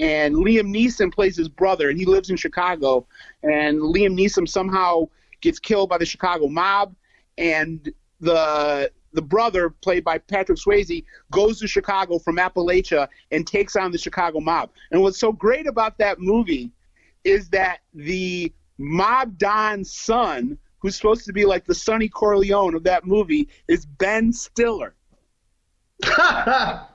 and 0.00 0.34
Liam 0.34 0.74
Neeson 0.74 1.10
plays 1.12 1.36
his 1.36 1.48
brother, 1.48 1.88
and 1.88 1.98
he 1.98 2.04
lives 2.04 2.28
in 2.28 2.36
Chicago, 2.36 3.06
and 3.42 3.80
Liam 3.80 4.18
Neeson 4.18 4.46
somehow 4.46 5.08
gets 5.40 5.58
killed 5.58 5.88
by 5.88 5.96
the 5.96 6.04
Chicago 6.04 6.48
mob, 6.48 6.94
and 7.38 7.90
the 8.20 8.90
the 9.14 9.22
brother 9.22 9.70
played 9.70 10.04
by 10.04 10.18
Patrick 10.18 10.58
Swayze 10.58 11.04
goes 11.30 11.60
to 11.60 11.68
Chicago 11.68 12.18
from 12.18 12.36
Appalachia 12.36 13.08
and 13.30 13.46
takes 13.46 13.76
on 13.76 13.92
the 13.92 13.98
Chicago 13.98 14.40
mob. 14.40 14.70
And 14.90 15.00
what's 15.00 15.18
so 15.18 15.32
great 15.32 15.66
about 15.66 15.96
that 15.98 16.18
movie 16.18 16.70
is 17.22 17.48
that 17.50 17.78
the 17.94 18.52
mob 18.76 19.38
don's 19.38 19.92
son, 19.92 20.58
who's 20.78 20.96
supposed 20.96 21.24
to 21.24 21.32
be 21.32 21.44
like 21.44 21.64
the 21.64 21.74
Sonny 21.74 22.08
Corleone 22.08 22.74
of 22.74 22.82
that 22.84 23.06
movie, 23.06 23.48
is 23.68 23.86
Ben 23.86 24.32
Stiller. 24.32 24.94
yeah, 26.18 26.86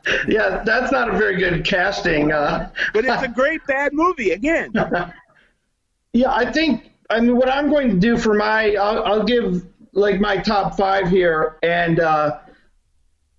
that's 0.66 0.92
not 0.92 1.10
a 1.10 1.18
very 1.18 1.38
good 1.38 1.66
casting. 1.66 2.32
Uh, 2.32 2.70
But 2.94 3.06
it's 3.06 3.24
a 3.24 3.28
great 3.28 3.66
bad 3.66 3.94
movie 3.94 4.32
again. 4.32 4.72
yeah, 6.14 6.32
I 6.32 6.52
think. 6.52 6.92
I 7.10 7.22
mean, 7.22 7.38
what 7.38 7.50
I'm 7.50 7.72
going 7.72 7.90
to 7.90 7.98
do 7.98 8.20
for 8.20 8.36
my, 8.36 8.76
I'll, 8.76 9.04
I'll 9.04 9.24
give 9.24 9.66
like 9.94 10.20
my 10.20 10.38
top 10.38 10.78
five 10.78 11.10
here, 11.10 11.58
and 11.64 12.00
uh, 12.00 12.40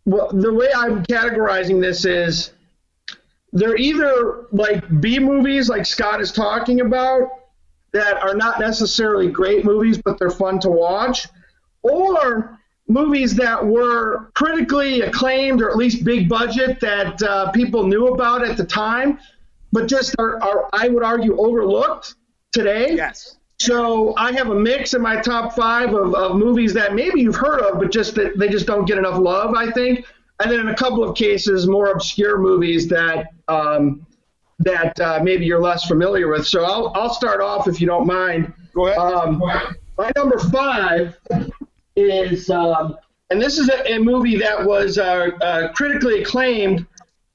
well, 0.05 0.31
the 0.33 0.53
way 0.53 0.69
I'm 0.75 1.05
categorizing 1.05 1.81
this 1.81 2.05
is 2.05 2.53
they're 3.53 3.77
either 3.77 4.47
like 4.53 5.01
B 5.01 5.19
movies, 5.19 5.69
like 5.69 5.87
Scott 5.87 6.21
is 6.21 6.33
talking 6.33 6.81
about, 6.81 7.29
that 7.93 8.23
are 8.23 8.35
not 8.35 8.61
necessarily 8.61 9.29
great 9.29 9.65
movies, 9.65 10.01
but 10.03 10.19
they're 10.19 10.31
fun 10.31 10.61
to 10.61 10.71
watch, 10.71 11.27
or 11.83 12.59
movies 12.89 13.35
that 13.37 13.65
were 13.65 14.31
critically 14.35 15.03
acclaimed 15.03 15.63
or 15.63 15.71
at 15.71 15.77
least 15.77 16.05
big 16.05 16.29
budget 16.29 16.81
that 16.81 17.23
uh, 17.23 17.51
people 17.53 17.87
knew 17.87 18.09
about 18.09 18.45
at 18.45 18.57
the 18.57 18.65
time, 18.65 19.19
but 19.73 19.87
just 19.87 20.15
are, 20.19 20.43
are, 20.43 20.69
I 20.73 20.89
would 20.89 21.05
argue, 21.05 21.37
overlooked 21.39 22.15
today. 22.53 22.95
Yes. 22.95 23.37
So 23.61 24.15
I 24.17 24.33
have 24.33 24.49
a 24.49 24.55
mix 24.55 24.95
in 24.95 25.03
my 25.03 25.21
top 25.21 25.55
five 25.55 25.93
of, 25.93 26.15
of 26.15 26.37
movies 26.37 26.73
that 26.73 26.95
maybe 26.95 27.21
you've 27.21 27.37
heard 27.37 27.61
of, 27.61 27.79
but 27.79 27.93
just 27.93 28.15
that 28.15 28.39
they 28.39 28.49
just 28.49 28.67
don't 28.67 28.87
get 28.87 28.97
enough 28.97 29.19
love, 29.19 29.55
I 29.55 29.71
think. 29.73 30.07
And 30.43 30.51
then 30.51 30.61
in 30.61 30.69
a 30.69 30.75
couple 30.75 31.05
of 31.05 31.15
cases, 31.15 31.69
more 31.69 31.91
obscure 31.91 32.39
movies 32.39 32.89
that 32.89 33.27
um, 33.49 34.07
that 34.61 34.99
uh, 35.01 35.21
maybe 35.23 35.45
you're 35.45 35.61
less 35.61 35.87
familiar 35.87 36.29
with. 36.29 36.47
So 36.47 36.65
I'll, 36.65 36.91
I'll 36.95 37.13
start 37.13 37.43
off 37.43 37.69
if 37.69 37.83
you 37.83 37.87
don't 37.87 38.07
mind. 38.07 38.53
Go 38.75 38.87
ahead. 38.87 38.99
Um, 38.99 39.43
my 39.99 40.11
number 40.17 40.39
five 40.39 41.19
is, 41.97 42.49
um, 42.49 42.97
and 43.29 43.41
this 43.41 43.59
is 43.59 43.69
a, 43.69 43.95
a 43.95 43.99
movie 43.99 44.39
that 44.39 44.65
was 44.65 44.97
uh, 44.97 45.29
uh, 45.43 45.73
critically 45.73 46.23
acclaimed 46.23 46.87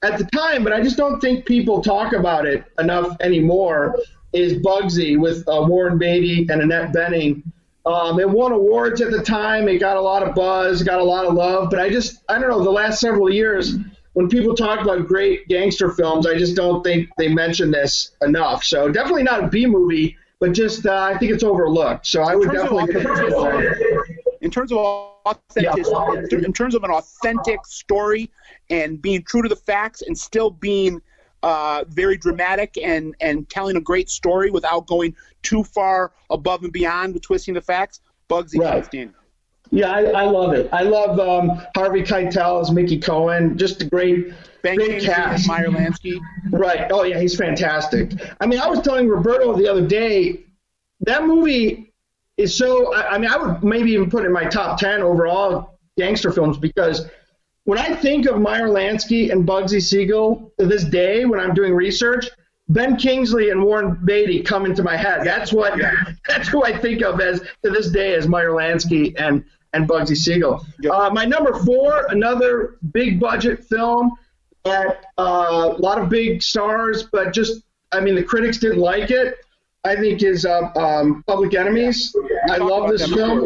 at 0.02 0.18
the 0.18 0.24
time, 0.26 0.64
but 0.64 0.72
I 0.72 0.82
just 0.82 0.96
don't 0.96 1.20
think 1.20 1.46
people 1.46 1.82
talk 1.82 2.12
about 2.12 2.46
it 2.46 2.64
enough 2.78 3.16
anymore. 3.20 3.96
Is 4.32 4.54
Bugsy 4.54 5.18
with 5.18 5.46
uh, 5.48 5.62
Warren 5.62 5.98
Beatty 5.98 6.46
and 6.50 6.60
Annette 6.60 6.92
Bening. 6.92 7.42
Um, 7.86 8.18
it 8.18 8.28
won 8.28 8.50
awards 8.52 9.00
at 9.00 9.10
the 9.12 9.22
time. 9.22 9.68
It 9.68 9.78
got 9.78 9.96
a 9.96 10.00
lot 10.00 10.22
of 10.22 10.34
buzz, 10.34 10.82
got 10.82 10.98
a 10.98 11.04
lot 11.04 11.24
of 11.24 11.34
love. 11.34 11.70
But 11.70 11.78
I 11.78 11.88
just, 11.88 12.22
I 12.28 12.38
don't 12.38 12.50
know, 12.50 12.62
the 12.62 12.70
last 12.70 13.00
several 13.00 13.32
years, 13.32 13.76
when 14.14 14.28
people 14.28 14.54
talk 14.56 14.80
about 14.80 15.06
great 15.06 15.46
gangster 15.46 15.90
films, 15.92 16.26
I 16.26 16.36
just 16.36 16.56
don't 16.56 16.82
think 16.82 17.08
they 17.16 17.28
mention 17.28 17.70
this 17.70 18.16
enough. 18.22 18.64
So 18.64 18.90
definitely 18.90 19.22
not 19.22 19.44
a 19.44 19.46
B 19.48 19.66
movie, 19.66 20.16
but 20.40 20.52
just 20.52 20.84
uh, 20.84 20.94
I 21.14 21.16
think 21.16 21.30
it's 21.32 21.44
overlooked. 21.44 22.06
So 22.06 22.22
I 22.22 22.34
would 22.34 22.50
definitely. 22.50 22.94
in 24.40 24.50
terms 24.50 24.72
of 24.72 24.78
authentic, 24.78 25.86
Yeah. 25.86 26.38
in 26.38 26.52
terms 26.52 26.74
of 26.74 26.82
an 26.84 26.90
authentic 26.90 27.64
story 27.66 28.30
and 28.68 29.00
being 29.00 29.22
true 29.22 29.42
to 29.42 29.48
the 29.48 29.56
facts 29.56 30.02
and 30.02 30.16
still 30.18 30.50
being 30.50 31.00
uh, 31.46 31.84
very 31.88 32.16
dramatic 32.16 32.76
and 32.76 33.14
and 33.20 33.48
telling 33.48 33.76
a 33.76 33.80
great 33.80 34.10
story 34.10 34.50
without 34.50 34.88
going 34.88 35.14
too 35.42 35.62
far 35.62 36.12
above 36.28 36.64
and 36.64 36.72
beyond 36.72 37.14
with 37.14 37.22
twisting 37.22 37.54
the 37.54 37.60
facts. 37.60 38.00
Bugsy 38.28 38.58
Right. 38.58 38.74
outstanding. 38.74 39.14
Yeah, 39.70 39.90
I, 39.90 40.02
I 40.22 40.24
love 40.24 40.54
it. 40.54 40.68
I 40.72 40.82
love 40.82 41.20
um, 41.20 41.62
Harvey 41.76 42.02
Keitel 42.02 42.60
as 42.62 42.72
Mickey 42.72 42.98
Cohen. 42.98 43.56
Just 43.56 43.82
a 43.82 43.84
great, 43.84 44.32
great 44.62 45.02
cast. 45.02 45.46
Meyer 45.46 45.68
Lansky. 45.68 46.20
Right. 46.50 46.90
Oh 46.90 47.04
yeah, 47.04 47.20
he's 47.20 47.36
fantastic. 47.36 48.12
I 48.40 48.46
mean, 48.46 48.58
I 48.58 48.68
was 48.68 48.80
telling 48.80 49.08
Roberto 49.08 49.56
the 49.56 49.68
other 49.68 49.86
day 49.86 50.44
that 51.00 51.24
movie 51.24 51.92
is 52.36 52.56
so. 52.56 52.92
I, 52.92 53.14
I 53.14 53.18
mean, 53.18 53.30
I 53.30 53.36
would 53.36 53.62
maybe 53.62 53.92
even 53.92 54.10
put 54.10 54.24
it 54.24 54.26
in 54.26 54.32
my 54.32 54.44
top 54.44 54.80
ten 54.80 55.00
overall 55.02 55.78
gangster 55.96 56.32
films 56.32 56.58
because 56.58 57.08
when 57.66 57.78
I 57.80 57.94
think 57.96 58.26
of 58.26 58.40
Meyer 58.40 58.68
Lansky 58.68 59.32
and 59.32 59.46
Bugsy 59.46 59.82
Siegel 59.82 60.52
to 60.58 60.66
this 60.66 60.84
day, 60.84 61.24
when 61.24 61.40
I'm 61.40 61.52
doing 61.52 61.74
research, 61.74 62.28
Ben 62.68 62.96
Kingsley 62.96 63.50
and 63.50 63.62
Warren 63.62 63.98
Beatty 64.04 64.42
come 64.42 64.66
into 64.66 64.84
my 64.84 64.96
head. 64.96 65.24
That's 65.24 65.52
what. 65.52 65.78
That's 66.28 66.48
who 66.48 66.64
I 66.64 66.76
think 66.76 67.02
of 67.02 67.20
as 67.20 67.40
to 67.64 67.70
this 67.70 67.90
day 67.90 68.14
as 68.14 68.28
Meyer 68.28 68.50
Lansky 68.50 69.14
and 69.20 69.44
and 69.72 69.88
Bugsy 69.88 70.16
Siegel. 70.16 70.64
Uh, 70.90 71.10
my 71.10 71.24
number 71.24 71.58
four, 71.64 72.06
another 72.08 72.78
big 72.92 73.18
budget 73.18 73.64
film 73.64 74.12
that 74.64 75.04
uh, 75.18 75.74
a 75.76 75.80
lot 75.80 75.98
of 75.98 76.08
big 76.08 76.42
stars, 76.42 77.02
but 77.10 77.32
just 77.32 77.62
I 77.90 77.98
mean 78.00 78.14
the 78.14 78.22
critics 78.22 78.58
didn't 78.58 78.78
like 78.78 79.10
it. 79.10 79.38
I 79.84 79.96
think 79.96 80.22
is 80.22 80.46
uh, 80.46 80.70
um, 80.76 81.24
Public 81.26 81.54
Enemies. 81.54 82.14
I 82.48 82.58
love 82.58 82.90
this 82.90 83.12
film. 83.12 83.40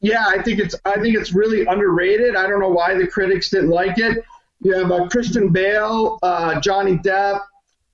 Yeah, 0.00 0.24
I 0.26 0.42
think 0.42 0.60
it's 0.60 0.74
I 0.84 1.00
think 1.00 1.16
it's 1.16 1.32
really 1.32 1.64
underrated. 1.66 2.36
I 2.36 2.46
don't 2.46 2.60
know 2.60 2.68
why 2.68 2.94
the 2.94 3.06
critics 3.06 3.48
didn't 3.50 3.70
like 3.70 3.98
it. 3.98 4.24
You 4.60 4.74
have 4.74 4.90
uh, 4.90 5.08
Christian 5.08 5.50
Bale, 5.50 6.18
uh, 6.22 6.60
Johnny 6.60 6.96
Depp, 6.98 7.40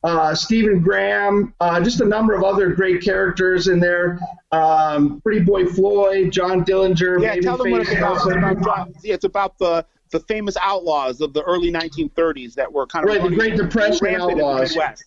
uh, 0.05 0.35
Stephen 0.35 0.81
Graham, 0.81 1.55
uh, 1.61 1.81
just 1.81 2.01
a 2.01 2.05
number 2.05 2.35
of 2.35 2.43
other 2.45 2.71
great 2.71 3.03
characters 3.03 3.69
in 3.69 3.81
there. 3.81 4.19
Um, 4.53 5.21
Pretty 5.23 5.41
Boy 5.41 5.67
Floyd, 5.67 6.33
John 6.33 6.65
Dillinger, 6.65 7.23
Yeah, 7.23 7.37
tell 7.41 7.57
them 7.57 7.71
what 7.71 7.83
it's 7.83 7.93
about. 7.93 8.17
It's 8.17 8.27
about, 8.27 8.63
John- 8.63 8.95
yeah, 9.03 9.15
it's 9.15 9.25
about 9.25 9.59
the 9.59 9.85
the 10.11 10.21
famous 10.21 10.59
outlaws 10.61 11.23
of 11.23 11.33
the 11.33 11.43
early 11.45 11.73
1930s 11.73 12.55
that 12.55 12.71
were 12.71 12.87
kind 12.87 13.09
of 13.09 13.15
Right, 13.15 13.23
the 13.31 13.35
Great 13.35 13.57
Depression 13.57 14.07
in 14.07 14.13
the 14.13 14.21
outlaws. 14.21 14.71
Midwest. 14.77 15.05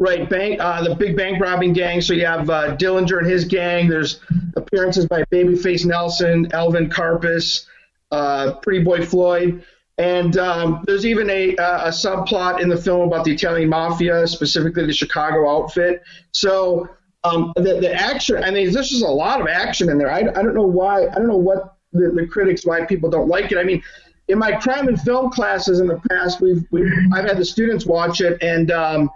Right, 0.00 0.30
bank, 0.30 0.60
uh, 0.60 0.84
the 0.84 0.94
big 0.94 1.16
bank 1.16 1.40
robbing 1.40 1.72
gang. 1.72 2.00
So 2.00 2.12
you 2.12 2.24
have 2.24 2.48
uh, 2.48 2.76
Dillinger 2.76 3.18
and 3.18 3.26
his 3.26 3.44
gang. 3.44 3.88
There's 3.88 4.20
appearances 4.54 5.06
by 5.06 5.24
Babyface 5.24 5.84
Nelson, 5.84 6.48
Alvin 6.52 6.88
Karpis, 6.88 7.66
uh, 8.12 8.52
Pretty 8.62 8.84
Boy 8.84 9.04
Floyd, 9.04 9.64
and 9.98 10.38
um, 10.38 10.84
there's 10.86 11.04
even 11.04 11.28
a, 11.28 11.56
a 11.56 11.88
subplot 11.88 12.60
in 12.60 12.68
the 12.68 12.76
film 12.76 13.08
about 13.08 13.24
the 13.24 13.32
Italian 13.32 13.68
mafia, 13.68 14.28
specifically 14.28 14.86
the 14.86 14.92
Chicago 14.92 15.50
outfit. 15.50 16.04
So 16.30 16.88
um, 17.24 17.52
the, 17.56 17.80
the 17.80 17.92
action, 17.92 18.44
I 18.44 18.52
mean, 18.52 18.72
there's 18.72 18.90
just 18.90 19.02
a 19.02 19.08
lot 19.08 19.40
of 19.40 19.48
action 19.48 19.90
in 19.90 19.98
there. 19.98 20.12
I, 20.12 20.20
I 20.20 20.42
don't 20.42 20.54
know 20.54 20.62
why. 20.62 21.08
I 21.08 21.14
don't 21.14 21.26
know 21.26 21.36
what 21.36 21.76
the, 21.92 22.12
the 22.14 22.28
critics, 22.28 22.64
why 22.64 22.84
people 22.84 23.10
don't 23.10 23.26
like 23.26 23.50
it. 23.50 23.58
I 23.58 23.64
mean, 23.64 23.82
in 24.28 24.38
my 24.38 24.52
crime 24.52 24.86
and 24.86 25.00
film 25.00 25.30
classes 25.30 25.80
in 25.80 25.88
the 25.88 26.00
past, 26.08 26.40
we've, 26.40 26.64
we've 26.70 26.92
I've 27.12 27.24
had 27.24 27.36
the 27.36 27.44
students 27.44 27.84
watch 27.84 28.20
it, 28.20 28.40
and 28.40 28.70
um, 28.70 29.10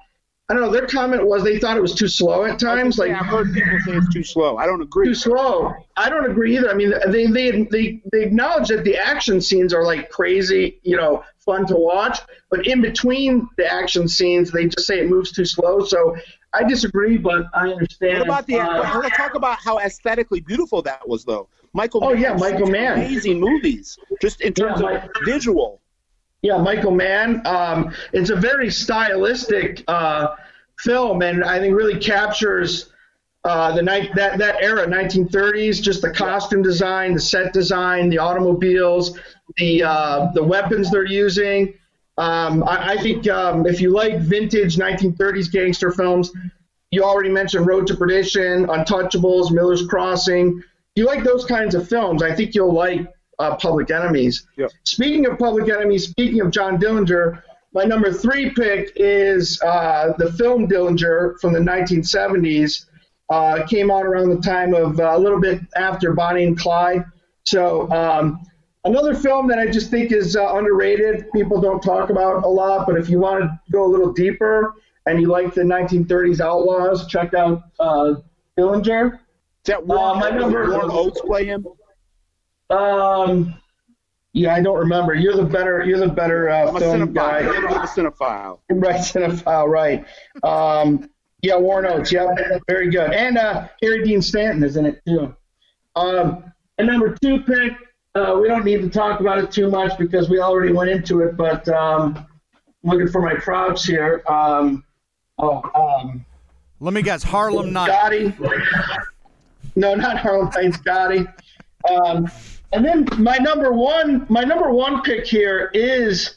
I 0.49 0.55
don't 0.55 0.63
know. 0.65 0.73
Their 0.73 0.87
comment 0.87 1.27
was 1.27 1.45
they 1.45 1.59
thought 1.59 1.77
it 1.77 1.81
was 1.81 1.95
too 1.95 2.09
slow 2.09 2.45
at 2.45 2.59
times. 2.59 2.99
Like 2.99 3.13
I've 3.13 3.25
heard 3.27 3.55
people 3.55 3.79
say 3.87 3.93
it's 3.93 4.13
too 4.13 4.25
slow. 4.25 4.59
I 4.59 4.67
don't 4.67 4.83
agree. 4.83 5.07
too 5.07 5.15
slow. 5.15 5.73
I 5.97 6.11
don't 6.11 6.29
agree 6.31 6.57
either. 6.59 6.71
I 6.71 6.75
mean, 6.75 6.93
they 7.11 7.27
they 7.27 7.63
they 7.71 8.03
they 8.13 8.23
acknowledge 8.25 8.69
that 8.69 8.85
the 8.85 8.97
action 8.97 9.41
scenes 9.41 9.73
are 9.73 9.85
like 9.85 10.11
crazy, 10.11 10.79
you 10.83 10.97
know, 10.97 11.25
fun 11.39 11.67
to 11.69 11.77
watch, 11.77 12.19
but 12.51 12.67
in 12.67 12.83
between 12.83 13.49
the 13.57 13.73
action 13.73 14.09
scenes, 14.09 14.51
they 14.51 14.67
just 14.67 14.87
say 14.87 14.99
it 14.99 15.09
moves 15.09 15.33
too 15.33 15.45
slow. 15.47 15.85
So 15.85 16.17
I 16.53 16.65
disagree, 16.65 17.17
but 17.17 17.47
I 17.55 17.69
understand. 17.69 18.19
What 18.19 18.27
about 18.29 18.47
the? 18.47 18.59
Uh, 18.59 18.99
let's 19.01 19.17
talk 19.17 19.35
about 19.35 19.59
how 19.65 19.79
aesthetically 19.79 20.41
beautiful 20.41 20.83
that 20.83 21.09
was, 21.09 21.25
though. 21.25 21.49
Michael. 21.73 22.05
Oh, 22.05 22.13
Mann, 22.13 22.21
yeah, 22.21 22.35
Michael 22.35 22.67
Mann. 22.67 22.99
Amazing 22.99 23.41
movies, 23.41 23.97
just 24.21 24.43
in 24.43 24.53
terms 24.53 24.81
Yeah, 24.83 24.89
of 24.89 25.03
Mike- 25.05 25.11
visual. 25.25 25.81
Yeah, 26.43 26.59
Michael 26.59 26.91
Mann. 26.91 27.41
Um, 27.47 27.95
it's 28.13 28.31
a 28.31 28.37
very 28.37 28.69
stylistic 28.69 29.85
uh, 29.87 30.35
film, 30.81 31.23
and 31.23 31.45
I 31.45 31.61
think 31.61 31.77
really 31.77 31.99
captures 31.99 32.91
uh, 33.45 33.75
the 33.75 33.83
night 33.83 34.13
that 34.17 34.39
that 34.39 34.57
era, 34.61 34.87
1930s. 34.87 35.81
Just 35.81 36.03
the 36.03 36.11
costume 36.11 36.63
design, 36.63 37.15
the 37.15 37.21
set 37.21 37.53
design, 37.53 38.09
the 38.09 38.19
automobiles, 38.19 39.19
the 39.57 39.85
uh, 39.85 40.33
the 40.33 40.43
weapons 40.43 40.91
they're 40.91 41.07
using. 41.07 41.75
Um, 42.19 42.65
I, 42.65 42.95
I 42.95 42.97
think 42.99 43.29
um, 43.29 43.65
if 43.65 43.81
you 43.81 43.91
like 43.91 44.19
vintage 44.19 44.77
1930s 44.77 45.51
gangster 45.51 45.93
films, 45.93 46.33
you 46.91 47.05
already 47.05 47.31
mentioned 47.31 47.69
Road 47.69 47.87
to 47.87 47.95
Perdition, 47.95 48.67
Untouchables, 48.67 49.53
Miller's 49.53 49.87
Crossing. 49.87 50.59
If 50.59 50.65
you 50.97 51.07
like 51.07 51.23
those 51.23 51.45
kinds 51.45 51.77
of 51.77 51.89
films, 51.89 52.23
I 52.23 52.35
think 52.35 52.55
you'll 52.55 52.75
like 52.75 53.07
uh, 53.39 53.57
Public 53.57 53.91
Enemies. 53.91 54.47
Yep. 54.57 54.71
Speaking 54.85 55.27
of 55.27 55.39
Public 55.39 55.69
Enemies, 55.69 56.09
speaking 56.09 56.41
of 56.41 56.51
John 56.51 56.79
Dillinger, 56.79 57.43
my 57.75 57.85
number 57.85 58.13
three 58.13 58.51
pick 58.51 58.93
is 58.97 59.61
uh, 59.63 60.13
the 60.19 60.33
film 60.33 60.69
Dillinger 60.69 61.41
from 61.41 61.53
the 61.53 61.61
1970s. 61.61 62.87
Uh, 63.31 63.67
came 63.67 63.91
out 63.91 64.05
around 64.05 64.29
the 64.29 64.41
time 64.43 64.75
of 64.75 65.01
uh, 65.01 65.13
a 65.15 65.19
little 65.19 65.41
bit 65.41 65.61
after 65.75 66.13
Bonnie 66.13 66.45
and 66.45 66.59
Clyde. 66.59 67.03
So 67.45 67.91
um, 67.91 68.45
another 68.85 69.15
film 69.15 69.47
that 69.49 69.59
I 69.59 69.69
just 69.69 69.91
think 69.91 70.13
is 70.13 70.37
uh, 70.37 70.55
underrated. 70.55 71.33
People 71.33 71.59
don't 71.59 71.83
talk 71.83 72.11
about 72.11 72.45
a 72.45 72.49
lot, 72.49 72.87
but 72.87 72.99
if 72.99 73.09
you 73.09 73.19
want 73.21 73.43
to 73.45 73.61
go 73.71 73.87
a 73.87 73.91
little 73.91 74.13
deeper 74.13 74.75
and 75.07 75.19
you 75.19 75.29
like 75.29 75.55
the 75.55 75.63
1930s 75.63 76.41
Outlaws, 76.41 77.07
check 77.07 77.33
out 77.33 77.63
uh, 77.81 78.15
Dillinger. 78.59 79.15
Is 79.15 79.19
that 79.65 79.87
Warren, 79.87 80.19
my 80.21 80.31
number- 80.31 80.69
Warren 80.71 80.91
Oates 80.91 81.21
play 81.23 81.47
him? 81.47 81.67
Um, 82.73 83.55
yeah, 84.33 84.55
I 84.55 84.63
don't 84.63 84.79
remember. 84.79 85.15
You're 85.15 85.37
the 85.37 85.45
better. 85.45 85.85
You're 85.85 85.99
the 85.99 86.09
better 86.09 86.49
uh, 86.49 86.69
I'm 86.69 86.77
a 86.77 86.81
film 86.81 87.09
cinephile. 87.09 87.15
guy. 87.15 87.39
A 87.41 87.47
little 87.47 87.69
bit 87.69 87.77
of 87.77 87.85
a 87.85 87.87
cinephile. 87.87 88.59
Right, 88.71 88.97
cinephile, 88.97 89.69
right. 89.69 90.05
Um, 90.43 91.11
yeah, 91.43 91.57
Warren 91.57 91.87
Oates, 91.87 92.11
yeah, 92.13 92.27
very 92.69 92.89
good. 92.91 93.13
And 93.13 93.37
uh, 93.37 93.69
Harry 93.83 94.05
Dean 94.05 94.23
Stanton 94.23 94.63
is 94.65 94.77
in 94.77 94.87
it, 94.87 95.03
too. 95.07 95.35
Um, 95.97 96.45
and 96.79 96.87
number 96.87 97.17
two 97.21 97.43
pick, 97.43 97.73
uh, 98.15 98.39
we 98.41 98.49
don't 98.49 98.65
need 98.65 98.81
to 98.81 98.89
talk 98.89 99.21
about 99.21 99.39
it 99.39 99.51
too 99.51 99.71
much 99.71 99.99
because 99.99 100.31
we 100.31 100.41
already 100.41 100.73
went 100.73 100.89
into 100.89 101.21
it, 101.21 101.37
but 101.37 101.69
um, 101.69 102.27
looking 102.85 103.09
for 103.09 103.21
my 103.21 103.35
props 103.35 103.85
here. 103.85 104.23
Um, 104.29 104.85
oh, 105.39 105.63
um, 105.75 106.25
Let 106.81 106.95
me 106.95 107.03
guess, 107.03 107.23
Harlem 107.23 107.73
Night. 107.73 107.91
Gotti. 107.91 109.05
No, 109.75 109.95
not 109.95 110.19
Harlem 110.19 110.51
Nights, 110.55 110.79
Gotti. 110.79 111.33
Um, 111.91 112.31
and 112.73 112.85
then 112.85 113.07
my 113.19 113.37
number 113.39 113.73
one, 113.73 114.27
my 114.29 114.43
number 114.43 114.71
one 114.73 115.03
pick 115.03 115.27
here 115.27 115.71
is 115.75 116.37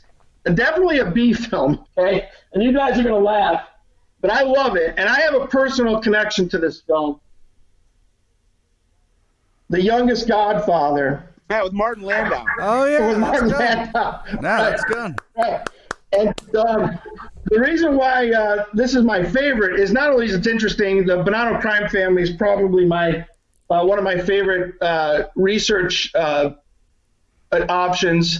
definitely 0.53 0.99
a 0.99 1.09
B 1.09 1.33
film. 1.33 1.85
Okay, 1.97 2.27
and 2.53 2.63
you 2.63 2.73
guys 2.73 2.99
are 2.99 3.03
gonna 3.03 3.17
laugh, 3.17 3.67
but 4.21 4.31
I 4.31 4.43
love 4.43 4.75
it, 4.75 4.93
and 4.97 5.09
I 5.09 5.21
have 5.21 5.33
a 5.33 5.47
personal 5.47 5.99
connection 6.01 6.49
to 6.49 6.57
this 6.57 6.81
film. 6.81 7.19
The 9.69 9.81
Youngest 9.81 10.27
Godfather 10.27 11.27
Yeah, 11.49 11.63
with 11.63 11.73
Martin 11.73 12.03
Landau. 12.03 12.45
Oh 12.59 12.85
yeah, 12.85 13.07
with 13.07 13.19
that's 13.19 13.19
Martin 13.19 13.49
good. 13.49 13.59
Landau. 13.59 14.21
Yeah, 14.27 14.39
that's 14.41 14.83
good. 14.85 15.15
Right. 15.37 15.67
And 16.17 16.55
um, 16.55 16.99
the 17.45 17.59
reason 17.59 17.97
why 17.97 18.31
uh, 18.31 18.65
this 18.73 18.95
is 18.95 19.03
my 19.03 19.23
favorite 19.23 19.79
is 19.79 19.91
not 19.91 20.11
only 20.11 20.27
is 20.27 20.33
it 20.35 20.47
interesting, 20.47 21.05
the 21.05 21.17
Bonanno 21.23 21.59
crime 21.59 21.89
family 21.89 22.21
is 22.21 22.31
probably 22.31 22.85
my 22.85 23.25
uh, 23.69 23.83
one 23.83 23.97
of 23.97 24.03
my 24.03 24.17
favorite 24.17 24.75
uh, 24.81 25.23
research 25.35 26.11
uh, 26.15 26.51
options, 27.51 28.39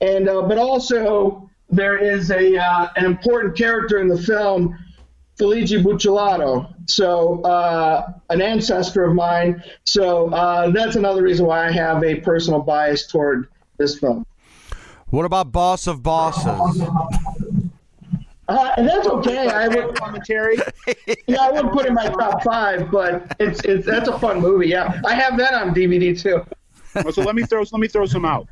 and 0.00 0.28
uh, 0.28 0.42
but 0.42 0.58
also 0.58 1.48
there 1.70 1.96
is 1.98 2.30
a 2.30 2.56
uh, 2.56 2.88
an 2.96 3.04
important 3.04 3.56
character 3.56 3.98
in 3.98 4.08
the 4.08 4.20
film, 4.20 4.78
Felice 5.38 5.72
Buccellato, 5.72 6.72
so 6.86 7.42
uh, 7.42 8.12
an 8.30 8.40
ancestor 8.40 9.04
of 9.04 9.14
mine. 9.14 9.62
So 9.84 10.30
that's 10.74 10.96
another 10.96 11.22
reason 11.22 11.46
why 11.46 11.66
I 11.66 11.72
have 11.72 12.02
a 12.02 12.16
personal 12.16 12.60
bias 12.60 13.06
toward 13.06 13.48
this 13.78 13.98
film. 13.98 14.26
What 15.08 15.24
about 15.24 15.52
Boss 15.52 15.86
of 15.86 16.02
Bosses? 16.02 16.82
Uh, 18.48 18.72
and 18.76 18.88
that's 18.88 19.06
okay. 19.08 19.48
I 19.48 19.68
would 19.68 19.94
commentary. 19.96 20.56
Yeah, 21.28 21.38
I 21.40 21.50
wouldn't 21.50 21.72
put 21.72 21.86
it 21.86 21.88
in 21.88 21.94
my 21.94 22.06
top 22.08 22.42
five, 22.44 22.90
but 22.90 23.34
it's 23.40 23.60
it's 23.64 23.84
that's 23.86 24.08
a 24.08 24.16
fun 24.20 24.40
movie. 24.40 24.68
Yeah, 24.68 25.00
I 25.04 25.14
have 25.14 25.36
that 25.38 25.54
on 25.54 25.74
DVD 25.74 26.16
too. 26.18 26.44
so 27.10 27.22
let 27.22 27.34
me 27.34 27.42
throw 27.42 27.60
let 27.72 27.80
me 27.80 27.88
throw 27.88 28.06
some 28.06 28.24
out. 28.24 28.46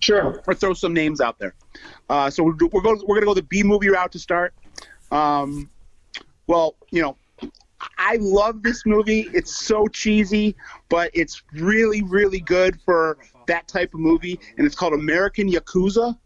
Sure. 0.00 0.42
Or 0.46 0.54
throw 0.54 0.72
some 0.74 0.92
names 0.94 1.20
out 1.20 1.38
there. 1.38 1.54
Uh, 2.08 2.30
so 2.30 2.42
we're, 2.42 2.54
we're 2.72 2.80
going 2.80 3.02
we're 3.06 3.16
gonna 3.16 3.26
go 3.26 3.34
the 3.34 3.42
B 3.42 3.62
movie 3.62 3.88
route 3.90 4.12
to 4.12 4.18
start. 4.18 4.54
Um, 5.10 5.70
well, 6.46 6.76
you 6.90 7.02
know, 7.02 7.16
I 7.98 8.16
love 8.20 8.62
this 8.62 8.84
movie. 8.86 9.28
It's 9.34 9.54
so 9.54 9.86
cheesy, 9.88 10.56
but 10.88 11.10
it's 11.12 11.42
really 11.54 12.02
really 12.02 12.40
good 12.40 12.80
for 12.86 13.18
that 13.46 13.68
type 13.68 13.92
of 13.92 14.00
movie, 14.00 14.40
and 14.56 14.66
it's 14.66 14.74
called 14.74 14.94
American 14.94 15.50
Yakuza, 15.50 16.18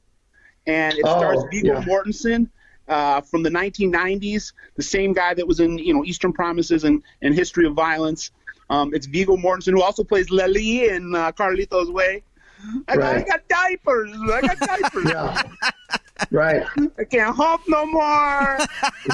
and 0.68 0.94
it 0.94 1.00
stars 1.00 1.38
Oh, 1.40 1.48
Viggo 1.50 1.74
yeah. 1.80 1.84
Mortensen. 1.84 2.48
Uh, 2.88 3.20
from 3.20 3.42
the 3.42 3.50
1990s, 3.50 4.52
the 4.76 4.82
same 4.82 5.12
guy 5.12 5.34
that 5.34 5.46
was 5.46 5.60
in 5.60 5.76
you 5.78 5.92
know 5.92 6.04
Eastern 6.04 6.32
Promises 6.32 6.84
and, 6.84 7.02
and 7.20 7.34
History 7.34 7.66
of 7.66 7.74
Violence. 7.74 8.30
Um, 8.70 8.94
it's 8.94 9.06
Viggo 9.06 9.36
Mortensen 9.36 9.72
who 9.72 9.82
also 9.82 10.04
plays 10.04 10.30
Lely 10.30 10.88
in 10.88 11.14
uh, 11.14 11.32
Carlito's 11.32 11.90
Way. 11.90 12.22
I, 12.88 12.96
got, 12.96 13.16
I 13.16 13.22
got 13.22 13.48
diapers. 13.48 14.10
I 14.12 14.40
got 14.40 14.58
diapers. 14.58 15.04
Yeah. 15.10 15.42
Right. 16.32 16.66
I 16.98 17.04
can't 17.04 17.34
hump 17.34 17.62
no 17.68 17.86
more. 17.86 18.58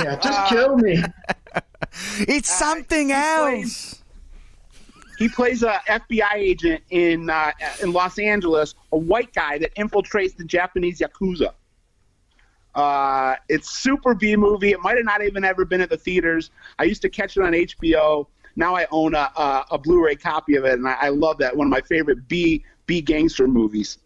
Yeah. 0.02 0.16
Just 0.22 0.48
kill 0.48 0.76
me. 0.78 1.02
It's 2.20 2.48
something 2.48 3.12
else. 3.12 4.02
he 5.18 5.28
plays 5.28 5.62
a 5.62 5.80
FBI 5.86 6.34
agent 6.34 6.82
in 6.90 7.28
uh, 7.28 7.52
in 7.82 7.92
Los 7.92 8.18
Angeles, 8.18 8.74
a 8.92 8.96
white 8.96 9.32
guy 9.34 9.58
that 9.58 9.74
infiltrates 9.76 10.34
the 10.36 10.44
Japanese 10.44 10.98
yakuza. 11.00 11.52
Uh, 12.74 13.36
it's 13.48 13.70
super 13.70 14.14
B 14.14 14.36
movie. 14.36 14.72
It 14.72 14.80
might 14.80 14.96
have 14.96 15.04
not 15.04 15.22
even 15.22 15.44
ever 15.44 15.64
been 15.64 15.80
at 15.80 15.90
the 15.90 15.96
theaters. 15.96 16.50
I 16.78 16.84
used 16.84 17.02
to 17.02 17.08
catch 17.08 17.36
it 17.36 17.42
on 17.42 17.52
HBO. 17.52 18.26
Now 18.56 18.74
I 18.74 18.86
own 18.90 19.14
a, 19.14 19.30
a, 19.36 19.66
a 19.72 19.78
Blu-ray 19.78 20.16
copy 20.16 20.56
of 20.56 20.64
it, 20.64 20.74
and 20.74 20.88
I, 20.88 20.94
I 20.94 21.08
love 21.08 21.38
that. 21.38 21.56
One 21.56 21.66
of 21.66 21.70
my 21.70 21.80
favorite 21.80 22.28
B 22.28 22.64
B 22.86 23.00
gangster 23.00 23.48
movies. 23.48 23.98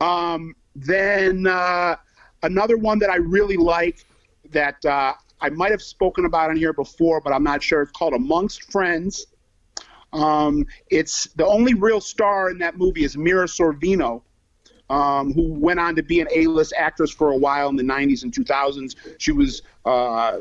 Um, 0.00 0.54
then 0.74 1.46
uh, 1.46 1.96
another 2.42 2.76
one 2.76 2.98
that 3.00 3.10
I 3.10 3.16
really 3.16 3.56
like 3.56 4.04
that 4.50 4.84
uh, 4.84 5.14
I 5.40 5.50
might 5.50 5.70
have 5.70 5.82
spoken 5.82 6.24
about 6.24 6.50
on 6.50 6.56
here 6.56 6.72
before, 6.72 7.20
but 7.20 7.32
I'm 7.32 7.44
not 7.44 7.62
sure. 7.62 7.82
It's 7.82 7.92
called 7.92 8.14
Amongst 8.14 8.70
Friends. 8.70 9.26
Um, 10.12 10.66
it's 10.90 11.24
the 11.36 11.46
only 11.46 11.74
real 11.74 12.00
star 12.00 12.50
in 12.50 12.58
that 12.58 12.76
movie 12.76 13.04
is 13.04 13.16
Mira 13.16 13.46
Sorvino, 13.46 14.22
um, 14.90 15.32
who 15.32 15.52
went 15.54 15.80
on 15.80 15.96
to 15.96 16.02
be 16.02 16.20
an 16.20 16.28
A-list 16.34 16.74
actress 16.76 17.10
for 17.10 17.30
a 17.30 17.36
while 17.36 17.68
in 17.68 17.76
the 17.76 17.82
90s 17.82 18.22
and 18.22 18.32
2000s. 18.32 18.96
She 19.18 19.32
was 19.32 19.62
uh, 19.84 20.38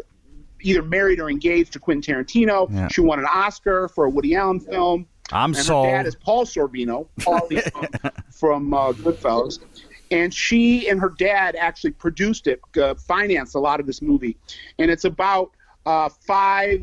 either 0.61 0.83
married 0.83 1.19
or 1.19 1.29
engaged 1.29 1.73
to 1.73 1.79
Quentin 1.79 2.15
Tarantino. 2.15 2.69
Yeah. 2.71 2.87
She 2.89 3.01
won 3.01 3.19
an 3.19 3.25
Oscar 3.25 3.87
for 3.87 4.05
a 4.05 4.09
Woody 4.09 4.35
Allen 4.35 4.59
film. 4.59 5.07
I'm 5.31 5.55
And 5.55 5.65
her 5.65 5.83
dad 5.83 6.07
is 6.07 6.15
Paul 6.15 6.45
Sorvino, 6.45 7.07
Paulie 7.19 7.71
from, 7.71 8.11
from 8.31 8.73
uh, 8.73 8.91
Goodfellas. 8.93 9.59
And 10.11 10.33
she 10.33 10.89
and 10.89 10.99
her 10.99 11.13
dad 11.17 11.55
actually 11.55 11.91
produced 11.91 12.47
it, 12.47 12.59
uh, 12.77 12.95
financed 12.95 13.55
a 13.55 13.59
lot 13.59 13.79
of 13.79 13.85
this 13.85 14.01
movie. 14.01 14.35
And 14.77 14.91
it's 14.91 15.05
about 15.05 15.51
uh, 15.85 16.09
five 16.09 16.81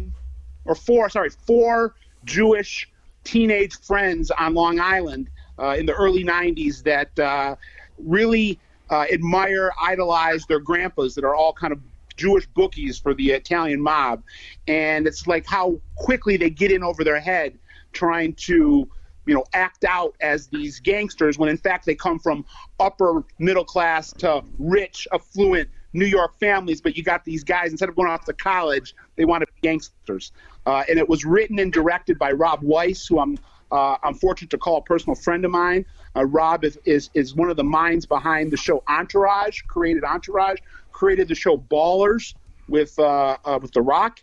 or 0.64 0.74
four, 0.74 1.10
sorry, 1.10 1.28
four 1.28 1.94
Jewish 2.24 2.90
teenage 3.24 3.78
friends 3.80 4.30
on 4.30 4.54
Long 4.54 4.80
Island 4.80 5.28
uh, 5.58 5.76
in 5.78 5.86
the 5.86 5.94
early 5.94 6.24
90s 6.24 6.82
that 6.84 7.18
uh, 7.18 7.56
really 7.98 8.58
uh, 8.90 9.06
admire, 9.12 9.72
idolize 9.80 10.46
their 10.46 10.60
grandpas 10.60 11.14
that 11.14 11.24
are 11.24 11.34
all 11.34 11.52
kind 11.52 11.72
of 11.72 11.80
Jewish 12.16 12.46
bookies 12.48 12.98
for 12.98 13.14
the 13.14 13.30
Italian 13.30 13.80
mob. 13.80 14.22
And 14.66 15.06
it's 15.06 15.26
like 15.26 15.46
how 15.46 15.80
quickly 15.96 16.36
they 16.36 16.50
get 16.50 16.70
in 16.70 16.82
over 16.82 17.04
their 17.04 17.20
head 17.20 17.58
trying 17.92 18.34
to 18.34 18.88
you 19.26 19.34
know 19.34 19.44
act 19.52 19.84
out 19.84 20.14
as 20.20 20.48
these 20.48 20.80
gangsters 20.80 21.38
when 21.38 21.48
in 21.48 21.56
fact 21.56 21.84
they 21.84 21.94
come 21.94 22.18
from 22.18 22.44
upper 22.80 23.24
middle 23.38 23.64
class 23.64 24.12
to 24.12 24.42
rich 24.58 25.06
affluent 25.12 25.68
new 25.92 26.06
york 26.06 26.38
families 26.40 26.80
but 26.80 26.96
you 26.96 27.02
got 27.02 27.24
these 27.24 27.44
guys 27.44 27.70
instead 27.70 27.88
of 27.88 27.96
going 27.96 28.08
off 28.08 28.24
to 28.24 28.32
college 28.32 28.94
they 29.16 29.24
want 29.24 29.42
to 29.42 29.46
be 29.46 29.60
gangsters 29.60 30.32
uh, 30.66 30.82
and 30.88 30.98
it 30.98 31.08
was 31.08 31.24
written 31.24 31.58
and 31.58 31.72
directed 31.72 32.18
by 32.18 32.32
rob 32.32 32.62
weiss 32.62 33.06
who 33.06 33.18
i'm 33.18 33.38
uh, 33.72 33.96
i'm 34.02 34.14
fortunate 34.14 34.50
to 34.50 34.58
call 34.58 34.78
a 34.78 34.82
personal 34.82 35.14
friend 35.14 35.44
of 35.44 35.50
mine 35.50 35.84
uh, 36.16 36.24
rob 36.24 36.64
is, 36.64 36.78
is 36.84 37.10
is 37.14 37.34
one 37.34 37.50
of 37.50 37.56
the 37.56 37.64
minds 37.64 38.06
behind 38.06 38.50
the 38.50 38.56
show 38.56 38.82
entourage 38.88 39.62
created 39.62 40.04
entourage 40.04 40.58
created 40.92 41.28
the 41.28 41.34
show 41.34 41.56
ballers 41.56 42.34
with 42.68 42.98
uh, 42.98 43.36
uh, 43.44 43.58
with 43.60 43.72
the 43.72 43.82
rock 43.82 44.20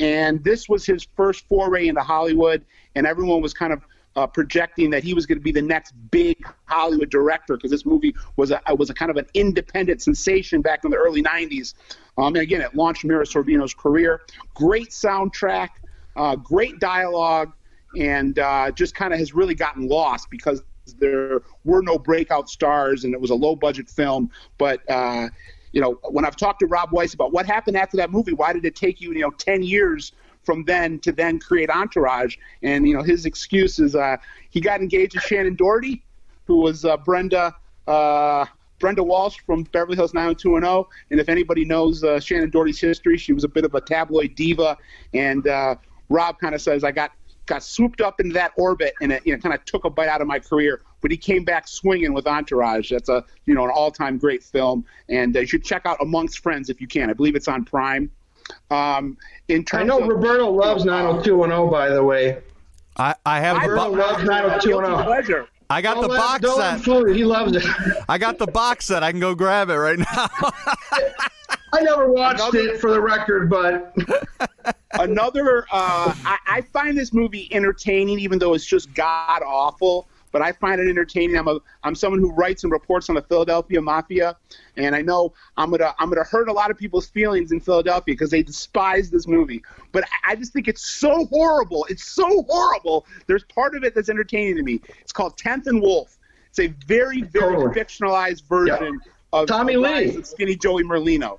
and 0.00 0.42
this 0.44 0.68
was 0.68 0.84
his 0.84 1.06
first 1.16 1.46
foray 1.48 1.88
into 1.88 2.02
Hollywood, 2.02 2.64
and 2.94 3.06
everyone 3.06 3.40
was 3.40 3.54
kind 3.54 3.72
of 3.72 3.82
uh, 4.14 4.26
projecting 4.26 4.90
that 4.90 5.04
he 5.04 5.14
was 5.14 5.26
going 5.26 5.38
to 5.38 5.42
be 5.42 5.52
the 5.52 5.62
next 5.62 5.92
big 6.10 6.36
Hollywood 6.64 7.10
director 7.10 7.56
because 7.56 7.70
this 7.70 7.84
movie 7.84 8.14
was 8.36 8.50
a 8.50 8.60
was 8.76 8.90
a 8.90 8.94
kind 8.94 9.10
of 9.10 9.16
an 9.16 9.26
independent 9.34 10.02
sensation 10.02 10.62
back 10.62 10.84
in 10.84 10.90
the 10.90 10.96
early 10.96 11.22
'90s. 11.22 11.74
Um, 12.18 12.28
and 12.28 12.38
again, 12.38 12.60
it 12.60 12.74
launched 12.74 13.04
Mira 13.04 13.24
Sorvino's 13.24 13.74
career. 13.74 14.22
Great 14.54 14.88
soundtrack, 14.88 15.68
uh, 16.16 16.36
great 16.36 16.78
dialogue, 16.78 17.52
and 17.96 18.38
uh, 18.38 18.70
just 18.70 18.94
kind 18.94 19.12
of 19.12 19.18
has 19.18 19.34
really 19.34 19.54
gotten 19.54 19.88
lost 19.88 20.30
because 20.30 20.62
there 20.98 21.40
were 21.64 21.82
no 21.82 21.98
breakout 21.98 22.48
stars 22.48 23.04
and 23.04 23.14
it 23.14 23.20
was 23.20 23.30
a 23.30 23.34
low 23.34 23.56
budget 23.56 23.88
film. 23.88 24.30
But 24.58 24.88
uh, 24.90 25.28
you 25.72 25.80
know, 25.80 25.98
when 26.08 26.24
I've 26.24 26.36
talked 26.36 26.60
to 26.60 26.66
Rob 26.66 26.90
Weiss 26.92 27.12
about 27.12 27.32
what 27.32 27.44
happened 27.44 27.76
after 27.76 27.96
that 27.98 28.10
movie, 28.10 28.32
why 28.32 28.54
did 28.54 28.64
it 28.64 28.74
take 28.74 29.00
you, 29.00 29.12
you 29.12 29.20
know, 29.20 29.30
10 29.30 29.62
years 29.62 30.12
from 30.42 30.64
then 30.64 30.98
to 31.00 31.12
then 31.12 31.38
create 31.38 31.68
Entourage? 31.68 32.36
And, 32.62 32.88
you 32.88 32.94
know, 32.94 33.02
his 33.02 33.26
excuse 33.26 33.78
is 33.78 33.94
uh, 33.94 34.16
he 34.48 34.60
got 34.60 34.80
engaged 34.80 35.12
to 35.12 35.18
Shannen 35.18 35.54
Doherty, 35.54 36.02
who 36.46 36.58
was 36.58 36.84
uh, 36.84 36.96
Brenda. 36.96 37.54
Uh, 37.86 38.46
Brenda 38.78 39.02
Walsh 39.02 39.38
from 39.46 39.62
Beverly 39.64 39.96
Hills 39.96 40.12
90210. 40.12 40.84
And 41.10 41.20
if 41.20 41.28
anybody 41.28 41.64
knows 41.64 42.04
uh, 42.04 42.16
Shannen 42.16 42.50
Doherty's 42.50 42.80
history, 42.80 43.16
she 43.16 43.32
was 43.32 43.44
a 43.44 43.48
bit 43.48 43.64
of 43.64 43.74
a 43.74 43.80
tabloid 43.80 44.34
diva. 44.34 44.76
And 45.14 45.46
uh, 45.46 45.76
Rob 46.10 46.38
kind 46.38 46.54
of 46.54 46.60
says, 46.60 46.84
I 46.84 46.92
got 46.92 47.12
got 47.46 47.62
swooped 47.62 48.00
up 48.00 48.20
into 48.20 48.34
that 48.34 48.52
orbit 48.56 48.94
and 49.00 49.12
it 49.12 49.26
you 49.26 49.32
know, 49.32 49.38
kind 49.38 49.54
of 49.54 49.64
took 49.64 49.84
a 49.84 49.90
bite 49.90 50.08
out 50.08 50.20
of 50.20 50.26
my 50.26 50.38
career. 50.38 50.82
But 51.00 51.10
he 51.10 51.16
came 51.16 51.44
back 51.44 51.68
swinging 51.68 52.12
with 52.12 52.26
Entourage. 52.26 52.90
That's 52.90 53.08
a 53.08 53.24
you 53.46 53.54
know 53.54 53.64
an 53.64 53.70
all-time 53.70 54.18
great 54.18 54.42
film, 54.42 54.84
and 55.08 55.36
uh, 55.36 55.40
you 55.40 55.46
should 55.46 55.64
check 55.64 55.86
out 55.86 55.98
Amongst 56.00 56.40
Friends 56.40 56.68
if 56.68 56.80
you 56.80 56.86
can. 56.86 57.10
I 57.10 57.12
believe 57.12 57.36
it's 57.36 57.48
on 57.48 57.64
Prime. 57.64 58.10
Um, 58.70 59.16
in 59.48 59.64
terms 59.64 59.82
I 59.82 59.86
know 59.86 60.00
of, 60.00 60.08
Roberto 60.08 60.50
loves 60.50 60.84
90210, 60.84 61.70
by 61.70 61.88
the 61.90 62.02
way. 62.02 62.38
I, 62.96 63.14
I 63.24 63.40
have 63.40 63.56
I 63.56 63.66
the 63.66 63.72
Roberto 63.72 63.90
bo- 63.90 63.98
loves 63.98 64.24
guilty 64.24 64.28
90210. 64.28 65.04
pleasure. 65.04 65.48
I 65.68 65.82
got 65.82 65.96
the 65.96 66.02
Don't 66.02 66.10
let- 66.10 66.18
box 66.18 66.40
don't 66.42 66.58
let 66.58 66.72
him 66.74 66.78
set. 66.78 66.84
fool. 66.84 67.12
He 67.12 67.24
loves 67.24 67.56
it. 67.56 67.64
I 68.08 68.18
got 68.18 68.38
the 68.38 68.46
box 68.46 68.86
set. 68.86 69.02
I 69.02 69.10
can 69.10 69.20
go 69.20 69.34
grab 69.34 69.68
it 69.70 69.74
right 69.76 69.98
now. 69.98 70.06
I 71.72 71.80
never 71.82 72.10
watched 72.10 72.40
Another- 72.40 72.58
it 72.58 72.80
for 72.80 72.90
the 72.92 73.00
record, 73.00 73.50
but 73.50 73.94
Another, 74.92 75.66
uh, 75.72 76.14
I, 76.24 76.38
I 76.46 76.60
find 76.72 76.96
this 76.96 77.12
movie 77.12 77.52
entertaining, 77.52 78.18
even 78.20 78.38
though 78.38 78.54
it's 78.54 78.64
just 78.64 78.92
god 78.94 79.42
awful. 79.44 80.08
But 80.36 80.42
I 80.42 80.52
find 80.52 80.78
it 80.78 80.86
entertaining. 80.86 81.38
I'm 81.38 81.48
a, 81.48 81.58
I'm 81.82 81.94
someone 81.94 82.20
who 82.20 82.30
writes 82.30 82.62
and 82.62 82.70
reports 82.70 83.08
on 83.08 83.14
the 83.14 83.22
Philadelphia 83.22 83.80
Mafia, 83.80 84.36
and 84.76 84.94
I 84.94 85.00
know 85.00 85.32
I'm 85.56 85.70
gonna, 85.70 85.94
I'm 85.98 86.10
gonna 86.10 86.24
hurt 86.24 86.50
a 86.50 86.52
lot 86.52 86.70
of 86.70 86.76
people's 86.76 87.08
feelings 87.08 87.52
in 87.52 87.60
Philadelphia 87.60 88.12
because 88.12 88.28
they 88.28 88.42
despise 88.42 89.08
this 89.08 89.26
movie. 89.26 89.62
But 89.92 90.04
I 90.04 90.32
I 90.32 90.36
just 90.36 90.52
think 90.52 90.68
it's 90.68 90.84
so 90.84 91.24
horrible. 91.26 91.86
It's 91.88 92.04
so 92.04 92.42
horrible. 92.42 93.06
There's 93.26 93.44
part 93.44 93.74
of 93.76 93.82
it 93.82 93.94
that's 93.94 94.10
entertaining 94.10 94.56
to 94.56 94.62
me. 94.62 94.82
It's 95.00 95.10
called 95.12 95.38
Tenth 95.38 95.68
and 95.68 95.80
Wolf. 95.80 96.18
It's 96.50 96.58
a 96.58 96.66
very, 96.86 97.22
very 97.22 97.54
Totally. 97.54 97.74
fictionalized 97.74 98.46
version 98.46 99.00
of 99.32 99.46
Tommy 99.48 99.76
of 99.76 99.80
Lee. 99.80 100.16
Of 100.18 100.26
Skinny 100.26 100.54
Joey 100.56 100.82
Merlino. 100.84 101.38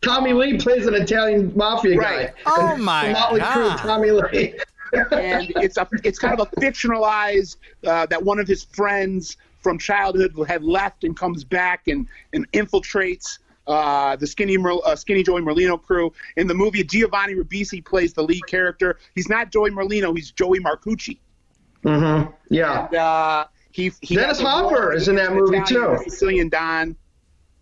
Tommy 0.00 0.32
Lee 0.32 0.56
plays 0.56 0.86
an 0.86 0.94
Italian 0.94 1.52
mafia 1.54 1.98
Right. 1.98 2.34
guy. 2.34 2.42
Oh, 2.46 2.76
my 2.78 3.08
The 3.08 3.12
Motley 3.12 3.40
Crue, 3.40 3.68
God. 3.68 3.78
Tommy 3.80 4.10
Lee. 4.12 4.54
And 4.92 5.52
it's 5.56 5.76
a 5.76 5.88
it's 6.04 6.18
kind 6.18 6.38
of 6.38 6.46
a 6.46 6.60
fictionalized 6.60 7.56
uh, 7.86 8.06
that 8.06 8.22
one 8.22 8.38
of 8.38 8.46
his 8.46 8.64
friends 8.64 9.36
from 9.60 9.78
childhood 9.78 10.34
had 10.48 10.62
left 10.64 11.04
and 11.04 11.16
comes 11.16 11.44
back 11.44 11.88
and 11.88 12.06
and 12.32 12.50
infiltrates. 12.52 13.38
Uh, 13.66 14.16
the 14.16 14.26
skinny 14.26 14.56
Mer- 14.56 14.84
uh, 14.84 14.96
skinny 14.96 15.22
Joey 15.22 15.42
Merlino 15.42 15.80
crew 15.80 16.12
in 16.36 16.48
the 16.48 16.54
movie. 16.54 16.82
Giovanni 16.82 17.34
Ribisi 17.34 17.84
plays 17.84 18.12
the 18.12 18.22
lead 18.22 18.44
character. 18.46 18.98
He's 19.14 19.28
not 19.28 19.52
Joey 19.52 19.70
Merlino. 19.70 20.16
He's 20.16 20.32
Joey 20.32 20.58
Marcucci. 20.58 21.18
Mm-hmm. 21.84 22.32
Yeah. 22.50 22.86
And, 22.86 22.94
uh, 22.96 23.46
he, 23.70 23.92
he 24.00 24.16
Dennis 24.16 24.40
Hopper 24.40 24.92
is 24.92 25.08
in 25.08 25.14
that 25.16 25.32
movie, 25.32 25.58
Italian 25.58 25.98
too. 25.98 26.10
Sicilian 26.10 26.48
Don, 26.48 26.96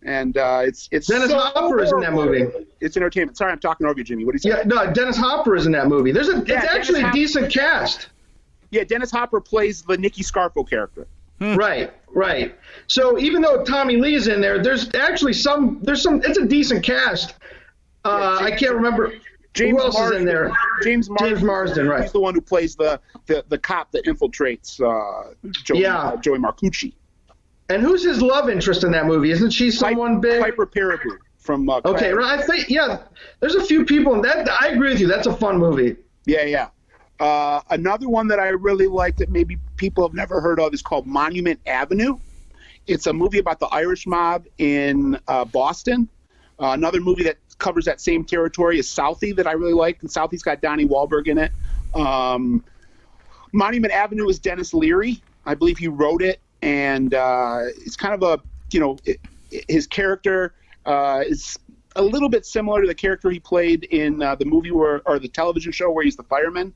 and 0.02 0.36
uh, 0.36 0.60
it's 0.64 0.88
it's 0.92 1.06
Dennis 1.06 1.30
so 1.30 1.38
Hopper 1.38 1.82
is 1.82 1.92
in 1.92 2.00
that 2.00 2.12
movie. 2.12 2.46
It's 2.80 2.96
entertainment. 2.96 3.36
Sorry, 3.36 3.52
I'm 3.52 3.58
talking 3.58 3.86
over 3.86 3.98
you, 3.98 4.04
Jimmy. 4.04 4.24
What 4.24 4.32
do 4.32 4.36
you 4.36 4.52
say? 4.52 4.58
Yeah, 4.58 4.64
no, 4.66 4.92
Dennis 4.92 5.16
Hopper 5.16 5.56
is 5.56 5.66
in 5.66 5.72
that 5.72 5.88
movie. 5.88 6.12
There's 6.12 6.28
a, 6.28 6.34
Yeah, 6.34 6.38
it's 6.40 6.46
Dennis 6.48 6.70
actually 6.70 7.00
a 7.00 7.04
Hopper- 7.04 7.14
decent 7.16 7.52
cast. 7.52 8.08
Yeah, 8.70 8.84
Dennis 8.84 9.10
Hopper 9.10 9.40
plays 9.40 9.82
the 9.82 9.96
Nicky 9.96 10.22
Scarfo 10.22 10.68
character. 10.68 11.06
Right, 11.40 11.92
right. 12.08 12.58
So 12.88 13.18
even 13.18 13.42
though 13.42 13.62
Tommy 13.64 13.96
Lee's 13.96 14.26
in 14.26 14.40
there, 14.40 14.60
there's 14.62 14.92
actually 14.94 15.32
some, 15.34 15.78
there's 15.82 16.02
some, 16.02 16.20
it's 16.24 16.36
a 16.38 16.44
decent 16.44 16.82
cast. 16.84 17.34
Uh, 18.04 18.38
Yeah, 18.40 18.46
I 18.46 18.50
can't 18.50 18.74
remember 18.74 19.14
James 19.54 19.78
who 19.78 19.80
else 19.80 19.94
Marsden, 19.94 20.16
is 20.16 20.20
in 20.22 20.26
there. 20.26 20.52
James 20.82 21.08
Marsden. 21.08 21.28
James 21.28 21.42
Marsden, 21.44 21.88
right. 21.88 22.02
He's 22.02 22.12
the 22.12 22.20
one 22.20 22.34
who 22.34 22.40
plays 22.40 22.74
the 22.76 23.00
the, 23.26 23.44
the 23.48 23.56
cop 23.58 23.90
that 23.92 24.04
infiltrates 24.06 24.80
uh, 24.80 25.32
Joey, 25.64 25.80
Yeah. 25.82 25.96
uh, 25.98 26.16
Joey 26.16 26.38
Marcucci. 26.38 26.92
And 27.68 27.82
who's 27.82 28.02
his 28.04 28.22
love 28.22 28.48
interest 28.48 28.84
in 28.84 28.92
that 28.92 29.06
movie? 29.06 29.30
Isn't 29.30 29.50
she 29.50 29.70
someone 29.70 30.20
big? 30.20 30.40
Piper 30.40 30.66
Perabo 30.66 31.18
from. 31.38 31.68
Uh, 31.68 31.80
Okay, 31.84 32.12
right. 32.12 32.38
I 32.38 32.42
think 32.42 32.68
yeah. 32.70 33.02
There's 33.40 33.54
a 33.54 33.64
few 33.64 33.84
people 33.84 34.14
in 34.14 34.22
that. 34.22 34.48
I 34.50 34.68
agree 34.68 34.90
with 34.90 35.00
you. 35.00 35.06
That's 35.06 35.26
a 35.26 35.36
fun 35.36 35.58
movie. 35.58 35.96
Yeah, 36.24 36.44
yeah. 36.44 36.68
Uh, 37.20 37.60
another 37.70 38.08
one 38.08 38.28
that 38.28 38.38
I 38.38 38.48
really 38.48 38.86
like 38.86 39.16
that 39.16 39.28
maybe 39.30 39.58
people 39.76 40.06
have 40.06 40.14
never 40.14 40.40
heard 40.40 40.60
of 40.60 40.72
is 40.72 40.82
called 40.82 41.06
Monument 41.06 41.58
Avenue. 41.66 42.18
It's 42.86 43.06
a 43.06 43.12
movie 43.12 43.38
about 43.38 43.60
the 43.60 43.66
Irish 43.66 44.06
mob 44.06 44.46
in 44.58 45.18
uh, 45.28 45.44
Boston. 45.44 46.08
Uh, 46.60 46.68
another 46.68 47.00
movie 47.00 47.24
that 47.24 47.36
covers 47.58 47.84
that 47.84 48.00
same 48.00 48.24
territory 48.24 48.78
is 48.78 48.86
Southie 48.88 49.34
that 49.36 49.46
I 49.46 49.52
really 49.52 49.72
like. 49.74 50.00
And 50.00 50.10
Southie's 50.10 50.42
got 50.42 50.60
Donnie 50.62 50.86
Wahlberg 50.86 51.26
in 51.26 51.38
it. 51.38 51.52
Um, 51.94 52.64
Monument 53.52 53.92
Avenue 53.92 54.28
is 54.28 54.38
Denis 54.38 54.72
Leary. 54.72 55.22
I 55.44 55.54
believe 55.54 55.78
he 55.78 55.88
wrote 55.88 56.22
it, 56.22 56.40
and 56.62 57.14
uh, 57.14 57.60
it's 57.84 57.96
kind 57.96 58.14
of 58.14 58.22
a 58.22 58.42
you 58.72 58.80
know 58.80 58.98
it, 59.04 59.18
his 59.68 59.86
character 59.86 60.54
uh, 60.86 61.22
is 61.26 61.58
a 61.96 62.02
little 62.02 62.28
bit 62.28 62.44
similar 62.46 62.80
to 62.80 62.86
the 62.86 62.94
character 62.94 63.30
he 63.30 63.40
played 63.40 63.84
in 63.84 64.22
uh, 64.22 64.34
the 64.34 64.44
movie 64.44 64.70
where 64.70 65.02
or 65.06 65.18
the 65.18 65.28
television 65.28 65.72
show 65.72 65.90
where 65.90 66.04
he's 66.04 66.16
the 66.16 66.22
fireman. 66.24 66.72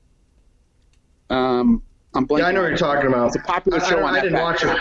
Um, 1.31 1.83
I'm 2.15 2.27
blanking. 2.27 2.39
Yeah, 2.41 2.47
I 2.47 2.53
know 2.53 2.61
what 2.63 2.69
you're 2.69 2.77
talking 2.79 3.07
about. 3.09 3.29
It's 3.29 3.37
a 3.37 3.41
popular 3.41 3.81
I- 3.81 3.85
I 3.85 3.89
show 3.89 3.97
don't- 3.97 4.05
on 4.05 4.15
I 4.15 4.21
didn't 4.21 4.41
watch 4.41 4.65
it. 4.65 4.79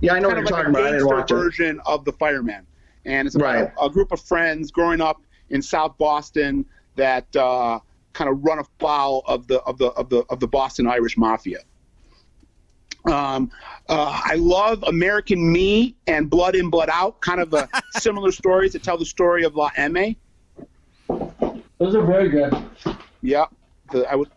Yeah, 0.00 0.14
I 0.14 0.18
know 0.18 0.28
what 0.28 0.36
you're 0.36 0.44
like 0.46 0.54
talking 0.54 0.70
about. 0.70 0.84
I 0.84 0.90
didn't 0.92 1.06
watch 1.06 1.30
it. 1.30 1.34
version 1.34 1.80
of 1.84 2.04
the 2.04 2.12
fireman, 2.12 2.66
and 3.04 3.26
it's 3.26 3.36
about 3.36 3.54
Right. 3.54 3.72
a, 3.80 3.84
a 3.84 3.90
group 3.90 4.12
of 4.12 4.20
friends 4.20 4.70
growing 4.70 5.00
up 5.00 5.20
in 5.50 5.60
South 5.60 5.98
Boston 5.98 6.64
that 6.96 7.34
uh, 7.36 7.80
kind 8.14 8.30
of 8.30 8.42
run 8.42 8.60
afoul 8.60 9.22
of 9.26 9.46
the 9.46 9.60
of 9.62 9.76
the 9.78 9.88
of 9.88 10.08
the 10.08 10.24
of 10.30 10.40
the 10.40 10.46
Boston 10.48 10.86
Irish 10.86 11.18
Mafia. 11.18 11.58
Um, 13.06 13.50
uh, 13.88 14.20
I 14.24 14.34
love 14.34 14.82
American 14.84 15.52
Me 15.52 15.94
and 16.06 16.28
Blood 16.28 16.54
In 16.54 16.70
Blood 16.70 16.90
Out, 16.92 17.20
kind 17.20 17.40
of 17.40 17.50
the 17.50 17.68
similar 17.98 18.30
stories 18.32 18.72
that 18.74 18.82
tell 18.82 18.98
the 18.98 19.06
story 19.06 19.44
of 19.44 19.56
La 19.56 19.70
M. 19.76 19.94
Those 21.08 21.94
are 21.94 22.04
very 22.04 22.28
good. 22.28 22.54
Yeah, 23.22 23.46
the, 23.90 24.10
I 24.10 24.14
would 24.14 24.30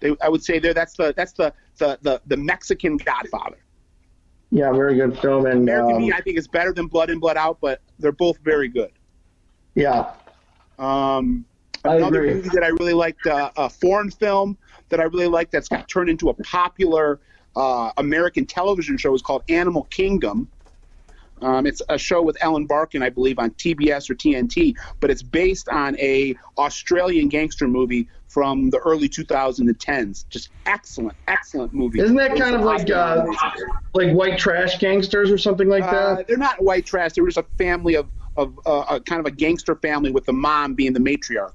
they, 0.00 0.16
I 0.22 0.28
would 0.28 0.42
say 0.42 0.58
there 0.58 0.74
that's 0.74 0.94
the 0.96 1.12
that's 1.16 1.32
the 1.32 1.52
the, 1.78 1.98
the, 2.02 2.20
the 2.26 2.36
Mexican 2.36 2.96
Godfather. 2.96 3.58
Yeah, 4.50 4.72
very 4.72 4.94
good 4.96 5.18
film. 5.18 5.46
And 5.46 5.62
American 5.68 5.96
um, 5.96 6.02
Me 6.02 6.12
I 6.12 6.20
think 6.20 6.38
is 6.38 6.48
better 6.48 6.72
than 6.72 6.86
Blood 6.86 7.10
In 7.10 7.18
Blood 7.18 7.36
Out, 7.36 7.58
but 7.60 7.80
they're 7.98 8.12
both 8.12 8.38
very 8.38 8.68
good. 8.68 8.92
yeah, 9.74 10.12
Um, 10.78 11.44
I 11.84 11.96
another 11.96 12.22
agree. 12.22 12.34
movie 12.34 12.48
that 12.50 12.62
I 12.62 12.68
really 12.80 12.94
liked, 12.94 13.26
uh, 13.26 13.50
a 13.56 13.68
foreign 13.68 14.10
film 14.10 14.56
that 14.88 15.00
I 15.00 15.04
really 15.04 15.26
liked 15.26 15.52
that's 15.52 15.68
got 15.68 15.88
turned 15.88 16.08
into 16.08 16.28
a 16.30 16.34
popular 16.34 17.20
uh, 17.56 17.90
American 17.96 18.46
television 18.46 18.96
show 18.98 19.14
is 19.14 19.22
called 19.22 19.42
Animal 19.48 19.84
Kingdom. 19.84 20.48
Um, 21.42 21.66
it's 21.66 21.82
a 21.90 21.98
show 21.98 22.22
with 22.22 22.36
Ellen 22.40 22.66
Barkin, 22.66 23.02
I 23.02 23.10
believe, 23.10 23.38
on 23.38 23.50
TBS 23.50 24.08
or 24.08 24.14
TNT, 24.14 24.74
but 25.00 25.10
it's 25.10 25.22
based 25.22 25.68
on 25.68 25.98
a 25.98 26.34
Australian 26.56 27.28
gangster 27.28 27.68
movie 27.68 28.08
from 28.28 28.70
the 28.70 28.78
early 28.78 29.06
2010s. 29.08 30.24
Just 30.30 30.50
excellent, 30.64 31.14
excellent 31.28 31.74
movie. 31.74 32.00
Isn't 32.00 32.16
that 32.16 32.36
kind 32.36 32.56
of 32.56 32.62
like 32.62 32.88
uh, 32.90 33.26
like 33.92 34.14
white 34.14 34.38
trash 34.38 34.78
gangsters 34.78 35.30
or 35.30 35.36
something 35.36 35.68
like 35.68 35.84
Uh, 35.84 36.16
that? 36.16 36.26
they're 36.26 36.38
not 36.38 36.62
white 36.62 36.86
trash. 36.86 37.12
They 37.12 37.20
were 37.20 37.28
just 37.28 37.38
a 37.38 37.46
family 37.58 37.96
of, 37.96 38.10
of 38.36 38.58
uh, 38.64 38.84
a 38.88 39.00
kind 39.00 39.20
of 39.20 39.26
a 39.26 39.30
gangster 39.30 39.76
family 39.76 40.10
with 40.12 40.24
the 40.24 40.32
mom 40.32 40.74
being 40.74 40.94
the 40.94 41.00
matriarch. 41.00 41.52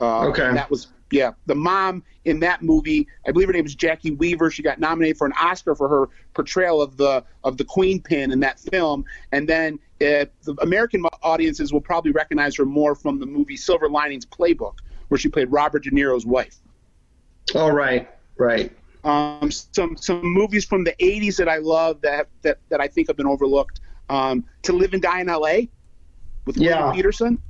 Uh, 0.00 0.26
Okay. 0.28 0.48
and 0.48 0.56
That 0.56 0.68
was 0.70 0.88
yeah. 1.12 1.32
The 1.46 1.54
mom 1.54 2.02
in 2.24 2.40
that 2.40 2.62
movie, 2.62 3.06
I 3.26 3.32
believe 3.32 3.48
her 3.48 3.52
name 3.52 3.66
is 3.66 3.76
Jacki 3.76 4.16
Weaver. 4.16 4.50
She 4.50 4.62
got 4.62 4.80
nominated 4.80 5.18
for 5.18 5.26
an 5.26 5.34
Oscar 5.40 5.74
for 5.74 5.88
her 5.88 6.08
portrayal 6.34 6.80
of 6.80 6.96
the 6.96 7.22
of 7.44 7.58
the 7.58 7.64
Queen 7.64 8.00
Pin 8.00 8.32
in 8.32 8.40
that 8.40 8.58
film. 8.58 9.04
And 9.30 9.48
then 9.48 9.78
uh, 10.00 10.26
the 10.42 10.56
American 10.62 11.04
audiences 11.22 11.72
will 11.72 11.80
probably 11.80 12.12
recognize 12.12 12.56
her 12.56 12.64
more 12.64 12.94
from 12.94 13.20
the 13.20 13.26
movie 13.26 13.56
Silver 13.56 13.88
Linings 13.88 14.24
Playbook, 14.26 14.78
where 15.08 15.18
she 15.18 15.28
played 15.28 15.52
Robert 15.52 15.84
De 15.84 15.90
Niro's 15.90 16.26
wife. 16.26 16.56
Oh, 17.54 17.68
right, 17.68 18.08
right. 18.38 18.72
Um, 19.04 19.50
some 19.50 19.96
some 19.96 20.22
movies 20.22 20.64
from 20.64 20.84
the 20.84 20.94
'80s 20.94 21.36
that 21.36 21.48
I 21.48 21.58
love 21.58 22.00
that 22.02 22.28
that, 22.42 22.58
that 22.70 22.80
I 22.80 22.88
think 22.88 23.08
have 23.08 23.16
been 23.16 23.26
overlooked. 23.26 23.80
Um, 24.08 24.44
to 24.62 24.72
Live 24.72 24.94
and 24.94 25.02
Die 25.02 25.20
in 25.20 25.28
L.A. 25.28 25.68
with 26.46 26.56
William 26.56 26.92
Petersen. 26.94 27.42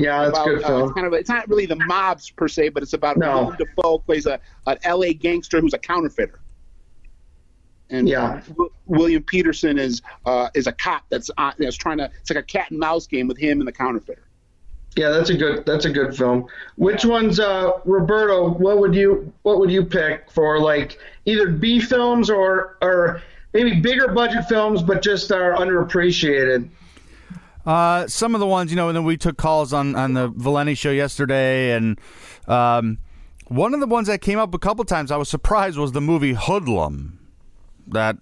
Yeah, 0.00 0.24
that's 0.24 0.38
about, 0.38 0.46
good 0.46 0.64
uh, 0.64 0.84
it's 0.84 0.92
kind 0.92 1.06
of 1.06 1.12
it's 1.12 1.28
not 1.28 1.48
really 1.48 1.66
the 1.66 1.76
mobs 1.76 2.30
per 2.30 2.48
se, 2.48 2.70
but 2.70 2.82
it's 2.82 2.92
about 2.92 3.16
No. 3.16 3.42
Willem 3.44 3.56
Dafoe 3.56 3.98
plays 3.98 4.26
a 4.26 4.40
an 4.66 4.78
L.A. 4.84 5.14
gangster 5.14 5.60
who's 5.60 5.74
a 5.74 5.78
counterfeiter. 5.78 6.40
And 7.90 8.08
Yeah. 8.08 8.40
W- 8.48 8.70
William 8.86 9.22
Petersen 9.22 9.78
is 9.78 10.00
uh, 10.24 10.48
is 10.54 10.66
a 10.66 10.72
cop 10.72 11.04
that's 11.08 11.30
uh, 11.36 11.52
that's 11.58 11.76
trying 11.76 11.98
to 11.98 12.10
it's 12.20 12.30
like 12.30 12.38
a 12.38 12.42
cat 12.42 12.70
and 12.70 12.78
mouse 12.78 13.06
game 13.06 13.28
with 13.28 13.38
him 13.38 13.60
and 13.60 13.66
the 13.68 13.72
counterfeiter. 13.72 14.22
Yeah, 14.96 15.10
that's 15.10 15.30
a 15.30 15.36
good 15.36 15.64
that's 15.66 15.84
a 15.84 15.90
good 15.90 16.16
film. 16.16 16.46
Which 16.76 17.04
one's 17.04 17.38
uh 17.38 17.72
Roberto, 17.84 18.50
what 18.50 18.78
would 18.78 18.94
you 18.94 19.32
what 19.42 19.58
would 19.58 19.70
you 19.70 19.84
pick 19.84 20.30
for 20.30 20.60
like 20.60 20.98
either 21.26 21.48
B 21.48 21.80
films 21.80 22.28
or 22.30 22.76
or 22.82 23.22
maybe 23.52 23.80
bigger 23.80 24.08
budget 24.08 24.46
films 24.48 24.82
but 24.82 25.02
just 25.02 25.30
are 25.30 25.54
underappreciated? 25.54 26.68
Uh, 27.66 28.06
some 28.06 28.34
of 28.34 28.40
the 28.40 28.46
ones, 28.46 28.70
you 28.70 28.76
know, 28.76 28.88
and 28.88 28.96
then 28.96 29.04
we 29.04 29.16
took 29.16 29.36
calls 29.36 29.72
on 29.72 29.94
on 29.94 30.14
the 30.14 30.30
Valeni 30.30 30.76
show 30.76 30.90
yesterday, 30.90 31.72
and 31.72 31.98
um, 32.48 32.98
one 33.48 33.74
of 33.74 33.80
the 33.80 33.86
ones 33.86 34.06
that 34.08 34.20
came 34.22 34.38
up 34.38 34.54
a 34.54 34.58
couple 34.58 34.84
times, 34.84 35.10
I 35.10 35.16
was 35.16 35.28
surprised 35.28 35.76
was 35.78 35.92
the 35.92 36.00
movie 36.00 36.32
Hoodlum. 36.34 37.18
That, 37.88 38.16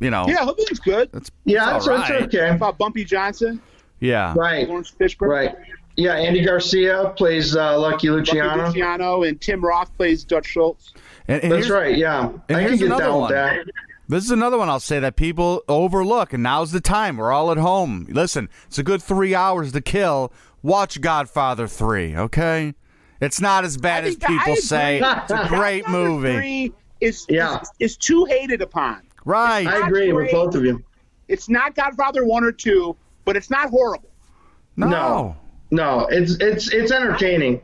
you 0.00 0.10
know, 0.10 0.26
Yeah, 0.28 0.44
Hoodlum's 0.44 0.78
good. 0.80 1.10
that's 1.12 1.30
Yeah, 1.44 1.76
it's 1.76 1.86
that's, 1.86 1.88
all 1.88 1.96
that's 1.98 2.10
right. 2.10 2.22
okay. 2.24 2.50
About 2.50 2.76
Bumpy 2.78 3.04
Johnson, 3.04 3.60
Yeah, 4.00 4.34
Right. 4.36 4.68
Laurence 4.68 4.92
Fishburne, 4.92 5.28
Right. 5.28 5.54
Yeah, 5.96 6.12
Andy 6.14 6.44
Garcia 6.44 7.14
plays 7.16 7.56
uh, 7.56 7.78
Lucky 7.80 8.08
Bucky 8.08 8.10
Luciano. 8.10 8.66
Luciano, 8.66 9.22
and 9.22 9.40
Tim 9.40 9.64
Roth 9.64 9.96
plays 9.96 10.24
Dutch 10.24 10.44
Schultz. 10.46 10.92
And, 11.26 11.42
and 11.42 11.52
That's 11.52 11.70
right, 11.70 11.96
yeah. 11.96 12.28
and 12.28 12.40
I 12.50 12.52
can 12.52 12.60
here's 12.68 12.78
get 12.80 12.86
another 12.86 13.04
down 13.04 13.14
one. 13.14 13.22
with 13.22 13.30
that. 13.30 13.66
This 14.08 14.24
is 14.24 14.30
another 14.30 14.56
one 14.56 14.68
I'll 14.68 14.78
say 14.80 15.00
that 15.00 15.16
people 15.16 15.62
overlook, 15.68 16.32
and 16.32 16.42
now's 16.42 16.70
the 16.72 16.80
time. 16.80 17.16
We're 17.16 17.32
all 17.32 17.50
at 17.50 17.58
home. 17.58 18.06
Listen, 18.08 18.48
it's 18.66 18.78
a 18.78 18.82
good 18.84 19.02
three 19.02 19.34
hours 19.34 19.72
to 19.72 19.80
kill. 19.80 20.32
Watch 20.62 21.00
Godfather 21.00 21.66
3, 21.66 22.16
okay? 22.16 22.74
It's 23.20 23.40
not 23.40 23.64
as 23.64 23.76
bad 23.76 24.04
as 24.04 24.14
think- 24.16 24.24
I 24.24 24.26
people 24.38 24.52
agree. 24.52 24.60
say. 24.62 25.00
It's 25.04 25.30
a 25.32 25.44
great 25.48 25.82
Godfather 25.84 26.08
movie. 26.08 26.34
3 26.34 26.72
is, 27.00 27.26
Yeah. 27.28 27.60
is, 27.60 27.70
is 27.80 27.96
too 27.96 28.24
hated 28.26 28.62
upon. 28.62 29.02
Right. 29.24 29.66
I 29.66 29.86
agree 29.86 30.12
with 30.12 30.30
both 30.30 30.54
of 30.54 30.64
you. 30.64 30.82
It's 31.28 31.48
not 31.48 31.74
Godfather 31.74 32.24
1 32.24 32.44
or 32.44 32.52
2, 32.52 32.96
but 33.24 33.36
it's 33.36 33.50
not 33.50 33.70
horrible. 33.70 34.10
no. 34.76 34.88
No. 34.88 35.36
No, 35.72 36.06
it's 36.12 36.36
it's 36.40 36.72
it's 36.72 36.92
entertaining. 36.92 37.60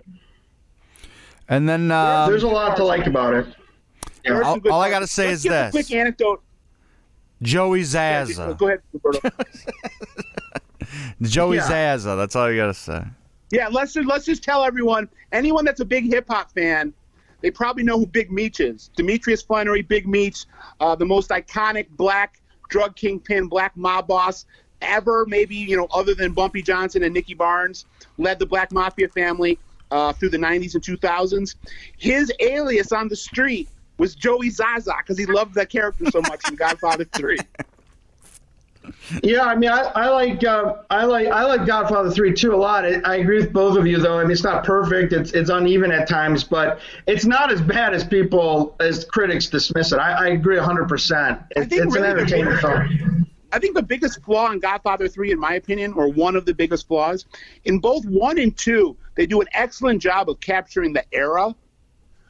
And 1.49 1.69
then 1.69 1.93
um, 1.93 2.29
There's 2.29 2.43
a 2.43 2.49
lot 2.49 2.77
to 2.79 2.85
like 2.85 3.07
about 3.07 3.33
it. 3.35 3.47
Are 4.27 4.43
all- 4.45 4.61
all 4.71 4.81
I 4.81 4.91
gotta 4.91 5.07
say 5.07 5.29
Let's 5.29 5.45
is 5.45 5.51
this. 5.51 5.71
quick 5.73 5.93
anecdote. 5.93 6.43
Joey 7.43 7.81
Yeah, 7.81 7.85
Zaza. 8.27 8.57
Go 8.59 8.69
ahead, 8.69 8.81
Roberto. 8.93 9.31
Joey 11.23 11.57
Yeah. 11.57 11.69
Zaza. 11.69 12.17
That's 12.17 12.37
all 12.37 12.51
you 12.51 12.57
got 12.57 12.67
to 12.67 12.75
say. 12.75 13.05
yeah, 13.51 13.69
let's 13.69 13.93
just, 13.95 14.07
let's 14.07 14.25
just 14.25 14.43
tell 14.45 14.65
everyone, 14.65 15.09
anyone 15.33 15.65
that's 15.65 15.81
a 15.81 15.85
big 15.85 16.05
hip 16.05 16.27
hop 16.29 16.53
fan, 16.53 16.93
they 17.41 17.51
probably 17.51 17.83
know 17.83 17.99
who 17.99 18.07
Big 18.07 18.31
Meech 18.31 18.61
is. 18.61 18.91
Demetrius 18.97 19.43
Flenory, 19.43 19.87
Big 19.87 20.07
Meech, 20.07 20.45
uh, 20.81 20.95
the 20.95 21.05
most 21.05 21.31
iconic 21.31 21.89
black 21.97 22.41
drug 22.69 22.95
kingpin, 22.97 23.49
black 23.49 23.77
mob 23.77 24.07
boss 24.07 24.47
ever, 24.81 25.25
maybe, 25.27 25.57
you 25.57 25.77
know, 25.77 25.87
other 25.93 26.15
than 26.15 26.33
Bumpy 26.33 26.63
Johnson 26.63 27.03
and 27.03 27.13
Nicky 27.15 27.35
Barnes, 27.35 27.87
led 28.19 28.39
the 28.39 28.47
Black 28.47 28.73
Mafia 28.73 29.09
family. 29.09 29.59
uh, 29.91 30.11
through 30.15 30.31
the 30.31 30.39
90s 30.39 30.73
and 30.75 30.83
2000s. 30.83 31.55
His 31.99 32.33
alias 32.41 32.93
on 32.93 33.09
the 33.09 33.17
street 33.17 33.69
was 34.03 34.17
Joey 34.17 34.51
Zaza 34.51 34.95
because 34.99 35.17
he 35.17 35.27
loved 35.27 35.55
that 35.55 35.71
character 35.71 36.11
so 36.11 36.21
much 36.23 36.49
in 36.49 36.57
Godfather 36.57 37.05
3. 37.13 37.39
Yeah, 39.23 39.43
I 39.43 39.55
mean, 39.55 39.71
I, 39.71 39.83
I 39.95 40.09
like 40.09 40.43
uh, 40.43 40.79
I 40.91 41.05
like 41.05 41.29
I 41.29 41.45
like 41.45 41.67
Godfather 41.67 42.11
three 42.11 42.35
too 42.35 42.53
a 42.53 42.57
lot. 42.57 42.85
I, 42.85 43.01
I 43.05 43.17
agree 43.17 43.39
with 43.39 43.53
both 43.53 43.79
of 43.79 43.87
you 43.87 43.99
though. 43.99 44.19
I 44.19 44.23
mean, 44.23 44.33
it's 44.33 44.43
not 44.43 44.65
perfect. 44.65 45.13
It's 45.13 45.31
it's 45.31 45.51
uneven 45.51 45.93
at 45.93 46.09
times, 46.09 46.43
but 46.43 46.81
it's 47.07 47.25
not 47.25 47.53
as 47.53 47.61
bad 47.61 47.95
as 47.95 48.03
people 48.03 48.75
as 48.81 49.05
critics 49.05 49.47
dismiss 49.47 49.93
it. 49.93 49.99
I, 49.99 50.25
I 50.25 50.29
agree 50.31 50.59
hundred 50.59 50.89
percent. 50.89 51.43
It's 51.55 51.73
really 51.73 51.99
an 51.99 52.05
entertaining 52.19 52.57
film. 52.57 53.27
I 53.53 53.61
think 53.61 53.77
the 53.77 53.83
biggest 53.83 54.21
flaw 54.23 54.51
in 54.51 54.59
Godfather 54.61 55.09
3, 55.09 55.31
in 55.31 55.39
my 55.39 55.55
opinion, 55.55 55.93
or 55.93 56.09
one 56.09 56.37
of 56.37 56.47
the 56.47 56.55
biggest 56.55 56.89
flaws, 56.89 57.27
in 57.67 57.81
both 57.81 58.07
1 58.07 58.39
and 58.39 58.57
2, 58.57 58.97
they 59.15 59.27
do 59.27 59.43
an 59.43 59.47
excellent 59.53 60.01
job 60.01 60.31
of 60.31 60.41
capturing 60.41 60.95
the 60.95 61.05
era. 61.13 61.55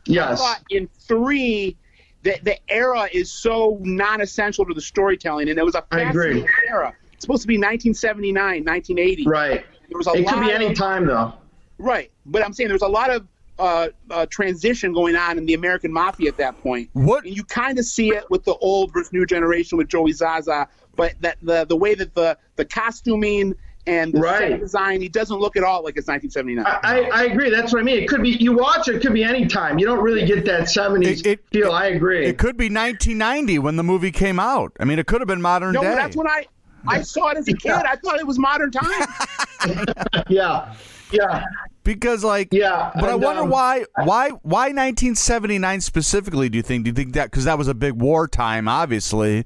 Yes. 0.07 0.33
I 0.33 0.37
thought 0.37 0.63
in 0.71 0.89
3, 1.01 1.77
the, 2.23 2.39
the 2.43 2.59
era 2.69 3.09
is 3.13 3.31
so 3.31 3.79
non-essential 3.81 4.65
to 4.67 4.75
the 4.75 4.81
storytelling, 4.81 5.49
and 5.49 5.59
it 5.59 5.65
was 5.65 5.75
a 5.75 5.83
fascinating 5.91 6.47
era. 6.69 6.95
It's 7.13 7.25
supposed 7.25 7.43
to 7.43 7.49
be 7.49 7.55
1979, 7.55 8.65
1980. 8.65 9.27
Right. 9.27 9.65
There 9.89 9.99
was 9.99 10.07
a 10.07 10.13
it 10.13 10.27
could 10.27 10.41
be 10.41 10.51
any 10.51 10.67
of, 10.67 10.75
time 10.75 11.07
though. 11.07 11.35
Right, 11.79 12.11
but 12.27 12.45
I'm 12.45 12.53
saying 12.53 12.69
there's 12.69 12.83
a 12.83 12.89
lot 12.89 13.11
of 13.11 13.27
uh, 13.59 13.89
uh, 14.11 14.27
transition 14.27 14.93
going 14.93 15.17
on 15.17 15.37
in 15.37 15.47
the 15.47 15.55
American 15.55 15.93
mafia 15.93 16.29
at 16.29 16.37
that 16.39 16.61
point. 16.63 16.89
What? 16.95 17.25
And 17.25 17.37
you 17.37 17.45
kind 17.45 17.79
of 17.79 17.85
see 17.85 18.09
it 18.09 18.29
with 18.31 18.45
the 18.45 18.55
old 18.55 18.93
versus 18.93 19.13
new 19.13 19.27
generation 19.27 19.79
with 19.79 19.89
Joey 19.89 20.13
Zaza, 20.13 20.69
but 20.97 21.15
that 21.21 21.39
the 21.43 21.65
the 21.67 21.77
way 21.77 21.95
that 21.95 22.15
the 22.15 22.39
the 22.57 22.65
costuming 22.65 23.55
and 23.87 24.13
the 24.13 24.21
right. 24.21 24.51
set 24.51 24.61
design, 24.61 25.01
he 25.01 25.09
doesn't 25.09 25.39
look 25.39 25.57
at 25.57 25.65
all 25.65 25.83
like 25.83 25.97
it's 25.97 26.07
1979. 26.07 26.65
I, 26.85 27.11
I, 27.11 27.25
agree. 27.25 27.51
That's 27.51 27.73
what 27.73 27.81
I 27.81 27.83
mean. 27.83 27.99
It 27.99 28.09
could 28.09 28.23
be 28.23 28.31
you 28.31 28.57
watch 28.57 28.89
it, 28.89 28.97
it 28.97 29.03
could 29.03 29.13
be 29.13 29.25
any 29.25 29.47
time. 29.47 29.79
You 29.79 29.87
don't 29.87 30.03
really 30.03 30.25
get 30.25 30.45
that 30.45 30.63
70s 30.63 31.21
it, 31.21 31.27
it, 31.27 31.49
feel. 31.51 31.73
I 31.73 31.87
agree. 31.87 32.27
It 32.27 32.39
could 32.39 32.57
be 32.57 32.67
1990 32.67 33.59
when 33.59 33.77
the 33.77 33.83
movie 33.83 34.13
came 34.13 34.39
out. 34.39 34.73
I 34.79 34.85
mean, 34.85 34.99
it 34.99 35.07
could 35.07 35.21
have 35.21 35.29
been 35.29 35.43
modern 35.43 35.73
no, 35.73 35.83
day. 35.83 35.89
No, 35.89 35.97
that's 35.97 36.17
when 36.17 36.29
I 36.29 36.47
I 36.87 37.03
saw 37.03 37.29
it 37.29 37.39
as 37.39 37.49
a 37.49 37.53
kid. 37.53 37.71
Yeah. 37.71 37.83
I 37.85 37.97
thought 37.97 38.19
it 38.19 38.27
was 38.27 38.39
modern 38.39 38.71
times. 38.71 39.07
yeah, 40.29 40.75
yeah. 41.11 41.45
Because 41.85 42.23
like 42.23 42.49
yeah, 42.53 42.93
but 42.95 43.05
and, 43.05 43.13
I 43.13 43.15
wonder 43.17 43.43
um, 43.43 43.51
why 43.51 43.85
why 43.97 44.31
why 44.43 44.69
1979 44.69 45.81
specifically? 45.81 46.49
Do 46.49 46.57
you 46.57 46.63
think? 46.63 46.85
Do 46.85 46.91
you 46.91 46.95
think 46.95 47.15
that 47.15 47.31
because 47.31 47.45
that 47.47 47.59
was 47.59 47.67
a 47.67 47.75
big 47.75 47.95
war 47.95 48.29
time, 48.29 48.69
obviously 48.69 49.45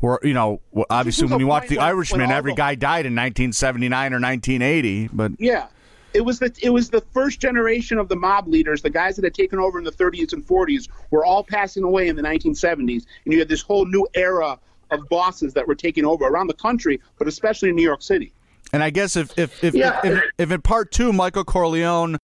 where 0.00 0.18
you 0.22 0.34
know 0.34 0.60
obviously 0.88 1.28
when 1.28 1.40
you 1.40 1.46
watch 1.46 1.68
The 1.68 1.78
Irishman, 1.78 2.30
every 2.30 2.52
the, 2.52 2.56
guy 2.56 2.74
died 2.74 3.06
in 3.06 3.14
1979 3.14 4.12
or 4.12 4.20
1980. 4.20 5.08
But 5.12 5.32
yeah, 5.38 5.68
it 6.14 6.22
was 6.22 6.38
the 6.38 6.52
it 6.62 6.70
was 6.70 6.90
the 6.90 7.02
first 7.12 7.40
generation 7.40 7.98
of 7.98 8.08
the 8.08 8.16
mob 8.16 8.48
leaders, 8.48 8.82
the 8.82 8.90
guys 8.90 9.16
that 9.16 9.24
had 9.24 9.34
taken 9.34 9.58
over 9.58 9.78
in 9.78 9.84
the 9.84 9.92
30s 9.92 10.32
and 10.32 10.46
40s, 10.46 10.88
were 11.10 11.24
all 11.24 11.44
passing 11.44 11.84
away 11.84 12.08
in 12.08 12.16
the 12.16 12.22
1970s, 12.22 13.06
and 13.24 13.32
you 13.32 13.38
had 13.38 13.48
this 13.48 13.62
whole 13.62 13.86
new 13.86 14.06
era 14.14 14.58
of 14.90 15.08
bosses 15.08 15.54
that 15.54 15.66
were 15.66 15.74
taking 15.74 16.04
over 16.04 16.26
around 16.26 16.48
the 16.48 16.54
country, 16.54 17.00
but 17.18 17.28
especially 17.28 17.68
in 17.68 17.76
New 17.76 17.82
York 17.82 18.02
City. 18.02 18.32
And 18.72 18.82
I 18.82 18.90
guess 18.90 19.16
if 19.16 19.38
if 19.38 19.62
if, 19.62 19.74
yeah. 19.74 20.00
if, 20.04 20.18
if, 20.18 20.24
if 20.38 20.50
in 20.50 20.62
part 20.62 20.90
two, 20.92 21.12
Michael 21.12 21.44
Corleone, 21.44 22.16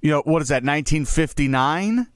you 0.00 0.10
know, 0.10 0.22
what 0.22 0.42
is 0.42 0.48
that, 0.48 0.62
1959? 0.62 2.06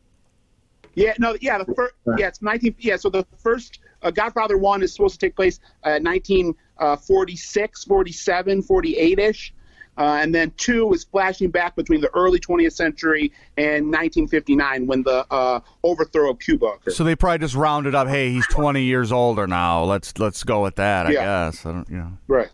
Yeah, 0.95 1.15
no, 1.19 1.37
yeah, 1.41 1.59
the 1.59 1.75
first, 1.75 1.95
yeah, 2.19 2.27
it's 2.27 2.43
19, 2.43 2.75
yeah. 2.81 2.97
So 2.97 3.09
the 3.09 3.25
first 3.37 3.79
uh, 4.03 4.11
Godfather 4.11 4.59
1 4.59 4.83
is 4.83 4.93
supposed 4.93 5.19
to 5.19 5.27
take 5.27 5.37
place 5.37 5.61
uh, 5.85 5.99
1946, 6.01 7.85
47, 7.85 8.63
48 8.63 9.19
ish. 9.19 9.55
Uh, 9.97 10.21
and 10.23 10.33
then 10.33 10.53
2 10.59 10.93
is 10.93 11.03
flashing 11.03 11.51
back 11.51 11.75
between 11.75 12.01
the 12.01 12.09
early 12.15 12.39
20th 12.39 12.73
century 12.73 13.33
and 13.57 13.87
1959 13.87 14.87
when 14.87 15.03
the 15.03 15.27
uh, 15.33 15.59
overthrow 15.83 16.31
of 16.31 16.39
Cuba 16.39 16.67
occurred. 16.67 16.95
So 16.95 17.03
they 17.03 17.17
probably 17.17 17.39
just 17.39 17.57
rounded 17.57 17.97
up, 17.97 18.07
hey, 18.07 18.31
he's 18.31 18.47
20 18.47 18.85
years 18.85 19.11
older 19.11 19.49
now. 19.49 19.83
Let's 19.83 20.17
let's 20.21 20.45
go 20.45 20.63
with 20.63 20.77
that, 20.77 21.07
I 21.07 21.11
yeah. 21.11 21.25
guess. 21.25 21.67
I 21.67 21.73
don't, 21.73 21.91
you 21.91 21.97
know. 21.97 22.13
Right. 22.29 22.49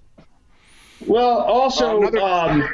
Well, 1.06 1.40
also, 1.40 2.02
uh, 2.02 2.08
another- 2.08 2.20
um, 2.22 2.68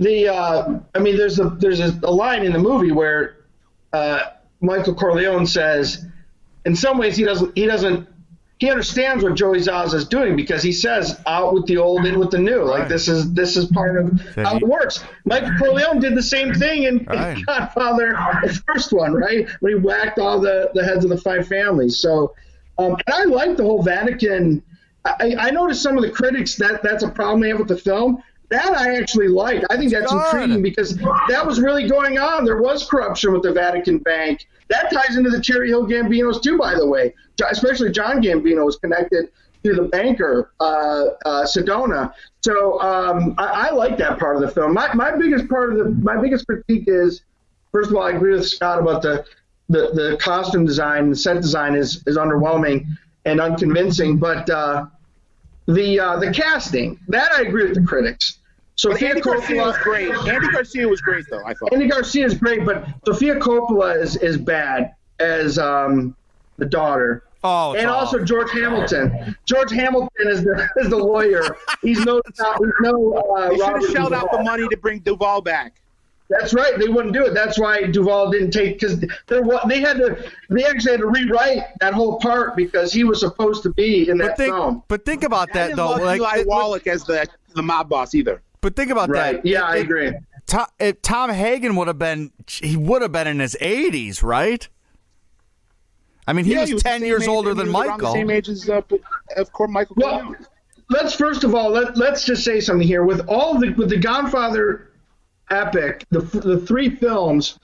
the 0.00 0.28
uh, 0.28 0.78
I 0.94 0.98
mean, 0.98 1.16
there's 1.16 1.38
a 1.38 1.50
there's 1.50 1.78
a, 1.78 1.96
a 2.02 2.10
line 2.10 2.42
in 2.42 2.52
the 2.52 2.58
movie 2.58 2.90
where 2.90 3.44
uh, 3.92 4.22
Michael 4.60 4.94
Corleone 4.94 5.46
says 5.46 6.04
in 6.64 6.76
some 6.76 6.98
ways 6.98 7.16
he 7.16 7.24
doesn't 7.24 7.56
he 7.56 7.66
doesn't 7.66 8.08
he 8.58 8.70
understands 8.70 9.24
what 9.24 9.34
Joey 9.36 9.60
Zaza 9.60 9.96
is 9.96 10.06
doing 10.06 10.36
because 10.36 10.62
he 10.62 10.72
says 10.72 11.18
out 11.26 11.54
with 11.54 11.64
the 11.64 11.78
old 11.78 12.04
in 12.04 12.18
with 12.18 12.30
the 12.30 12.38
new. 12.38 12.62
Like 12.62 12.88
this 12.88 13.08
is 13.08 13.32
this 13.32 13.56
is 13.56 13.66
part 13.66 13.96
of 13.96 14.20
how 14.36 14.56
it 14.56 14.62
works. 14.62 15.02
Michael 15.24 15.56
Corleone 15.58 15.98
did 15.98 16.14
the 16.14 16.22
same 16.22 16.52
thing 16.52 16.82
in, 16.82 17.04
right. 17.04 17.38
in 17.38 17.44
Godfather, 17.44 18.10
the 18.42 18.62
first 18.66 18.92
one, 18.92 19.14
right? 19.14 19.48
When 19.60 19.72
he 19.72 19.78
whacked 19.78 20.18
all 20.18 20.40
the, 20.40 20.70
the 20.74 20.84
heads 20.84 21.04
of 21.04 21.10
the 21.10 21.16
five 21.16 21.48
families. 21.48 22.00
So 22.00 22.34
um, 22.80 22.96
and 23.06 23.14
I 23.14 23.24
like 23.24 23.56
the 23.56 23.62
whole 23.62 23.82
Vatican. 23.82 24.62
I, 25.04 25.34
I 25.38 25.50
noticed 25.50 25.82
some 25.82 25.96
of 25.96 26.02
the 26.02 26.10
critics 26.10 26.56
that 26.56 26.82
that's 26.82 27.02
a 27.02 27.08
problem 27.08 27.40
they 27.40 27.48
have 27.48 27.58
with 27.58 27.68
the 27.68 27.78
film. 27.78 28.22
That 28.50 28.76
I 28.76 28.96
actually 28.96 29.28
like. 29.28 29.62
I 29.70 29.76
think 29.76 29.92
that's 29.92 30.10
intriguing 30.12 30.62
because 30.62 30.96
that 30.96 31.46
was 31.46 31.60
really 31.60 31.88
going 31.88 32.18
on. 32.18 32.44
There 32.44 32.60
was 32.60 32.86
corruption 32.88 33.32
with 33.32 33.42
the 33.42 33.52
Vatican 33.52 33.98
Bank. 33.98 34.46
That 34.70 34.90
ties 34.92 35.16
into 35.16 35.30
the 35.30 35.40
Cherry 35.40 35.68
Hill 35.68 35.86
Gambinos 35.86 36.42
too, 36.42 36.56
by 36.56 36.74
the 36.74 36.86
way. 36.86 37.14
Especially 37.50 37.90
John 37.90 38.22
Gambino 38.22 38.64
was 38.64 38.76
connected 38.76 39.30
to 39.64 39.74
the 39.74 39.82
banker 39.82 40.52
uh, 40.60 41.06
uh, 41.24 41.44
Sindona. 41.44 42.12
So 42.40 42.80
um, 42.80 43.34
I, 43.36 43.68
I, 43.68 43.70
like 43.70 43.98
that 43.98 44.18
part 44.18 44.36
of 44.36 44.42
the 44.42 44.48
film. 44.48 44.72
My, 44.72 44.92
my 44.94 45.14
biggest 45.16 45.48
part 45.48 45.72
of 45.72 45.78
the 45.78 45.84
my 46.02 46.16
biggest 46.16 46.46
critique 46.46 46.84
is, 46.86 47.22
first 47.72 47.90
of 47.90 47.96
all, 47.96 48.02
I 48.02 48.10
agree 48.10 48.32
with 48.32 48.48
Scott 48.48 48.78
about 48.78 49.02
the 49.02 49.24
the, 49.68 49.90
the 49.92 50.18
costume 50.20 50.66
design, 50.66 51.10
the 51.10 51.16
set 51.16 51.36
design 51.40 51.74
is 51.74 52.02
is 52.06 52.16
underwhelming 52.16 52.86
and 53.24 53.40
unconvincing. 53.40 54.16
But 54.16 54.48
uh, 54.48 54.86
the 55.66 56.00
uh, 56.00 56.18
the 56.18 56.32
casting, 56.32 56.98
that 57.08 57.30
I 57.32 57.42
agree 57.42 57.64
with 57.64 57.74
the 57.74 57.82
critics. 57.82 58.38
Sofia 58.80 59.10
Andy 59.10 59.20
Coppola 59.20 59.36
Garcia 59.36 59.62
was 59.62 59.78
great. 59.78 60.10
Andy 60.10 60.48
Garcia 60.48 60.88
was 60.88 61.02
great, 61.02 61.26
though. 61.28 61.44
I 61.44 61.52
thought. 61.52 61.70
Andy 61.74 61.86
Garcia 61.86 62.24
is 62.24 62.32
great, 62.32 62.64
but 62.64 62.88
Sofia 63.04 63.36
Coppola 63.36 64.00
is 64.00 64.16
is 64.16 64.38
bad 64.38 64.94
as 65.18 65.58
um, 65.58 66.16
the 66.56 66.64
daughter. 66.64 67.24
Oh, 67.44 67.74
and 67.74 67.88
also 67.90 68.24
George 68.24 68.50
Hamilton. 68.52 69.36
George 69.44 69.70
Hamilton 69.70 70.28
is 70.28 70.44
the 70.44 70.66
is 70.78 70.88
the 70.88 70.96
lawyer. 70.96 71.42
He's 71.82 72.00
no 72.06 72.22
he's 72.26 72.72
no. 72.80 73.12
Uh, 73.12 73.50
they 73.50 73.56
should 73.58 73.82
have 73.82 73.90
shelled 73.90 74.12
out 74.14 74.32
the 74.32 74.42
money 74.42 74.66
to 74.66 74.76
bring 74.78 75.00
Duvall 75.00 75.42
back. 75.42 75.74
That's 76.30 76.54
right. 76.54 76.78
They 76.78 76.88
wouldn't 76.88 77.12
do 77.12 77.26
it. 77.26 77.34
That's 77.34 77.58
why 77.58 77.82
Duvall 77.82 78.30
didn't 78.30 78.52
take 78.52 78.80
because 78.80 78.98
they 78.98 79.80
had 79.80 79.98
to. 79.98 80.30
They 80.48 80.64
actually 80.64 80.92
had 80.92 81.00
to 81.00 81.06
rewrite 81.06 81.64
that 81.80 81.92
whole 81.92 82.18
part 82.18 82.56
because 82.56 82.94
he 82.94 83.04
was 83.04 83.20
supposed 83.20 83.62
to 83.64 83.74
be 83.74 84.08
in 84.08 84.16
that 84.18 84.28
but 84.28 84.36
think, 84.38 84.54
film. 84.54 84.82
But 84.88 85.04
think 85.04 85.22
about 85.22 85.52
that 85.52 85.76
though. 85.76 85.96
Like 85.96 86.18
Eli 86.18 86.44
Wallach 86.46 86.86
as 86.86 87.04
the 87.04 87.26
the 87.54 87.62
mob 87.62 87.90
boss 87.90 88.14
either. 88.14 88.40
But 88.60 88.76
think 88.76 88.90
about 88.90 89.08
right. 89.08 89.36
that. 89.36 89.46
Yeah, 89.46 89.62
I 89.62 89.76
agree. 89.76 90.12
Tom, 90.46 90.66
if 90.78 91.00
Tom 91.02 91.30
Hagen 91.30 91.76
would 91.76 91.88
have 91.88 91.98
been, 91.98 92.32
he 92.46 92.76
would 92.76 93.02
have 93.02 93.12
been 93.12 93.26
in 93.26 93.40
his 93.40 93.56
80s, 93.60 94.22
right? 94.22 94.68
I 96.26 96.32
mean, 96.32 96.44
he, 96.44 96.52
yeah, 96.52 96.60
was, 96.60 96.68
he 96.68 96.74
was 96.74 96.82
10 96.82 97.02
years 97.02 97.22
age, 97.22 97.28
older 97.28 97.54
than 97.54 97.70
Michael. 97.70 98.12
same 98.12 98.30
age 98.30 98.48
as, 98.48 98.68
uh, 98.68 98.82
of 99.36 99.52
course, 99.52 99.70
Michael. 99.70 99.96
Well, 99.98 100.36
let's 100.90 101.14
first 101.14 101.44
of 101.44 101.54
all 101.54 101.70
let 101.70 101.96
let's 101.96 102.24
just 102.24 102.44
say 102.44 102.60
something 102.60 102.86
here. 102.86 103.04
With 103.04 103.26
all 103.28 103.58
the 103.58 103.70
with 103.70 103.88
the 103.90 103.96
Godfather 103.96 104.90
epic, 105.50 106.04
the 106.10 106.20
the 106.20 106.58
three 106.58 106.90
films 106.90 107.58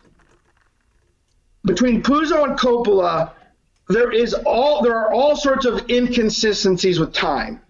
between 1.65 2.03
Puzo 2.03 2.45
and 2.45 2.59
Coppola, 2.59 3.33
there 3.89 4.11
is 4.11 4.35
all 4.35 4.83
there 4.83 4.97
are 4.97 5.13
all 5.13 5.37
sorts 5.37 5.67
of 5.67 5.89
inconsistencies 5.91 6.99
with 6.99 7.13
time 7.13 7.61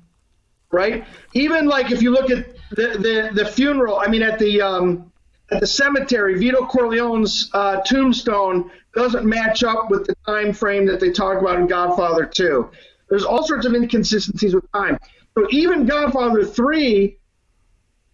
right? 0.70 1.04
Even 1.34 1.66
like 1.66 1.90
if 1.90 2.02
you 2.02 2.10
look 2.10 2.30
at 2.30 2.55
the 2.70 2.98
the, 2.98 3.42
the 3.42 3.46
funeral, 3.46 3.98
I 3.98 4.08
mean 4.08 4.22
at 4.22 4.38
the 4.38 4.60
um, 4.60 5.12
at 5.50 5.60
the 5.60 5.66
cemetery, 5.66 6.38
Vito 6.38 6.66
Corleone's 6.66 7.50
uh, 7.54 7.80
tombstone 7.82 8.70
doesn't 8.94 9.24
match 9.24 9.62
up 9.62 9.90
with 9.90 10.06
the 10.06 10.16
time 10.26 10.52
frame 10.52 10.86
that 10.86 10.98
they 11.00 11.10
talk 11.10 11.40
about 11.40 11.60
in 11.60 11.66
Godfather 11.66 12.24
2. 12.24 12.68
There's 13.08 13.24
all 13.24 13.46
sorts 13.46 13.66
of 13.66 13.74
inconsistencies 13.74 14.54
with 14.54 14.70
time. 14.72 14.98
So 15.36 15.46
even 15.50 15.86
Godfather 15.86 16.44
3, 16.44 17.16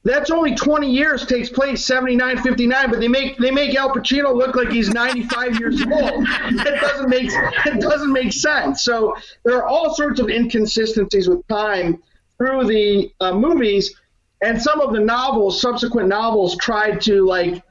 that's 0.03 0.31
only 0.31 0.55
20 0.57 0.91
years 0.91 1.25
takes 1.25 1.49
place 1.49 1.87
79 1.87 2.43
59 2.43 2.91
but 2.91 2.99
they 2.99 3.07
make 3.07 3.39
they 3.39 3.53
make 3.53 3.77
Al 3.77 3.91
Pacino 3.91 4.35
look 4.35 4.57
like 4.57 4.71
he's 4.71 4.91
95 4.91 5.61
years 5.61 5.81
old 5.81 6.27
it 6.27 6.81
doesn't 6.81 7.09
make 7.09 7.31
it 7.31 7.81
doesn't 7.81 8.13
make 8.13 8.33
sense 8.33 8.83
so 8.83 9.15
there 9.45 9.57
are 9.59 9.65
all 9.65 9.95
sorts 9.95 10.19
of 10.19 10.29
inconsistencies 10.29 11.29
with 11.29 11.47
time 11.47 12.03
through 12.43 12.67
the 12.67 13.13
uh, 13.21 13.33
movies, 13.33 13.95
and 14.43 14.61
some 14.61 14.81
of 14.81 14.93
the 14.93 15.01
novels, 15.01 15.61
subsequent 15.61 16.09
novels, 16.09 16.57
tried 16.57 17.01
to 17.03 17.25
like 17.25 17.63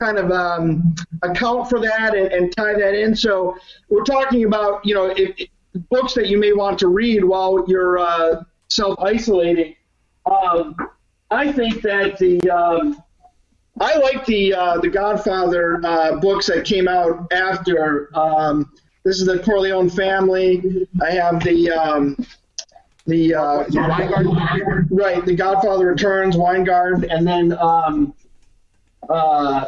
kind 0.00 0.18
of 0.18 0.30
um, 0.30 0.94
account 1.22 1.68
for 1.68 1.80
that 1.80 2.16
and, 2.16 2.32
and, 2.32 2.56
tie 2.56 2.74
that 2.74 2.94
in. 2.94 3.14
So 3.14 3.56
we're 3.88 4.02
talking 4.02 4.44
about 4.44 4.84
you 4.84 4.94
know 4.94 5.06
if, 5.06 5.34
if, 5.38 5.48
books 5.90 6.14
that 6.14 6.28
you 6.28 6.38
may 6.38 6.52
want 6.52 6.78
to 6.78 6.88
read 6.88 7.24
while 7.24 7.64
you're 7.66 7.98
uh, 7.98 8.44
self 8.68 8.98
isolating. 8.98 9.74
Um, 10.26 10.76
I 11.30 11.50
think 11.50 11.82
that 11.82 12.18
the 12.18 12.40
um, 12.50 13.02
I 13.80 13.96
like 13.96 14.24
the 14.26 14.54
uh, 14.54 14.78
the 14.78 14.88
Godfather 14.88 15.80
uh, 15.84 16.16
books 16.16 16.46
that 16.46 16.64
came 16.64 16.88
out 16.88 17.32
after. 17.32 18.16
Um, 18.16 18.72
this 19.04 19.18
is 19.18 19.26
the 19.26 19.40
Corleone 19.40 19.90
family. 19.90 20.86
I 21.00 21.10
have 21.10 21.42
the 21.42 21.72
the 23.06 23.34
uh, 23.34 23.64
right, 24.90 25.24
the 25.24 25.34
Godfather 25.34 25.86
Returns, 25.86 26.36
Weingard, 26.36 27.06
and 27.10 27.26
then 27.26 27.52
um, 27.58 28.14
uh, 29.08 29.66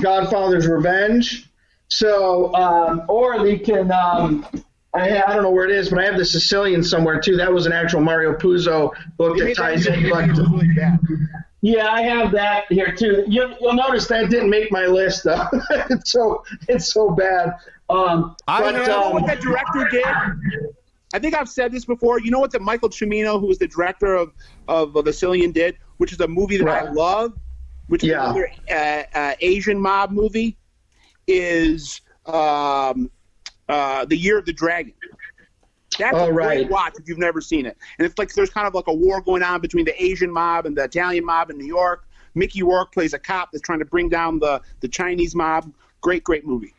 Godfather's 0.00 0.66
Revenge. 0.66 1.50
So, 1.88 2.54
um, 2.54 3.02
or 3.08 3.42
they 3.42 3.58
can. 3.58 3.90
Um, 3.92 4.46
I, 4.94 5.22
I 5.22 5.34
don't 5.34 5.42
know 5.42 5.50
where 5.50 5.64
it 5.64 5.72
is, 5.72 5.90
but 5.90 5.98
I 5.98 6.04
have 6.04 6.16
the 6.16 6.24
Sicilian 6.24 6.84
somewhere 6.84 7.20
too. 7.20 7.36
That 7.36 7.52
was 7.52 7.66
an 7.66 7.72
actual 7.72 8.00
Mario 8.00 8.34
Puzo 8.34 8.92
book 9.16 9.36
that 9.38 9.56
ties 9.56 9.86
in. 9.86 10.08
But 10.08 10.30
yeah, 11.62 11.88
I 11.88 12.02
have 12.02 12.30
that 12.32 12.64
here 12.68 12.94
too. 12.94 13.24
You, 13.26 13.54
will 13.60 13.74
notice 13.74 14.06
that 14.08 14.30
didn't 14.30 14.50
make 14.50 14.70
my 14.70 14.86
list 14.86 15.24
though. 15.24 15.48
it's 15.90 16.12
so 16.12 16.44
it's 16.68 16.92
so 16.92 17.10
bad. 17.10 17.54
Um, 17.90 18.36
I 18.46 18.60
but, 18.60 18.86
know 18.86 19.02
um, 19.04 19.12
what 19.14 19.26
that 19.26 19.40
director 19.40 19.88
did. 19.90 20.74
I 21.14 21.20
think 21.20 21.36
I've 21.36 21.48
said 21.48 21.70
this 21.70 21.84
before. 21.84 22.20
You 22.20 22.32
know 22.32 22.40
what 22.40 22.50
the 22.50 22.58
Michael 22.58 22.88
Cimino, 22.90 23.38
who 23.38 23.46
was 23.46 23.58
the 23.58 23.68
director 23.68 24.14
of 24.16 24.32
of 24.66 24.92
The 24.92 25.12
Sicilian, 25.12 25.52
did, 25.52 25.76
which 25.98 26.12
is 26.12 26.18
a 26.18 26.26
movie 26.26 26.56
that 26.56 26.68
I 26.68 26.90
love, 26.90 27.34
which 27.86 28.02
is 28.02 28.10
Yeah. 28.10 28.24
another 28.24 28.50
uh, 28.68 29.02
uh, 29.16 29.34
Asian 29.40 29.78
mob 29.78 30.10
movie, 30.10 30.58
is 31.28 32.00
um, 32.26 33.10
uh, 33.68 34.04
The 34.06 34.16
Year 34.16 34.38
of 34.38 34.44
the 34.44 34.52
Dragon. 34.52 34.92
That's 35.96 36.16
Oh, 36.18 36.30
a 36.30 36.32
great 36.32 36.68
watch 36.68 36.94
if 36.98 37.08
you've 37.08 37.18
never 37.18 37.40
seen 37.40 37.64
it. 37.64 37.78
And 37.98 38.04
it's 38.06 38.18
like 38.18 38.34
there's 38.34 38.50
kind 38.50 38.66
of 38.66 38.74
like 38.74 38.88
a 38.88 38.92
war 38.92 39.20
going 39.20 39.44
on 39.44 39.60
between 39.60 39.84
the 39.84 40.02
Asian 40.02 40.32
mob 40.32 40.66
and 40.66 40.76
the 40.76 40.82
Italian 40.82 41.24
mob 41.24 41.50
in 41.50 41.58
New 41.58 41.66
York. 41.66 42.08
Mickey 42.34 42.64
Rourke 42.64 42.92
plays 42.92 43.14
a 43.14 43.20
cop 43.20 43.52
that's 43.52 43.62
trying 43.62 43.78
to 43.78 43.84
bring 43.84 44.08
down 44.08 44.40
the, 44.40 44.60
the 44.80 44.88
Chinese 44.88 45.36
mob. 45.36 45.72
Great, 46.00 46.24
great 46.24 46.44
movie. 46.44 46.74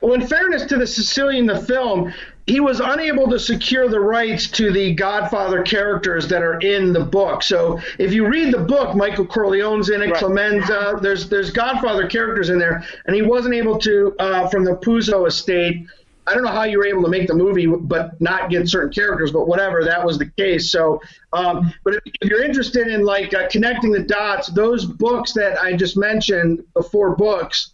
Well, 0.00 0.14
in 0.14 0.26
fairness 0.26 0.64
to 0.66 0.76
the 0.76 0.86
Sicilian, 0.86 1.46
the 1.46 1.60
film, 1.60 2.12
he 2.46 2.60
was 2.60 2.80
unable 2.80 3.28
to 3.30 3.38
secure 3.38 3.88
the 3.88 4.00
rights 4.00 4.48
to 4.52 4.72
the 4.72 4.94
Godfather 4.94 5.62
characters 5.62 6.28
that 6.28 6.42
are 6.42 6.58
in 6.60 6.92
the 6.92 7.04
book. 7.04 7.42
So 7.42 7.80
if 7.98 8.12
you 8.12 8.26
read 8.26 8.52
the 8.52 8.58
book, 8.58 8.96
Michael 8.96 9.26
Corleone's 9.26 9.90
in 9.90 10.02
it, 10.02 10.10
Right. 10.10 10.18
Clemenza, 10.18 10.98
there's 11.00 11.28
there's 11.28 11.50
Godfather 11.50 12.06
characters 12.08 12.50
in 12.50 12.58
there, 12.58 12.84
and 13.06 13.14
he 13.14 13.22
wasn't 13.22 13.54
able 13.54 13.78
to 13.78 14.14
uh, 14.18 14.48
from 14.48 14.64
the 14.64 14.76
Puzo 14.76 15.26
estate. 15.26 15.86
I 16.26 16.34
don't 16.34 16.44
know 16.44 16.50
how 16.50 16.62
you 16.64 16.78
were 16.78 16.86
able 16.86 17.02
to 17.02 17.08
make 17.08 17.26
the 17.26 17.34
movie, 17.34 17.66
but 17.66 18.20
not 18.20 18.48
get 18.48 18.68
certain 18.68 18.92
characters, 18.92 19.32
but 19.32 19.48
whatever, 19.48 19.82
that 19.84 20.04
was 20.04 20.18
the 20.18 20.30
case. 20.36 20.70
So, 20.70 21.00
um, 21.32 21.72
but 21.82 21.94
if, 21.94 22.00
if 22.20 22.30
you're 22.30 22.44
interested 22.44 22.86
in 22.86 23.04
like 23.04 23.34
uh, 23.34 23.48
connecting 23.48 23.90
the 23.90 24.04
dots, 24.04 24.46
those 24.48 24.84
books 24.84 25.32
that 25.32 25.60
I 25.60 25.72
just 25.74 25.96
mentioned, 25.96 26.64
the 26.76 26.82
four 26.82 27.16
books, 27.16 27.72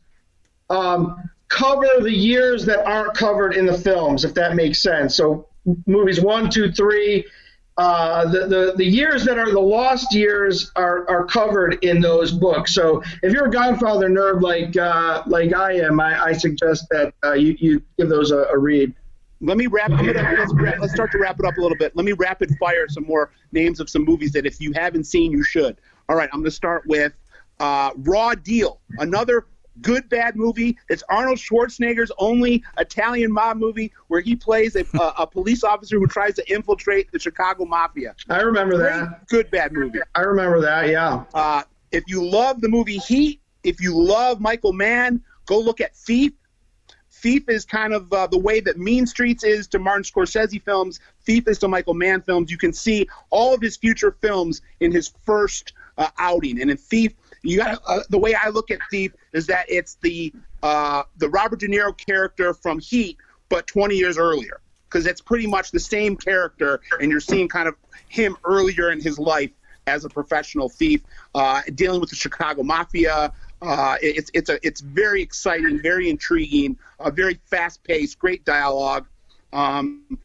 um, 0.70 1.28
cover 1.48 1.86
the 2.00 2.12
years 2.12 2.64
that 2.66 2.86
aren't 2.86 3.14
covered 3.14 3.54
in 3.54 3.66
the 3.66 3.76
films, 3.76 4.24
if 4.24 4.34
that 4.34 4.54
makes 4.54 4.82
sense. 4.82 5.14
So 5.14 5.48
movies 5.86 6.20
one, 6.20 6.50
two, 6.50 6.70
three, 6.72 7.24
uh, 7.78 8.28
the, 8.28 8.46
the 8.46 8.74
the 8.76 8.84
years 8.84 9.24
that 9.24 9.38
are 9.38 9.50
the 9.52 9.60
lost 9.60 10.12
years 10.12 10.72
are, 10.74 11.08
are 11.08 11.24
covered 11.24 11.78
in 11.84 12.00
those 12.00 12.32
books. 12.32 12.74
So 12.74 13.02
if 13.22 13.32
you're 13.32 13.46
a 13.46 13.50
Godfather 13.50 14.08
nerd 14.08 14.42
like 14.42 14.76
uh, 14.76 15.22
like 15.26 15.54
I 15.54 15.74
am, 15.74 16.00
I, 16.00 16.20
I 16.20 16.32
suggest 16.32 16.86
that 16.90 17.14
uh, 17.24 17.34
you 17.34 17.56
you 17.60 17.82
give 17.96 18.08
those 18.08 18.32
a, 18.32 18.46
a 18.52 18.58
read. 18.58 18.92
Let 19.40 19.56
me 19.56 19.68
wrap. 19.68 19.90
Gonna, 19.90 20.12
let's, 20.12 20.52
let's 20.80 20.92
start 20.92 21.12
to 21.12 21.18
wrap 21.18 21.38
it 21.38 21.46
up 21.46 21.56
a 21.56 21.60
little 21.60 21.78
bit. 21.78 21.94
Let 21.94 22.04
me 22.04 22.12
rapid 22.12 22.50
fire 22.58 22.88
some 22.88 23.04
more 23.04 23.30
names 23.52 23.78
of 23.78 23.88
some 23.88 24.04
movies 24.04 24.32
that 24.32 24.44
if 24.44 24.60
you 24.60 24.72
haven't 24.72 25.04
seen, 25.04 25.30
you 25.30 25.44
should. 25.44 25.80
All 26.08 26.16
right, 26.16 26.28
I'm 26.32 26.40
going 26.40 26.46
to 26.46 26.50
start 26.50 26.82
with 26.86 27.12
uh, 27.60 27.92
Raw 27.98 28.34
Deal, 28.34 28.80
another 28.98 29.46
good 29.82 30.08
bad 30.08 30.36
movie. 30.36 30.76
It's 30.88 31.02
Arnold 31.08 31.38
Schwarzenegger's 31.38 32.12
only 32.18 32.64
Italian 32.78 33.32
mob 33.32 33.56
movie 33.56 33.92
where 34.08 34.20
he 34.20 34.36
plays 34.36 34.76
a, 34.76 34.84
a, 34.98 35.14
a 35.18 35.26
police 35.26 35.64
officer 35.64 35.98
who 35.98 36.06
tries 36.06 36.34
to 36.34 36.52
infiltrate 36.52 37.10
the 37.12 37.18
Chicago 37.18 37.64
Mafia. 37.64 38.14
I 38.28 38.40
remember 38.40 38.76
Great, 38.76 38.90
that. 38.90 39.28
good 39.28 39.50
bad 39.50 39.72
movie. 39.72 40.00
I 40.14 40.20
remember 40.20 40.60
that. 40.60 40.88
Yeah. 40.88 41.24
Uh, 41.34 41.62
if 41.92 42.04
you 42.06 42.24
love 42.24 42.60
the 42.60 42.68
movie 42.68 42.98
Heat, 42.98 43.40
if 43.62 43.80
you 43.80 43.96
love 43.96 44.40
Michael 44.40 44.72
Mann, 44.72 45.22
go 45.46 45.58
look 45.58 45.80
at 45.80 45.94
Thief. 45.96 46.32
Thief 47.10 47.48
is 47.48 47.64
kind 47.64 47.94
of 47.94 48.12
uh, 48.12 48.28
the 48.28 48.38
way 48.38 48.60
that 48.60 48.78
Mean 48.78 49.04
Streets 49.04 49.42
is 49.42 49.66
to 49.68 49.80
Martin 49.80 50.04
Scorsese 50.04 50.62
films. 50.62 51.00
Thief 51.22 51.48
is 51.48 51.58
to 51.58 51.68
Michael 51.68 51.94
Mann 51.94 52.22
films. 52.22 52.50
You 52.50 52.58
can 52.58 52.72
see 52.72 53.08
all 53.30 53.54
of 53.54 53.60
his 53.60 53.76
future 53.76 54.16
films 54.20 54.62
in 54.78 54.92
his 54.92 55.12
first 55.24 55.72
uh, 55.96 56.08
outing. 56.18 56.60
And 56.60 56.70
in 56.70 56.76
Thief, 56.76 57.12
you 57.42 57.58
got 57.58 57.80
uh, 57.86 58.00
the 58.10 58.18
way 58.18 58.34
I 58.34 58.48
look 58.48 58.70
at 58.70 58.78
Thief 58.90 59.12
is 59.32 59.46
that 59.46 59.66
it's 59.68 59.96
the 60.02 60.32
uh, 60.62 61.04
the 61.18 61.28
Robert 61.28 61.60
De 61.60 61.68
Niro 61.68 61.96
character 61.96 62.52
from 62.52 62.78
Heat, 62.78 63.16
but 63.48 63.66
20 63.66 63.96
years 63.96 64.18
earlier, 64.18 64.60
because 64.88 65.06
it's 65.06 65.20
pretty 65.20 65.46
much 65.46 65.70
the 65.70 65.80
same 65.80 66.16
character, 66.16 66.80
and 67.00 67.10
you're 67.10 67.20
seeing 67.20 67.48
kind 67.48 67.68
of 67.68 67.76
him 68.08 68.36
earlier 68.44 68.90
in 68.90 69.00
his 69.00 69.18
life 69.18 69.50
as 69.86 70.04
a 70.04 70.08
professional 70.08 70.68
thief, 70.68 71.02
uh, 71.34 71.62
dealing 71.74 72.00
with 72.00 72.10
the 72.10 72.16
Chicago 72.16 72.62
Mafia. 72.62 73.32
Uh, 73.60 73.96
it's 74.00 74.30
it's 74.34 74.50
a 74.50 74.58
it's 74.66 74.80
very 74.80 75.22
exciting, 75.22 75.80
very 75.80 76.10
intriguing, 76.10 76.78
uh, 77.00 77.10
very 77.10 77.40
fast 77.46 77.82
paced, 77.84 78.18
great 78.18 78.44
dialogue. 78.44 79.06
Um, 79.52 80.18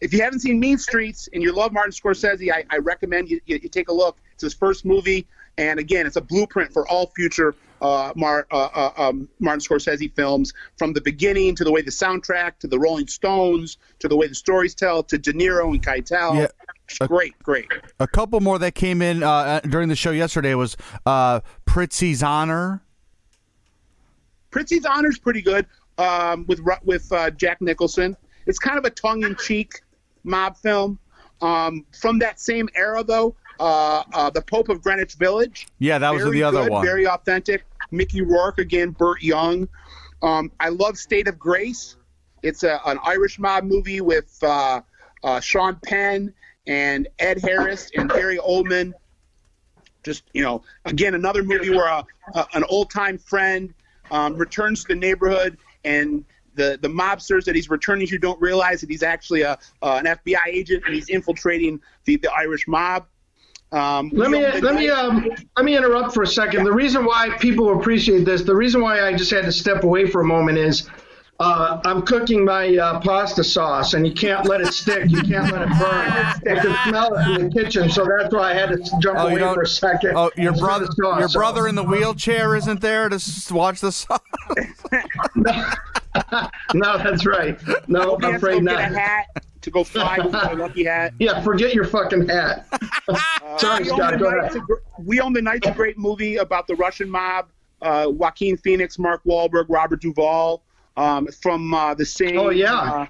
if 0.00 0.14
you 0.14 0.22
haven't 0.22 0.40
seen 0.40 0.58
Mean 0.58 0.78
Streets 0.78 1.28
and 1.32 1.42
you 1.42 1.52
love 1.52 1.72
Martin 1.72 1.92
Scorsese, 1.92 2.50
I, 2.50 2.64
I 2.70 2.78
recommend 2.78 3.28
you, 3.30 3.40
you, 3.44 3.60
you 3.62 3.68
take 3.68 3.90
a 3.90 3.92
look. 3.92 4.16
It's 4.32 4.42
his 4.42 4.54
first 4.54 4.86
movie, 4.86 5.26
and 5.60 5.78
again, 5.78 6.06
it's 6.06 6.16
a 6.16 6.20
blueprint 6.22 6.72
for 6.72 6.88
all 6.88 7.12
future 7.14 7.54
uh, 7.82 8.12
Mar, 8.16 8.46
uh, 8.50 8.68
uh, 8.74 8.92
um, 8.96 9.28
Martin 9.38 9.60
Scorsese 9.60 10.14
films, 10.14 10.52
from 10.78 10.92
the 10.94 11.00
beginning 11.00 11.54
to 11.56 11.64
the 11.64 11.70
way 11.70 11.82
the 11.82 11.90
soundtrack, 11.90 12.58
to 12.60 12.66
the 12.66 12.78
Rolling 12.78 13.06
Stones, 13.06 13.76
to 13.98 14.08
the 14.08 14.16
way 14.16 14.26
the 14.26 14.34
stories 14.34 14.74
tell, 14.74 15.02
to 15.02 15.18
De 15.18 15.32
Niro 15.32 15.70
and 15.70 15.82
Keitel. 15.82 16.36
Yeah. 16.36 16.46
It's 16.88 16.98
great, 17.06 17.38
great. 17.42 17.68
A 18.00 18.08
couple 18.08 18.40
more 18.40 18.58
that 18.58 18.74
came 18.74 19.00
in 19.00 19.22
uh, 19.22 19.60
during 19.60 19.88
the 19.88 19.94
show 19.94 20.10
yesterday 20.10 20.54
was 20.54 20.76
uh, 21.06 21.40
Prizzi's 21.64 22.22
Honor. 22.22 22.82
Prizzi's 24.50 24.84
Honor's 24.84 25.18
pretty 25.18 25.42
good 25.42 25.66
um, 25.98 26.46
with 26.48 26.60
with 26.82 27.12
uh, 27.12 27.30
Jack 27.30 27.60
Nicholson. 27.60 28.16
It's 28.46 28.58
kind 28.58 28.76
of 28.76 28.84
a 28.84 28.90
tongue-in-cheek 28.90 29.82
mob 30.24 30.56
film. 30.56 30.98
Um, 31.40 31.86
from 31.98 32.18
that 32.18 32.40
same 32.40 32.68
era, 32.74 33.04
though, 33.04 33.36
uh, 33.60 34.02
uh, 34.14 34.30
The 34.30 34.42
Pope 34.42 34.70
of 34.70 34.82
Greenwich 34.82 35.14
Village. 35.14 35.68
Yeah, 35.78 35.98
that 35.98 36.12
was 36.12 36.28
the 36.30 36.42
other 36.42 36.62
good, 36.62 36.70
one. 36.70 36.84
Very 36.84 37.06
authentic. 37.06 37.64
Mickey 37.90 38.22
Rourke 38.22 38.58
again, 38.58 38.90
Burt 38.90 39.22
Young. 39.22 39.68
Um, 40.22 40.50
I 40.58 40.70
love 40.70 40.98
State 40.98 41.28
of 41.28 41.38
Grace. 41.38 41.96
It's 42.42 42.62
a, 42.62 42.80
an 42.86 42.98
Irish 43.04 43.38
mob 43.38 43.64
movie 43.64 44.00
with 44.00 44.36
uh, 44.42 44.80
uh, 45.22 45.40
Sean 45.40 45.78
Penn 45.84 46.32
and 46.66 47.08
Ed 47.18 47.40
Harris 47.40 47.90
and 47.96 48.08
Gary 48.08 48.38
Oldman. 48.38 48.92
Just 50.02 50.24
you 50.32 50.42
know, 50.42 50.62
again 50.86 51.14
another 51.14 51.42
movie 51.42 51.70
where 51.70 51.86
a, 51.86 52.04
a, 52.34 52.46
an 52.54 52.64
old-time 52.70 53.18
friend 53.18 53.74
um, 54.10 54.36
returns 54.36 54.82
to 54.82 54.88
the 54.88 54.96
neighborhood 54.96 55.58
and. 55.84 56.24
The, 56.56 56.78
the 56.82 56.88
mobsters 56.88 57.44
that 57.44 57.54
he's 57.54 57.70
returning 57.70 58.08
to 58.08 58.18
don't 58.18 58.38
realize 58.38 58.80
that 58.80 58.90
he's 58.90 59.04
actually 59.04 59.42
a 59.42 59.52
uh, 59.82 60.02
an 60.04 60.04
FBI 60.04 60.48
agent 60.48 60.82
and 60.84 60.92
he's 60.92 61.08
infiltrating 61.08 61.80
the, 62.04 62.16
the 62.16 62.30
Irish 62.32 62.66
mob. 62.66 63.06
Um, 63.72 64.10
Let 64.12 64.30
me 64.30 64.38
We 64.38 64.44
Own 64.46 64.52
the 64.52 64.60
let 64.62 64.74
me 64.74 64.90
um, 64.90 65.28
let 65.56 65.64
me 65.64 65.76
interrupt 65.76 66.12
for 66.12 66.22
a 66.24 66.26
second. 66.26 66.64
The 66.64 66.72
reason 66.72 67.04
why 67.04 67.30
people 67.38 67.78
appreciate 67.78 68.24
this, 68.24 68.42
the 68.42 68.54
reason 68.56 68.80
why 68.80 69.02
I 69.06 69.14
just 69.16 69.30
had 69.30 69.44
to 69.44 69.52
step 69.52 69.84
away 69.84 70.06
for 70.10 70.22
a 70.22 70.24
moment 70.24 70.58
is 70.58 70.88
uh, 71.38 71.80
I'm 71.84 72.02
cooking 72.02 72.44
my 72.44 72.76
uh, 72.76 73.00
pasta 73.00 73.42
sauce, 73.44 73.94
and 73.94 74.06
you 74.06 74.12
can't 74.12 74.44
let 74.46 74.60
it 74.60 74.74
stick. 74.74 75.08
You 75.08 75.22
can't 75.22 75.50
let 75.52 75.62
it 75.62 75.68
burn. 75.68 75.78
I 75.80 76.38
can 76.60 76.88
smell 76.90 77.14
it 77.14 77.40
in 77.40 77.48
the 77.48 77.54
kitchen, 77.62 77.88
so 77.88 78.04
that's 78.04 78.34
why 78.34 78.50
I 78.50 78.54
had 78.54 78.70
to 78.70 78.78
jump 79.00 79.18
Oh, 79.20 79.28
away 79.28 79.38
don't- 79.38 79.54
for 79.54 79.62
a 79.62 79.66
second. 79.66 80.14
Oh, 80.16 80.30
your 80.36 80.52
brother, 80.54 80.86
sauce, 80.86 81.20
your 81.20 81.28
so- 81.28 81.38
brother 81.38 81.66
in 81.68 81.76
the 81.76 81.84
wheelchair 81.84 82.56
isn't 82.56 82.80
there 82.80 83.08
to 83.08 83.18
watch 83.54 83.80
the 83.80 83.92
sauce. 83.92 84.20
No, 86.74 86.98
that's 86.98 87.24
right. 87.24 87.56
No, 87.88 88.16
I'm 88.16 88.20
has 88.20 88.20
to 88.20 88.20
go 88.20 88.36
afraid 88.36 88.64
get 88.66 88.80
a 88.80 88.90
not. 88.90 89.00
hat 89.00 89.26
to 89.62 89.70
go 89.70 89.84
fly 89.84 90.18
with 90.22 90.32
my 90.32 90.52
lucky 90.52 90.84
hat. 90.84 91.12
Yeah, 91.18 91.42
forget 91.42 91.74
your 91.74 91.84
fucking 91.84 92.28
hat. 92.28 92.66
Sorry, 93.58 93.84
we, 93.84 93.90
own 93.90 93.96
Scott. 93.98 94.12
the 94.12 94.18
Go 94.18 94.30
Night's 94.30 94.54
ahead. 94.54 94.56
a, 94.56 94.66
gr- 94.66 94.74
we 94.98 95.20
own 95.20 95.32
the 95.32 95.42
Night's 95.42 95.66
a 95.66 95.72
great 95.72 95.98
movie 95.98 96.36
about 96.36 96.66
the 96.66 96.74
Russian 96.76 97.10
mob. 97.10 97.48
Uh, 97.82 98.06
Joaquin 98.10 98.56
Phoenix, 98.58 98.98
Mark 98.98 99.22
Wahlberg, 99.24 99.66
Robert 99.68 100.00
Duvall, 100.02 100.62
um, 100.96 101.26
from 101.42 101.72
uh, 101.72 101.94
the 101.94 102.04
same 102.04 102.38
Oh, 102.38 102.50
yeah. 102.50 102.74
uh, 102.74 103.06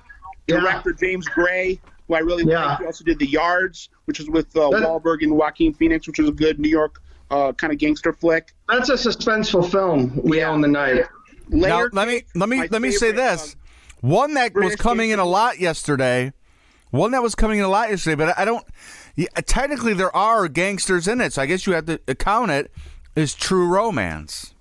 Yeah. 0.47 0.61
director 0.61 0.93
James 0.93 1.27
Gray, 1.27 1.81
who 2.07 2.15
I 2.15 2.21
really 2.21 2.45
Yeah. 2.45 2.65
like. 2.67 2.79
He 2.81 2.85
also 2.87 3.05
did 3.05 3.19
The 3.19 3.27
Yards, 3.29 3.89
which 4.05 4.21
is 4.21 4.29
with 4.31 4.57
uh, 4.57 4.71
That- 4.71 4.83
Wahlberg 4.83 5.23
and 5.23 5.33
Joaquin 5.37 5.75
Phoenix, 5.75 6.07
which 6.07 6.19
was 6.19 6.29
a 6.29 6.33
good 6.33 6.59
New 6.61 6.69
York 6.69 7.01
uh, 7.33 7.53
kind 7.53 7.73
of 7.73 7.79
gangster 7.79 8.13
flick. 8.13 8.53
That's 8.69 8.89
a 8.89 8.95
suspenseful 8.95 9.71
film. 9.71 10.13
We 10.23 10.39
Yeah. 10.39 10.51
own 10.51 10.61
the 10.61 10.69
night. 10.69 11.05
now, 11.49 11.87
let 11.93 12.07
me 12.09 12.23
let 12.35 12.49
me 12.49 12.67
let 12.69 12.81
me 12.83 12.91
say 12.93 13.11
this: 13.13 13.55
uh, 13.55 14.07
one 14.07 14.35
that 14.35 14.53
was 14.55 14.75
coming 14.77 15.11
in 15.11 15.19
a 15.19 15.25
lot 15.25 15.59
yesterday. 15.61 16.33
One 16.91 17.13
that 17.13 17.23
was 17.23 17.35
coming 17.35 17.59
in 17.59 17.65
a 17.65 17.69
lot 17.69 17.91
yesterday, 17.91 18.17
but 18.17 18.39
I 18.39 18.45
don't. 18.45 18.65
Yeah, 19.17 19.29
technically, 19.47 19.95
there 19.95 20.15
are 20.15 20.49
gangsters 20.49 21.07
in 21.09 21.21
it, 21.21 21.33
so 21.33 21.43
I 21.43 21.47
guess 21.47 21.67
you 21.67 21.73
have 21.75 21.87
to 21.87 21.99
count 22.17 22.69
as 23.17 23.35
True 23.35 23.67
Romance. 23.69 24.55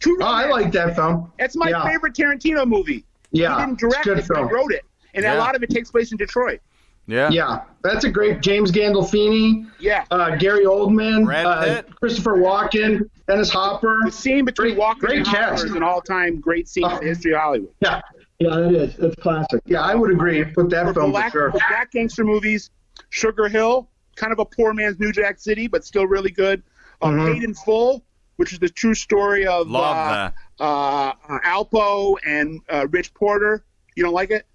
True 0.00 0.18
Oh, 0.20 0.26
I 0.26 0.46
like 0.48 0.72
that 0.72 0.96
film. 0.96 1.30
It's 1.38 1.56
my 1.56 1.68
Yeah. 1.70 1.84
favorite 1.84 2.14
Tarantino 2.14 2.66
movie. 2.66 3.04
Yeah, 3.32 3.54
he 3.58 3.66
didn't 3.66 3.78
direct 3.78 4.04
good 4.04 4.18
it, 4.18 4.26
but 4.28 4.36
film. 4.38 4.48
he 4.48 4.54
wrote 4.54 4.72
it, 4.72 4.82
and 5.14 5.22
Yeah. 5.24 5.36
a 5.36 5.38
lot 5.38 5.54
of 5.54 5.62
it 5.62 5.70
takes 5.70 5.90
place 5.90 6.10
in 6.10 6.16
Detroit. 6.18 6.60
Yeah. 7.06 7.28
Yeah, 7.30 7.60
that's 7.82 8.04
a 8.04 8.10
great 8.10 8.40
James 8.40 8.70
Gandolfini, 8.70 9.66
Yeah, 9.78 10.04
uh, 10.10 10.36
Gary 10.36 10.64
Oldman, 10.64 11.24
Brad 11.24 11.46
uh, 11.46 11.82
Christopher 11.98 12.36
Walken, 12.36 13.08
Dennis 13.26 13.50
Hopper. 13.50 13.98
the 14.04 14.12
scene 14.12 14.44
between 14.44 14.74
Great- 14.74 14.78
Walken 14.86 14.98
great 15.00 15.18
and 15.18 15.26
Hopper 15.26 15.40
cast. 15.50 15.64
is 15.64 15.72
an 15.72 15.82
all-time 15.82 16.40
great 16.40 16.68
scene 16.68 16.88
in 16.88 16.98
the 17.00 17.04
history 17.06 17.32
of 17.34 17.40
Hollywood. 17.40 17.70
Yeah, 17.80 18.00
yeah, 18.40 18.58
it 18.66 18.74
is. 18.74 18.98
It's 18.98 19.16
classic. 19.16 19.60
Yeah, 19.66 19.82
I 19.82 19.94
would 19.94 20.10
agree. 20.10 20.44
Put 20.44 20.70
that 20.70 20.86
For 20.86 20.94
film 20.94 21.10
black, 21.12 21.32
for 21.32 21.38
sure. 21.38 21.50
black 21.50 21.92
gangster 21.92 22.24
movies, 22.24 22.70
Sugar 23.10 23.48
Hill, 23.48 23.88
kind 24.16 24.32
of 24.32 24.38
a 24.38 24.44
poor 24.44 24.72
man's 24.72 24.98
New 24.98 25.12
Jack 25.12 25.38
City, 25.38 25.66
but 25.68 25.84
still 25.84 26.06
really 26.06 26.30
good. 26.30 26.62
Uh, 27.02 27.08
Mhm. 27.08 27.32
Paid 27.34 27.44
in 27.44 27.54
Full, 27.54 28.04
which 28.36 28.52
is 28.52 28.58
the 28.58 28.68
true 28.68 28.94
story 28.94 29.46
of 29.46 29.68
Love 29.68 30.32
uh, 30.60 30.62
uh, 30.62 31.12
uh, 31.28 31.38
Alpo 31.40 32.16
and 32.26 32.60
uh, 32.68 32.86
Rich 32.90 33.14
Porter. 33.14 33.64
You 33.96 34.02
don't 34.04 34.14
like 34.14 34.30
it? 34.30 34.46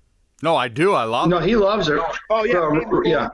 No, 0.44 0.56
I 0.56 0.68
do. 0.68 0.94
I 0.94 1.04
love 1.06 1.28
it. 1.28 1.30
No, 1.30 1.38
it. 1.38 1.48
he 1.48 1.56
loves 1.56 1.88
it. 1.88 2.00
Oh 2.30 2.44
yeah, 2.44 2.58
Uh, 2.60 2.72
Paid 2.72 2.82
in 2.84 2.90
Full, 2.90 3.08
yeah. 3.08 3.30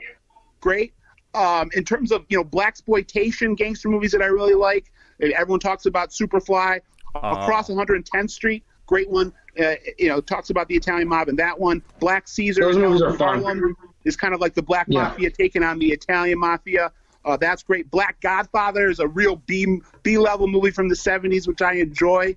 great. 0.59 0.93
Um, 1.33 1.69
in 1.75 1.83
terms 1.85 2.11
of 2.11 2.25
you 2.29 2.37
know 2.37 2.43
black 2.43 2.69
exploitation 2.69 3.55
gangster 3.55 3.87
movies 3.89 4.11
that 4.11 4.21
I 4.21 4.25
really 4.27 4.53
like, 4.53 4.91
everyone 5.21 5.59
talks 5.61 5.85
about 5.85 6.09
Superfly, 6.11 6.79
Uh-huh. 7.15 7.41
Across 7.41 7.69
110th 7.69 8.31
Street, 8.31 8.63
great 8.85 9.09
one. 9.09 9.33
Uh, 9.59 9.75
you 9.99 10.07
know, 10.07 10.21
talks 10.21 10.49
about 10.49 10.67
the 10.67 10.75
Italian 10.75 11.07
mob 11.07 11.27
in 11.27 11.35
that 11.35 11.59
one. 11.59 11.81
Black 11.99 12.27
Caesar 12.27 12.61
Those 12.61 12.77
movies 12.77 13.01
are 13.01 13.13
fun. 13.13 13.75
Is 14.05 14.15
kind 14.15 14.33
of 14.33 14.39
like 14.39 14.53
the 14.53 14.61
black 14.63 14.87
Yeah. 14.89 15.03
mafia 15.03 15.29
taking 15.29 15.61
on 15.63 15.77
the 15.79 15.91
Italian 15.91 16.39
mafia. 16.39 16.91
Uh, 17.23 17.37
that's 17.37 17.61
great. 17.61 17.91
Black 17.91 18.19
Godfather 18.21 18.89
is 18.89 18.99
a 18.99 19.07
real 19.07 19.35
B 19.35 19.79
B 20.03 20.17
level 20.17 20.47
movie 20.47 20.71
from 20.71 20.89
the 20.89 20.95
70s, 20.95 21.47
which 21.47 21.61
I 21.61 21.73
enjoy. 21.73 22.35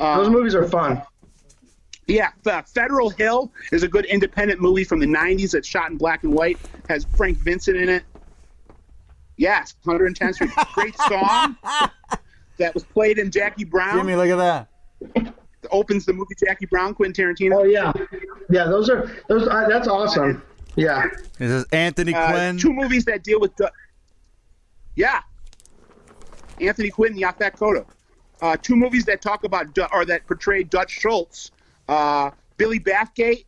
Those 0.00 0.26
Um, 0.26 0.32
movies 0.32 0.54
are 0.54 0.66
fun. 0.66 1.02
yeah, 2.06 2.30
uh, 2.46 2.62
Federal 2.62 3.10
Hill 3.10 3.52
is 3.70 3.82
a 3.84 3.88
good 3.88 4.06
independent 4.06 4.60
movie 4.60 4.84
from 4.84 4.98
the 4.98 5.06
90s 5.06 5.52
that's 5.52 5.68
shot 5.68 5.90
in 5.90 5.98
black 5.98 6.24
and 6.24 6.32
white. 6.32 6.58
Has 6.88 7.06
Frank 7.16 7.38
Vincent 7.38 7.76
in 7.76 7.88
it. 7.88 8.04
Yes, 9.36 9.74
110th 9.84 10.34
Street. 10.34 10.50
Great 10.74 10.96
song 10.98 11.56
that 12.58 12.74
was 12.74 12.82
played 12.82 13.18
in 13.18 13.30
Jackie 13.30 13.64
Brown. 13.64 13.98
Jimmy, 13.98 14.16
look 14.16 14.30
at 14.30 14.36
that. 14.36 15.28
Opens 15.70 16.04
the 16.06 16.12
movie 16.12 16.34
Jackie 16.38 16.66
Brown, 16.66 16.94
Quentin 16.94 17.34
Tarantino. 17.34 17.60
Oh 17.60 17.64
yeah, 17.64 17.92
yeah. 18.50 18.64
Those 18.64 18.88
are 18.90 19.10
those. 19.28 19.46
Uh, 19.48 19.68
that's 19.68 19.88
awesome. 19.88 20.42
Yeah. 20.76 21.06
This 21.38 21.50
is 21.50 21.64
Anthony 21.72 22.14
Uh, 22.14 22.30
Quinn. 22.30 22.58
two 22.58 22.72
movies 22.72 23.04
that 23.06 23.24
deal 23.24 23.40
with. 23.40 23.54
Du- 23.56 23.70
yeah. 24.96 25.20
Anthony 26.60 26.90
Quinn, 26.90 27.12
and 27.12 27.20
Yaphet 27.20 27.56
Kotto. 27.56 27.86
Uh, 28.40 28.56
two 28.60 28.76
movies 28.76 29.04
that 29.06 29.20
talk 29.22 29.44
about 29.44 29.66
or 29.92 30.04
that 30.04 30.26
portray 30.26 30.62
Dutch 30.62 30.90
Schultz. 30.90 31.50
Uh, 31.88 32.30
Billy 32.56 32.78
Bathgate, 32.80 33.44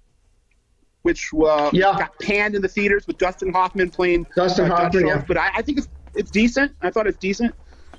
which 1.03 1.31
uh, 1.35 1.71
Yeah. 1.73 1.95
got 1.99 2.18
panned 2.21 2.55
in 2.55 2.62
the 2.62 2.68
theaters 2.68 3.07
with 3.07 3.18
Dustin 3.18 3.53
Hoffman 3.53 3.91
playing 3.91 4.27
Dustin 4.35 4.64
uh, 4.66 4.68
Dutch 4.68 4.79
Hoffman, 4.95 5.09
Schultz, 5.09 5.25
but 5.27 5.37
I, 5.37 5.51
I 5.57 5.62
think 5.62 5.79
it's 5.79 5.89
it's 6.14 6.31
decent. 6.31 6.73
I 6.83 6.91
thought 6.91 7.07
it's 7.07 7.18
decent. 7.18 7.55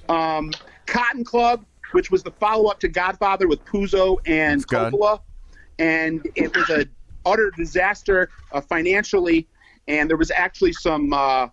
Um, 0.10 0.52
Cotton 0.86 1.24
Club, 1.24 1.66
which 1.94 2.12
was 2.12 2.24
the 2.24 2.32
follow 2.32 2.70
up 2.70 2.80
to 2.82 2.88
Godfather 2.88 3.48
with 3.48 3.64
Puzo 3.66 4.18
and 4.26 4.62
That's. 4.62 4.94
Coppola, 4.94 5.22
and 5.80 6.28
it 6.36 6.56
was 6.56 6.70
a 6.70 6.86
utter 7.26 7.52
disaster 7.52 8.30
uh, 8.52 8.62
financially, 8.62 9.48
and 9.88 10.10
there 10.10 10.18
was 10.18 10.32
actually 10.32 10.74
some. 10.74 11.14
Uh, 11.14 11.48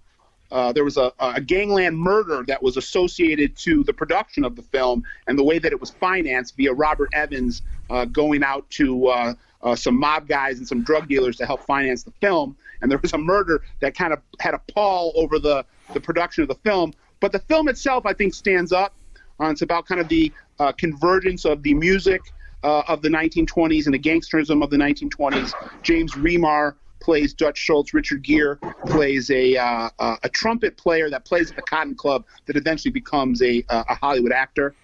uh, 0.51 0.73
there 0.73 0.85
was 0.85 0.97
a, 0.97 1.13
a 1.19 1.43
gangland 1.43 1.99
murder 1.99 2.43
that 2.47 2.63
was 2.63 2.79
associated 2.79 3.55
to 3.55 3.85
the 3.85 3.93
production 3.93 4.45
of 4.45 4.57
the 4.57 4.63
film 4.63 5.05
and 5.27 5.39
the 5.39 5.45
way 5.45 5.59
that 5.59 5.73
it 5.73 5.79
was 5.79 5.91
financed 5.91 6.57
via 6.57 6.73
Robert 6.73 7.11
Evans 7.13 7.61
uh, 7.91 8.07
going 8.07 8.43
out 8.43 8.69
to 8.71 9.09
uh, 9.09 9.35
uh, 9.63 9.75
some 9.75 9.99
mob 9.99 10.27
guys 10.27 10.59
and 10.59 10.67
some 10.67 10.83
drug 10.83 11.09
dealers 11.09 11.37
to 11.37 11.47
help 11.47 11.63
finance 11.65 12.03
the 12.03 12.13
film. 12.13 12.57
And 12.81 12.91
there 12.91 12.99
was 12.99 13.13
a 13.13 13.19
murder 13.19 13.63
that 13.81 13.95
kind 13.95 14.13
of 14.13 14.21
had 14.41 14.55
a 14.55 14.61
pall 14.73 15.13
over 15.17 15.39
the, 15.39 15.65
the 15.93 16.01
production 16.01 16.43
of 16.43 16.49
the 16.49 16.55
film. 16.55 16.95
But 17.21 17.33
the 17.33 17.41
film 17.41 17.69
itself, 17.69 18.07
I 18.07 18.13
think, 18.13 18.35
stands 18.35 18.73
up. 18.73 18.95
Uh, 19.41 19.51
it's 19.51 19.63
about 19.63 19.87
kind 19.87 20.01
of 20.01 20.09
the 20.09 20.33
uh, 20.59 20.73
convergence 20.73 21.45
of 21.45 21.63
the 21.63 21.75
music 21.75 22.21
uh, 22.65 22.83
of 22.89 23.03
the 23.03 23.09
1920s 23.09 23.87
and 23.87 23.95
the 23.95 23.99
gangsterism 23.99 24.63
of 24.63 24.71
the 24.71 24.77
1920s. 24.77 25.53
James 25.83 26.13
Remar 26.15 26.75
plays 27.01 27.33
Dutch 27.33 27.59
Schultz. 27.59 27.95
Richard 27.95 28.23
Gere 28.23 28.57
plays 28.87 29.31
a 29.31 29.57
uh, 29.57 29.91
uh, 29.99 30.17
a 30.23 30.29
trumpet 30.29 30.77
player 30.77 31.11
that 31.11 31.25
plays 31.25 31.51
at 31.51 31.57
the 31.57 31.63
Cotton 31.63 31.95
Club 31.95 32.25
that 32.47 32.57
eventually 32.57 32.93
becomes 32.93 33.41
a 33.43 33.65
uh, 33.69 33.85
a 33.89 33.95
Hollywood 33.95 34.33
actor. 34.33 34.75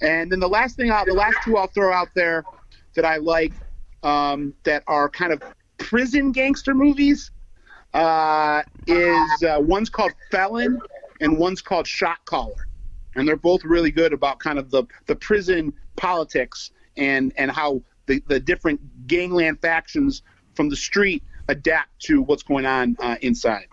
And 0.00 0.30
then 0.30 0.40
the 0.40 0.48
last 0.48 0.76
thing, 0.76 0.90
I'll, 0.92 1.04
the 1.04 1.14
last 1.14 1.38
two 1.44 1.56
I'll 1.56 1.66
throw 1.68 1.92
out 1.92 2.08
there 2.14 2.44
that 2.94 3.04
I 3.04 3.16
like 3.16 3.52
um, 4.02 4.54
that 4.64 4.82
are 4.86 5.08
kind 5.08 5.32
of 5.32 5.42
prison 5.78 6.32
gangster 6.32 6.74
movies 6.74 7.30
uh, 7.94 8.62
is 8.86 9.42
uh, 9.42 9.58
one's 9.60 9.90
called 9.90 10.12
Felon 10.30 10.80
and 11.20 11.38
one's 11.38 11.62
called 11.62 11.86
Shot 11.86 12.24
Caller, 12.24 12.66
and 13.16 13.26
they're 13.26 13.36
both 13.36 13.64
really 13.64 13.90
good 13.90 14.12
about 14.12 14.38
kind 14.38 14.58
of 14.58 14.70
the 14.70 14.84
the 15.06 15.16
prison 15.16 15.72
politics 15.96 16.70
and 16.96 17.32
and 17.36 17.50
how 17.50 17.82
the 18.06 18.22
the 18.28 18.38
different 18.38 18.80
gangland 19.06 19.60
factions 19.60 20.22
from 20.54 20.68
the 20.68 20.76
street 20.76 21.22
adapt 21.48 21.98
to 22.00 22.22
what's 22.22 22.42
going 22.42 22.66
on 22.66 22.96
uh, 23.00 23.16
inside. 23.20 23.66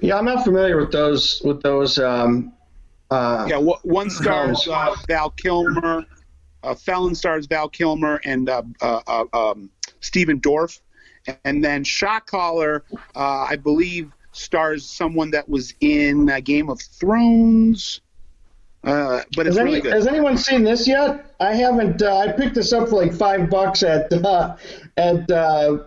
Yeah, 0.00 0.18
I'm 0.18 0.24
not 0.24 0.44
familiar 0.44 0.76
with 0.78 0.92
those 0.92 1.40
with 1.44 1.62
those. 1.62 1.98
Um, 1.98 2.52
uh, 3.10 3.46
Yeah, 3.48 3.58
one 3.58 4.10
stars 4.10 4.68
uh, 4.68 4.94
Val 5.06 5.30
Kilmer, 5.30 6.04
uh, 6.62 6.74
Felon 6.74 7.14
stars 7.14 7.46
Val 7.46 7.68
Kilmer 7.68 8.20
and 8.24 8.48
uh, 8.48 8.62
uh, 8.82 9.00
uh, 9.06 9.24
um, 9.32 9.70
Stephen 10.00 10.40
Dorff, 10.40 10.80
and 11.44 11.64
then 11.64 11.84
Shot 11.84 12.26
Caller, 12.26 12.84
uh, 13.16 13.46
I 13.48 13.56
believe, 13.56 14.12
stars 14.32 14.88
someone 14.88 15.30
that 15.30 15.48
was 15.48 15.74
in 15.80 16.28
uh, 16.28 16.40
Game 16.40 16.68
of 16.68 16.80
Thrones. 16.80 18.00
Uh, 18.84 19.22
but 19.36 19.46
it's 19.46 19.56
Has, 19.56 19.64
really 19.64 19.78
any, 19.78 19.82
good. 19.82 19.92
has 19.92 20.06
anyone 20.06 20.38
seen 20.38 20.62
this 20.62 20.86
yet? 20.86 21.34
I 21.40 21.54
haven't. 21.54 22.00
Uh, 22.00 22.16
I 22.18 22.32
picked 22.32 22.54
this 22.54 22.72
up 22.72 22.88
for 22.88 22.96
like 22.96 23.12
five 23.12 23.50
bucks 23.50 23.82
at 23.82 24.12
uh, 24.24 24.56
at 24.96 25.30
uh, 25.30 25.78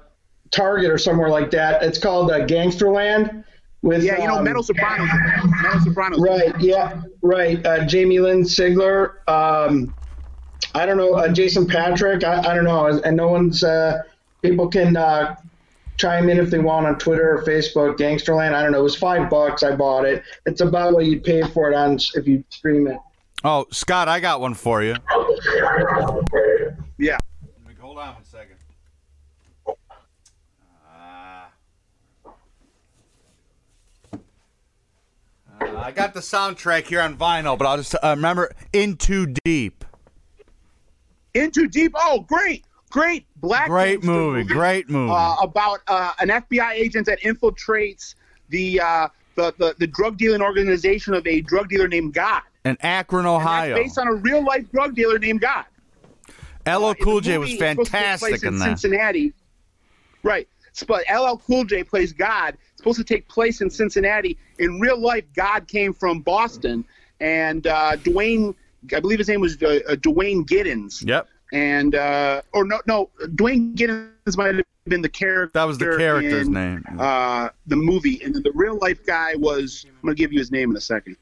Target 0.51 0.91
or 0.91 0.97
somewhere 0.97 1.29
like 1.29 1.51
that. 1.51 1.83
It's 1.83 1.97
called 1.97 2.31
uh, 2.31 2.45
Gangsterland. 2.45 3.43
With 3.83 4.03
yeah, 4.03 4.21
you 4.21 4.27
know, 4.27 4.35
um, 4.35 4.43
Meadow 4.43 4.61
Sopranos. 4.61 5.09
Meadow 5.63 5.79
Sopranos. 5.79 6.19
Right. 6.19 6.53
Yeah. 6.59 7.01
Right. 7.23 7.65
Uh, 7.65 7.85
Jamie 7.85 8.19
Lynn 8.19 8.43
Sigler. 8.43 9.27
Um, 9.27 9.93
I 10.75 10.85
don't 10.85 10.97
know. 10.97 11.13
Uh, 11.13 11.29
Jason 11.29 11.65
Patric. 11.65 12.23
I, 12.23 12.39
I 12.39 12.53
don't 12.53 12.65
know. 12.65 12.85
And 12.85 13.17
no 13.17 13.29
one's. 13.29 13.63
Uh, 13.63 14.03
people 14.43 14.67
can 14.67 14.97
uh, 14.97 15.35
chime 15.97 16.29
in 16.29 16.39
if 16.39 16.49
they 16.49 16.59
want 16.59 16.87
on 16.87 16.97
Twitter 16.97 17.37
or 17.37 17.43
Facebook. 17.43 17.97
Gangsterland. 17.97 18.53
I 18.53 18.63
don't 18.63 18.71
know. 18.71 18.79
It 18.79 18.83
was 18.83 18.95
five 18.95 19.29
bucks. 19.29 19.63
I 19.63 19.75
bought 19.75 20.05
it. 20.05 20.23
It's 20.45 20.61
about 20.61 20.93
what 20.93 21.05
you'd 21.05 21.23
pay 21.23 21.43
for 21.43 21.71
it 21.71 21.75
on 21.75 21.99
if 22.15 22.27
you 22.27 22.43
stream 22.49 22.87
it. 22.87 22.97
Oh, 23.43 23.65
Scott, 23.71 24.07
I 24.07 24.19
got 24.19 24.39
one 24.39 24.53
for 24.53 24.83
you. 24.83 24.95
Yeah. 26.97 27.17
Hold 27.79 27.97
on 27.97 28.13
one 28.13 28.23
second. 28.23 28.55
Uh, 29.67 29.73
uh, 35.59 35.77
I 35.77 35.91
got 35.91 36.13
the 36.13 36.19
soundtrack 36.19 36.85
here 36.85 37.01
on 37.01 37.17
vinyl, 37.17 37.57
but 37.57 37.65
I'll 37.65 37.77
just 37.77 37.95
uh, 37.95 38.13
remember 38.15 38.51
In 38.73 38.95
Too 38.95 39.33
Deep. 39.43 39.83
In 41.33 41.49
Too 41.49 41.67
Deep. 41.67 41.93
Oh, 41.95 42.25
great, 42.27 42.63
great 42.91 43.25
black. 43.41 43.67
Great 43.67 44.01
gangster 44.01 44.11
movie, 44.11 44.43
great 44.43 44.89
movie. 44.89 45.11
Uh, 45.13 45.35
about 45.41 45.79
uh, 45.87 46.13
an 46.19 46.29
FBI 46.29 46.71
agent 46.73 47.05
that 47.07 47.19
infiltrates 47.21 48.15
the, 48.49 48.79
uh, 48.79 49.07
the 49.35 49.53
the 49.57 49.75
the 49.79 49.87
drug 49.87 50.17
dealing 50.17 50.41
organization 50.41 51.13
of 51.13 51.25
a 51.27 51.41
drug 51.41 51.69
dealer 51.69 51.87
named 51.87 52.13
God. 52.13 52.41
In 52.63 52.77
Akron, 52.81 53.25
Ohio. 53.25 53.75
Based 53.75 53.97
on 53.97 54.07
a 54.07 54.13
real 54.13 54.43
life 54.45 54.69
drug 54.71 54.95
dealer 54.95 55.17
named 55.19 55.41
God. 55.41 55.65
LL 56.67 56.85
Uh, 56.85 56.93
Cool 56.93 57.21
J 57.21 57.37
was 57.37 57.49
is 57.49 57.57
supposed 57.57 57.77
to 57.77 57.83
take 57.85 57.91
fantastic 57.91 58.29
place 58.29 58.43
in 58.43 58.59
that. 58.59 58.65
Cincinnati. 58.65 59.33
Right. 60.23 60.47
But 60.87 61.03
LL 61.11 61.37
Cool 61.37 61.65
J 61.65 61.83
plays 61.83 62.13
God. 62.13 62.53
It's 62.71 62.77
supposed 62.77 62.99
to 62.99 63.03
take 63.03 63.27
place 63.27 63.61
in 63.61 63.69
Cincinnati. 63.69 64.37
In 64.59 64.79
real 64.79 64.99
life, 64.99 65.25
God 65.35 65.67
came 65.67 65.93
from 65.93 66.21
Boston, 66.21 66.85
and 67.19 67.65
uh, 67.67 67.97
Dwayne, 67.97 68.55
I 68.95 68.99
believe 68.99 69.19
his 69.19 69.27
name 69.27 69.41
was 69.41 69.61
uh, 69.61 69.79
uh, 69.87 69.95
Dwayne 69.95 70.45
Gittens. 70.45 71.03
Yep. 71.05 71.27
And 71.51 71.95
uh, 71.95 72.41
or 72.53 72.65
no, 72.65 72.79
no, 72.87 73.09
Dwayne 73.23 73.75
Gittens 73.75 74.37
might 74.37 74.55
have 74.55 74.65
been 74.85 75.01
the 75.01 75.09
character. 75.09 75.51
That 75.53 75.65
was 75.65 75.77
the 75.77 75.97
character's 75.97 76.47
in, 76.47 76.53
name. 76.53 76.83
Uh, 76.97 77.49
the 77.67 77.75
movie, 77.75 78.21
and 78.23 78.33
then 78.33 78.43
the 78.43 78.51
real 78.53 78.77
life 78.77 79.05
guy 79.05 79.35
was. 79.35 79.85
I'm 79.87 80.07
gonna 80.07 80.15
give 80.15 80.31
you 80.31 80.39
his 80.39 80.51
name 80.51 80.71
in 80.71 80.77
a 80.77 80.81
second. 80.81 81.17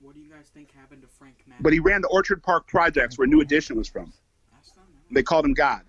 What 0.00 0.14
do 0.14 0.20
you 0.20 0.30
guys 0.30 0.50
think 0.54 0.72
happened 0.72 1.02
to 1.02 1.08
Frank 1.08 1.36
Matt? 1.46 1.62
But 1.62 1.72
he 1.72 1.80
ran 1.80 2.00
the 2.00 2.08
Orchard 2.08 2.42
Park 2.42 2.68
Projects, 2.68 3.18
where 3.18 3.26
New 3.26 3.40
Edition 3.40 3.76
was 3.76 3.88
from. 3.88 4.12
They 5.10 5.22
called 5.24 5.44
him 5.44 5.54
God. 5.54 5.82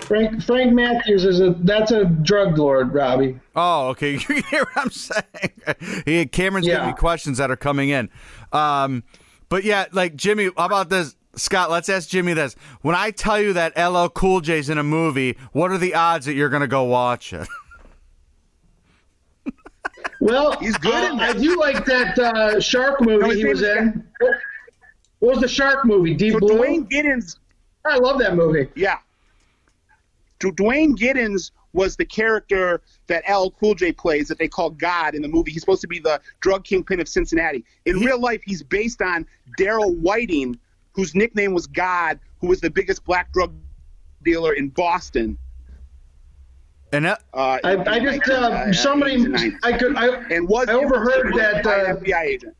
Frank 0.00 0.42
Frank 0.42 0.72
Matthews 0.72 1.24
is 1.24 1.40
a 1.40 1.54
that's 1.60 1.92
a 1.92 2.04
drug 2.06 2.58
lord, 2.58 2.92
Robbie. 2.92 3.38
Oh, 3.54 3.88
okay. 3.88 4.18
You 4.28 4.42
hear 4.50 4.64
what 4.64 4.76
I'm 4.76 4.90
saying? 4.90 6.02
He, 6.04 6.26
Cameron's 6.26 6.66
Yeah. 6.66 6.74
giving 6.76 6.88
me 6.88 6.94
questions 6.94 7.38
that 7.38 7.50
are 7.50 7.56
coming 7.56 7.90
in. 7.90 8.10
Um, 8.52 9.04
but 9.48 9.62
yeah, 9.64 9.86
like 9.92 10.16
Jimmy, 10.16 10.50
how 10.56 10.66
about 10.66 10.88
this? 10.88 11.14
Scott, 11.34 11.70
let's 11.70 11.88
ask 11.88 12.08
Jimmy 12.08 12.32
this. 12.34 12.56
When 12.82 12.94
I 12.96 13.10
tell 13.10 13.40
you 13.40 13.52
that 13.52 13.76
LL 13.78 14.08
Cool 14.08 14.40
J's 14.40 14.68
in 14.70 14.78
a 14.78 14.82
movie, 14.82 15.36
what 15.52 15.70
are 15.70 15.78
the 15.78 15.94
odds 15.94 16.26
that 16.26 16.34
you're 16.34 16.48
going 16.48 16.62
to 16.62 16.66
go 16.68 16.84
watch 16.84 17.32
it? 17.32 17.46
Well, 20.20 20.58
He's 20.58 20.76
good 20.78 20.94
uh, 20.94 21.12
in 21.12 21.20
I 21.20 21.32
do 21.32 21.56
like 21.58 21.84
that 21.86 22.18
uh, 22.18 22.58
shark 22.60 23.00
movie 23.00 23.28
his 23.28 23.36
he 23.38 23.44
was 23.44 23.62
is- 23.62 23.68
in. 23.78 24.04
What 25.20 25.32
was 25.34 25.40
the 25.40 25.48
shark 25.48 25.84
movie? 25.84 26.14
Deep 26.14 26.32
So 26.32 26.40
Blue. 26.40 26.58
Dwayne 26.58 26.88
Gittens, 26.90 27.38
I 27.84 27.96
love 27.98 28.18
that 28.18 28.34
movie. 28.36 28.68
yeah. 28.74 28.98
Du- 30.40 30.52
Dwayne 30.52 30.96
Gittens 30.96 31.50
was 31.72 31.96
the 31.96 32.04
character 32.04 32.80
that 33.06 33.22
L. 33.26 33.50
Cool 33.52 33.74
J 33.74 33.92
plays 33.92 34.28
that 34.28 34.38
they 34.38 34.48
call 34.48 34.70
God 34.70 35.14
in 35.14 35.22
the 35.22 35.28
movie. 35.28 35.50
He's 35.52 35.62
supposed 35.62 35.80
to 35.82 35.88
be 35.88 35.98
the 36.00 36.20
drug 36.40 36.64
kingpin 36.64 37.00
of 37.00 37.08
Cincinnati. 37.08 37.64
In 37.86 37.96
real 37.98 38.20
life, 38.20 38.40
he's 38.44 38.62
based 38.62 39.02
on 39.02 39.26
Daryl 39.58 39.96
Whiting, 39.98 40.58
whose 40.92 41.14
nickname 41.14 41.52
was 41.54 41.66
God, 41.66 42.18
who 42.40 42.48
was 42.48 42.60
the 42.60 42.70
biggest 42.70 43.04
black 43.04 43.32
drug 43.32 43.52
dealer 44.22 44.52
in 44.54 44.68
Boston. 44.68 45.38
And 46.92 47.04
that, 47.04 47.22
Uh, 47.34 47.58
I, 47.62 47.76
I 47.86 48.00
just 48.00 48.28
uh, 48.30 48.34
uh, 48.34 48.72
somebody 48.72 49.16
80s 49.16 49.24
and 49.26 49.34
90s. 49.34 49.54
I 49.62 49.72
could 49.76 49.96
I 49.96 50.06
and 50.34 50.48
was 50.48 50.68
I 50.68 50.72
overheard 50.72 51.34
that 51.34 51.66
uh, 51.66 51.96
FBI 51.96 52.22
agent. 52.24 52.56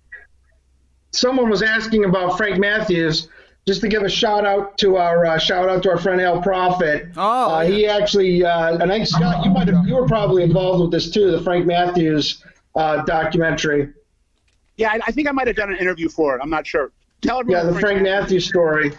someone 1.13 1.49
was 1.49 1.63
asking 1.63 2.05
about 2.05 2.37
Frank 2.37 2.59
Matthews. 2.59 3.29
Just 3.67 3.83
to 3.83 3.89
give 3.89 4.03
a 4.03 4.09
shout 4.09 4.47
out 4.47 4.79
to 4.79 4.97
our 4.97 5.27
uh, 5.27 5.39
shout 5.39 5.69
out 5.69 5.83
to 5.83 5.91
our 5.91 5.99
friend 5.99 6.23
Al 6.23 6.41
Prophet. 6.41 7.09
Oh, 7.19 7.51
uh, 7.51 7.65
he 7.67 7.87
actually 7.87 8.43
uh, 8.45 8.79
and 8.79 8.91
I 8.91 9.05
Scott, 9.05 9.45
you 9.45 9.51
might 9.51 9.69
have 9.69 9.87
you 9.87 9.95
were 9.95 10.07
probably 10.07 10.43
involved 10.43 10.81
with 10.81 10.91
this 10.91 11.11
too, 11.11 11.31
the 11.31 11.41
Frank 11.43 11.67
Matthews 11.67 12.43
uh, 12.77 13.03
documentary. 13.05 13.91
Yeah, 14.79 14.93
I, 14.93 15.01
I 15.09 15.13
think 15.13 15.29
I 15.29 15.33
might 15.33 15.49
have 15.49 15.57
done 15.57 15.71
an 15.71 15.77
interview 15.79 16.09
for 16.09 16.35
it. 16.35 16.41
I'm 16.43 16.49
not 16.49 16.67
sure. 16.67 16.93
Tell. 17.23 17.43
Yeah, 17.49 17.65
the 17.65 17.79
Frank 17.79 18.03
Matthews 18.03 18.47
story. 18.47 18.93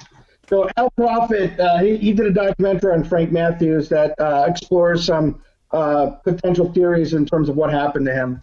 So 0.50 0.68
Al 0.78 0.90
Prophet, 0.92 1.60
uh, 1.60 1.78
he, 1.78 1.98
he 1.98 2.12
did 2.12 2.26
a 2.26 2.34
documentary 2.34 2.94
on 2.94 3.04
Frank 3.04 3.32
Matthews 3.32 3.88
that 3.90 4.20
uh, 4.20 4.46
explores 4.48 5.06
some 5.06 5.42
uh, 5.72 6.08
potential 6.24 6.72
theories 6.74 7.14
in 7.14 7.26
terms 7.26 7.50
of 7.50 7.56
what 7.56 7.72
happened 7.72 8.08
to 8.08 8.14
him. 8.14 8.42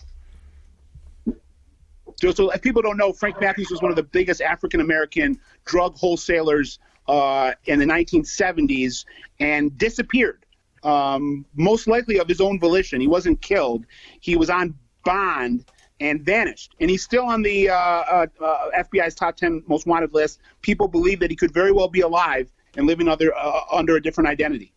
So, 2.21 2.31
so 2.31 2.51
if 2.51 2.63
people 2.63 2.81
don't 2.81 2.97
know, 2.97 3.13
Frank 3.13 3.41
Matthews 3.41 3.71
was 3.71 3.83
one 3.83 3.91
of 3.91 3.97
the 3.97 4.03
biggest 4.03 4.41
African 4.41 4.81
American 4.81 5.39
drug 5.65 5.97
wholesalers 5.97 6.79
uh, 7.09 7.53
in 7.67 7.79
the 7.79 7.85
1970s 7.85 9.05
and 9.41 9.77
disappeared, 9.77 10.47
um, 10.83 11.45
most 11.55 11.87
likely 11.87 12.19
of 12.19 12.29
his 12.29 12.41
own 12.41 12.59
volition. 12.59 13.01
He 13.01 13.09
wasn't 13.09 13.43
killed. 13.43 13.85
He 14.21 14.37
was 14.37 14.49
on 14.49 14.75
bond 15.05 15.65
and 16.01 16.21
vanished. 16.23 16.75
And 16.81 16.91
he's 16.91 17.03
still 17.03 17.25
on 17.25 17.43
the 17.43 17.71
uh, 17.71 17.75
uh, 17.75 18.27
uh, 18.45 18.69
FBI's 18.79 19.15
top 19.15 19.37
10 19.37 19.63
most 19.67 19.87
wanted 19.87 20.13
list. 20.13 20.41
People 20.63 20.89
believe 20.89 21.21
that 21.21 21.31
he 21.31 21.37
could 21.37 21.53
very 21.53 21.73
well 21.73 21.89
be 21.89 22.01
alive 22.01 22.51
and 22.77 22.87
living 22.87 23.09
under, 23.09 23.35
uh, 23.35 23.61
under 23.73 23.97
a 23.97 24.03
different 24.03 24.29
identity. 24.29 24.73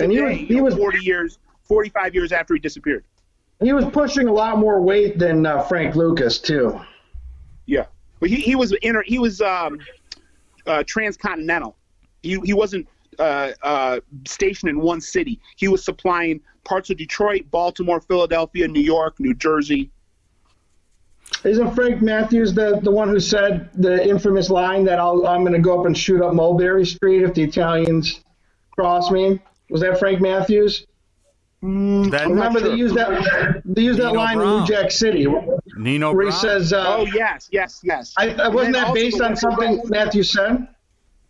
And 0.00 0.10
he 0.10 0.20
was- 0.20 0.36
he 0.38 0.60
was- 0.60 0.74
40 0.74 0.98
years, 1.04 1.38
45 1.64 2.14
years 2.14 2.32
after 2.32 2.54
he 2.54 2.60
disappeared. 2.60 3.04
He 3.60 3.72
was 3.72 3.84
pushing 3.86 4.26
a 4.26 4.32
lot 4.32 4.58
more 4.58 4.80
weight 4.80 5.18
than 5.18 5.46
uh, 5.46 5.62
Frank 5.62 5.94
Lucas 5.94 6.40
too. 6.40 6.80
Yeah, 7.66 7.86
but 8.18 8.28
he, 8.28 8.36
he 8.36 8.56
was 8.56 8.72
inter, 8.82 9.04
he 9.06 9.20
was 9.20 9.40
um, 9.40 9.78
uh, 10.66 10.82
transcontinental. 10.84 11.76
He 12.24 12.40
he 12.44 12.54
wasn't 12.54 12.88
uh, 13.20 13.52
uh, 13.62 14.00
stationed 14.26 14.70
in 14.70 14.80
one 14.80 15.00
city. 15.00 15.38
He 15.56 15.68
was 15.68 15.84
supplying 15.84 16.40
parts 16.64 16.90
of 16.90 16.96
Detroit, 16.96 17.42
Baltimore, 17.52 18.00
Philadelphia, 18.00 18.66
New 18.66 18.80
York, 18.82 19.20
New 19.20 19.34
Jersey. 19.34 19.90
Isn't 21.44 21.74
Frank 21.74 22.02
Matthews 22.02 22.54
the, 22.54 22.80
the 22.82 22.90
one 22.90 23.08
who 23.08 23.18
said 23.20 23.70
the 23.74 24.06
infamous 24.08 24.48
line 24.48 24.84
that 24.84 24.98
I'll, 24.98 25.26
I'm 25.26 25.42
going 25.42 25.54
to 25.54 25.58
go 25.58 25.80
up 25.80 25.86
and 25.86 25.96
shoot 25.96 26.22
up 26.22 26.34
Mulberry 26.34 26.86
Street 26.86 27.22
if 27.22 27.34
the 27.34 27.42
Italians 27.42 28.20
cross 28.70 29.10
me? 29.10 29.40
Was 29.70 29.80
that 29.80 29.98
Frank 29.98 30.20
Matthews? 30.20 30.86
that 31.62 32.26
Remember 32.28 32.58
sure. 32.58 32.70
they 32.70 32.74
used 32.74 32.96
that 32.96 33.62
they 33.64 33.82
used 33.82 34.00
that 34.00 34.08
Nino 34.08 34.18
line 34.18 34.40
in 34.40 34.48
New 34.48 34.66
Jack 34.66 34.90
City 34.90 35.28
Nino 35.76 36.12
where 36.12 36.26
he 36.26 36.32
says, 36.32 36.72
uh, 36.72 36.84
Oh 36.88 37.06
yes, 37.14 37.48
yes, 37.52 37.80
yes. 37.84 38.12
I, 38.18 38.30
I, 38.30 38.48
wasn't 38.48 38.74
that 38.74 38.92
based 38.92 39.18
the 39.18 39.24
on 39.24 39.30
West- 39.30 39.42
something 39.42 39.80
Matthew 39.84 40.24
said? 40.24 40.66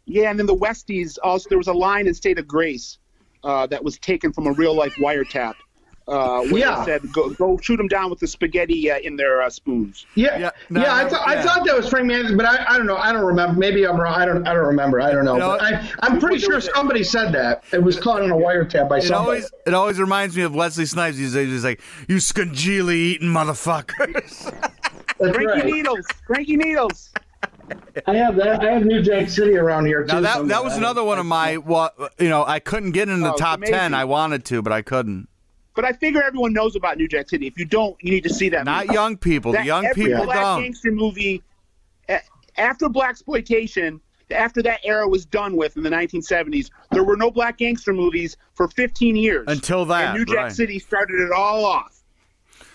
Yeah, 0.06 0.30
and 0.30 0.38
then 0.38 0.46
the 0.46 0.56
Westies 0.56 1.18
also 1.22 1.50
there 1.50 1.58
was 1.58 1.68
a 1.68 1.72
line 1.72 2.06
in 2.06 2.14
State 2.14 2.38
of 2.38 2.46
Grace 2.46 2.98
uh, 3.44 3.66
that 3.66 3.84
was 3.84 3.98
taken 3.98 4.32
from 4.32 4.46
a 4.46 4.52
real 4.52 4.74
life 4.74 4.94
wiretap. 4.94 5.54
Uh, 6.08 6.42
where 6.46 6.58
Yeah. 6.62 6.84
said 6.84 7.00
go, 7.12 7.30
go 7.30 7.56
shoot 7.58 7.76
them 7.76 7.86
down 7.88 8.10
with 8.10 8.18
the 8.18 8.26
spaghetti 8.26 8.90
uh, 8.90 8.98
in 8.98 9.16
their 9.16 9.40
uh, 9.42 9.48
spoons. 9.48 10.04
Yeah, 10.16 10.36
Yeah, 10.38 10.50
yeah. 10.70 10.92
I, 10.94 11.02
no, 11.04 11.08
thought 11.10 11.28
I 11.28 11.42
thought 11.42 11.64
that 11.66 11.76
was 11.76 11.88
Frank 11.88 12.06
Matthews, 12.06 12.32
but 12.36 12.44
I, 12.44 12.64
I 12.68 12.76
don't 12.76 12.86
know. 12.86 12.96
I 12.96 13.12
don't 13.12 13.24
remember. 13.24 13.58
Maybe 13.58 13.86
I'm 13.86 14.00
wrong. 14.00 14.14
I 14.14 14.24
don't 14.24 14.46
I 14.46 14.52
don't 14.52 14.66
remember. 14.66 15.00
I 15.00 15.12
don't 15.12 15.24
know. 15.24 15.34
You 15.34 15.38
know, 15.40 15.48
but 15.58 15.62
I, 15.62 15.88
I'm 16.00 16.18
pretty 16.18 16.38
sure 16.38 16.60
somebody 16.60 17.04
said 17.04 17.32
that. 17.32 17.62
It 17.72 17.82
was 17.82 18.00
caught 18.00 18.20
on 18.20 18.30
a 18.30 18.34
wiretap 18.36 18.88
by 18.88 18.98
It 18.98 19.02
somebody. 19.02 19.14
always 19.16 19.50
it 19.66 19.74
always 19.74 20.00
reminds 20.00 20.36
me 20.36 20.42
of 20.42 20.54
Wesley 20.54 20.86
Snipes. 20.86 21.16
He's, 21.18 21.34
he's 21.34 21.64
like, 21.64 21.80
"You 22.08 22.16
scungilli 22.16 22.94
eating 22.94 23.28
motherfuckers." 23.28 24.50
That's 25.20 25.36
Cranky 25.36 25.46
right. 25.46 25.64
needles, 25.66 26.04
cranky 26.26 26.56
needles. 26.56 27.12
I 28.06 28.14
have 28.16 28.34
that. 28.36 28.60
I 28.64 28.72
have 28.72 28.84
New 28.84 29.02
Jack 29.02 29.28
City 29.28 29.56
around 29.56 29.86
here 29.86 30.02
too. 30.04 30.14
now 30.14 30.20
that 30.20 30.48
that 30.48 30.64
was 30.64 30.76
another 30.76 31.04
one 31.04 31.18
of 31.18 31.26
my 31.26 31.58
what 31.58 31.94
you 32.18 32.28
know 32.28 32.44
I 32.44 32.58
couldn't 32.58 32.90
get 32.92 33.08
in 33.08 33.20
the 33.20 33.28
Oh, 33.28 33.32
it's 33.32 33.40
top 33.40 33.60
ten. 33.62 33.94
I 33.94 34.04
wanted 34.04 34.44
to, 34.46 34.62
but 34.62 34.72
I 34.72 34.82
couldn't. 34.82 35.28
But 35.74 35.84
I 35.84 35.92
figure 35.92 36.22
everyone 36.22 36.52
knows 36.52 36.76
about 36.76 36.98
New 36.98 37.08
Jack 37.08 37.28
City. 37.28 37.46
If 37.46 37.58
you 37.58 37.64
don't, 37.64 37.96
you 38.02 38.10
need 38.10 38.24
to 38.24 38.34
see 38.34 38.48
that. 38.50 38.64
Not 38.64 38.86
movie. 38.86 38.94
young 38.94 39.16
people. 39.16 39.52
The 39.52 39.64
young 39.64 39.86
every 39.86 40.04
people 40.04 40.24
black 40.24 40.40
don't. 40.40 40.62
gangster 40.62 40.92
movie 40.92 41.42
after 42.56 42.88
black 42.88 43.10
exploitation, 43.10 44.00
after 44.30 44.62
that 44.62 44.80
era 44.84 45.06
was 45.08 45.24
done 45.24 45.56
with 45.56 45.76
in 45.76 45.82
the 45.82 45.90
1970s, 45.90 46.70
there 46.90 47.04
were 47.04 47.16
no 47.16 47.30
black 47.30 47.58
gangster 47.58 47.92
movies 47.92 48.36
for 48.54 48.68
15 48.68 49.16
years 49.16 49.44
Until 49.48 49.84
that, 49.86 50.10
And 50.10 50.18
New 50.18 50.24
Jack 50.24 50.44
right. 50.44 50.52
City 50.52 50.78
started 50.78 51.20
it 51.20 51.32
all 51.32 51.64
off. 51.64 52.02
And 52.60 52.66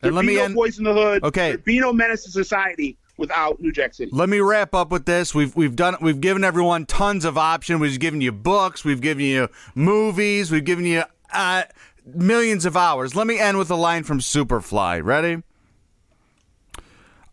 There'd 0.00 0.14
let 0.14 0.20
be 0.22 0.26
me 0.28 0.36
no 0.36 0.44
end. 0.44 0.56
Boyz 0.56 0.78
n 0.78 0.84
the 0.84 0.92
Hood. 0.92 1.24
Okay. 1.24 1.48
There'd 1.50 1.64
be 1.64 1.78
no 1.78 1.92
Menace 1.92 2.24
to 2.24 2.30
Society 2.30 2.96
without 3.18 3.60
New 3.60 3.70
Jack 3.70 3.94
City. 3.94 4.10
Let 4.12 4.28
me 4.28 4.40
wrap 4.40 4.74
up 4.74 4.90
with 4.90 5.06
this. 5.06 5.32
We've 5.32 5.54
we've 5.54 5.76
done 5.76 5.96
we've 6.00 6.20
given 6.20 6.42
everyone 6.42 6.86
tons 6.86 7.24
of 7.24 7.38
options. 7.38 7.80
We've 7.80 8.00
given 8.00 8.20
you 8.20 8.32
books. 8.32 8.84
We've 8.84 9.00
given 9.00 9.24
you 9.24 9.48
movies. 9.76 10.50
We've 10.50 10.64
given 10.64 10.86
you 10.86 11.04
uh, 11.32 11.64
millions 12.04 12.64
of 12.64 12.76
hours. 12.76 13.14
Let 13.14 13.26
me 13.26 13.38
end 13.38 13.58
with 13.58 13.70
a 13.70 13.76
line 13.76 14.04
from 14.04 14.20
Superfly. 14.20 15.02
Ready? 15.04 15.42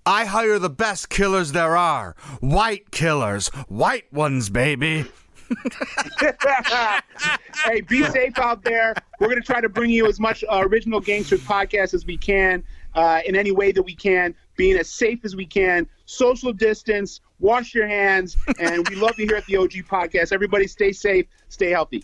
I 0.05 0.26
hire 0.26 0.57
the 0.57 0.70
best 0.70 1.09
killers 1.09 1.51
there 1.51 1.78
are. 1.78 2.15
White 2.39 2.91
killers. 2.91 3.49
White 3.67 4.11
ones, 4.11 4.49
baby. 4.49 5.05
hey, 7.65 7.82
be 7.82 8.03
safe 8.03 8.38
out 8.38 8.64
there. 8.64 8.94
We're 9.19 9.27
going 9.27 9.41
to 9.41 9.45
try 9.45 9.61
to 9.61 9.69
bring 9.69 9.89
you 9.89 10.07
as 10.07 10.19
much 10.19 10.44
uh, 10.49 10.64
original 10.65 10.99
gangsters 10.99 11.41
podcast 11.41 11.94
as 11.94 12.06
we 12.06 12.18
can, 12.18 12.64
uh, 12.95 13.22
in 13.26 13.35
any 13.35 13.52
way 13.52 13.72
that 13.72 13.84
we 13.84 13.95
can, 13.95 14.35
being 14.57 14.77
as 14.77 14.89
safe 14.89 15.19
as 15.23 15.35
we 15.35 15.45
can. 15.45 15.88
Social 16.06 16.53
distance, 16.53 17.22
wash 17.39 17.73
your 17.73 17.88
hands, 17.88 18.38
and 18.60 18.88
we 18.89 18.95
love 18.95 19.18
you 19.18 19.26
here 19.26 19.38
at 19.38 19.45
the 19.45 19.57
OG 19.57 19.72
podcast. 19.89 20.31
Everybody, 20.31 20.68
stay 20.68 20.91
safe, 20.91 21.26
stay 21.49 21.69
healthy. 21.69 22.03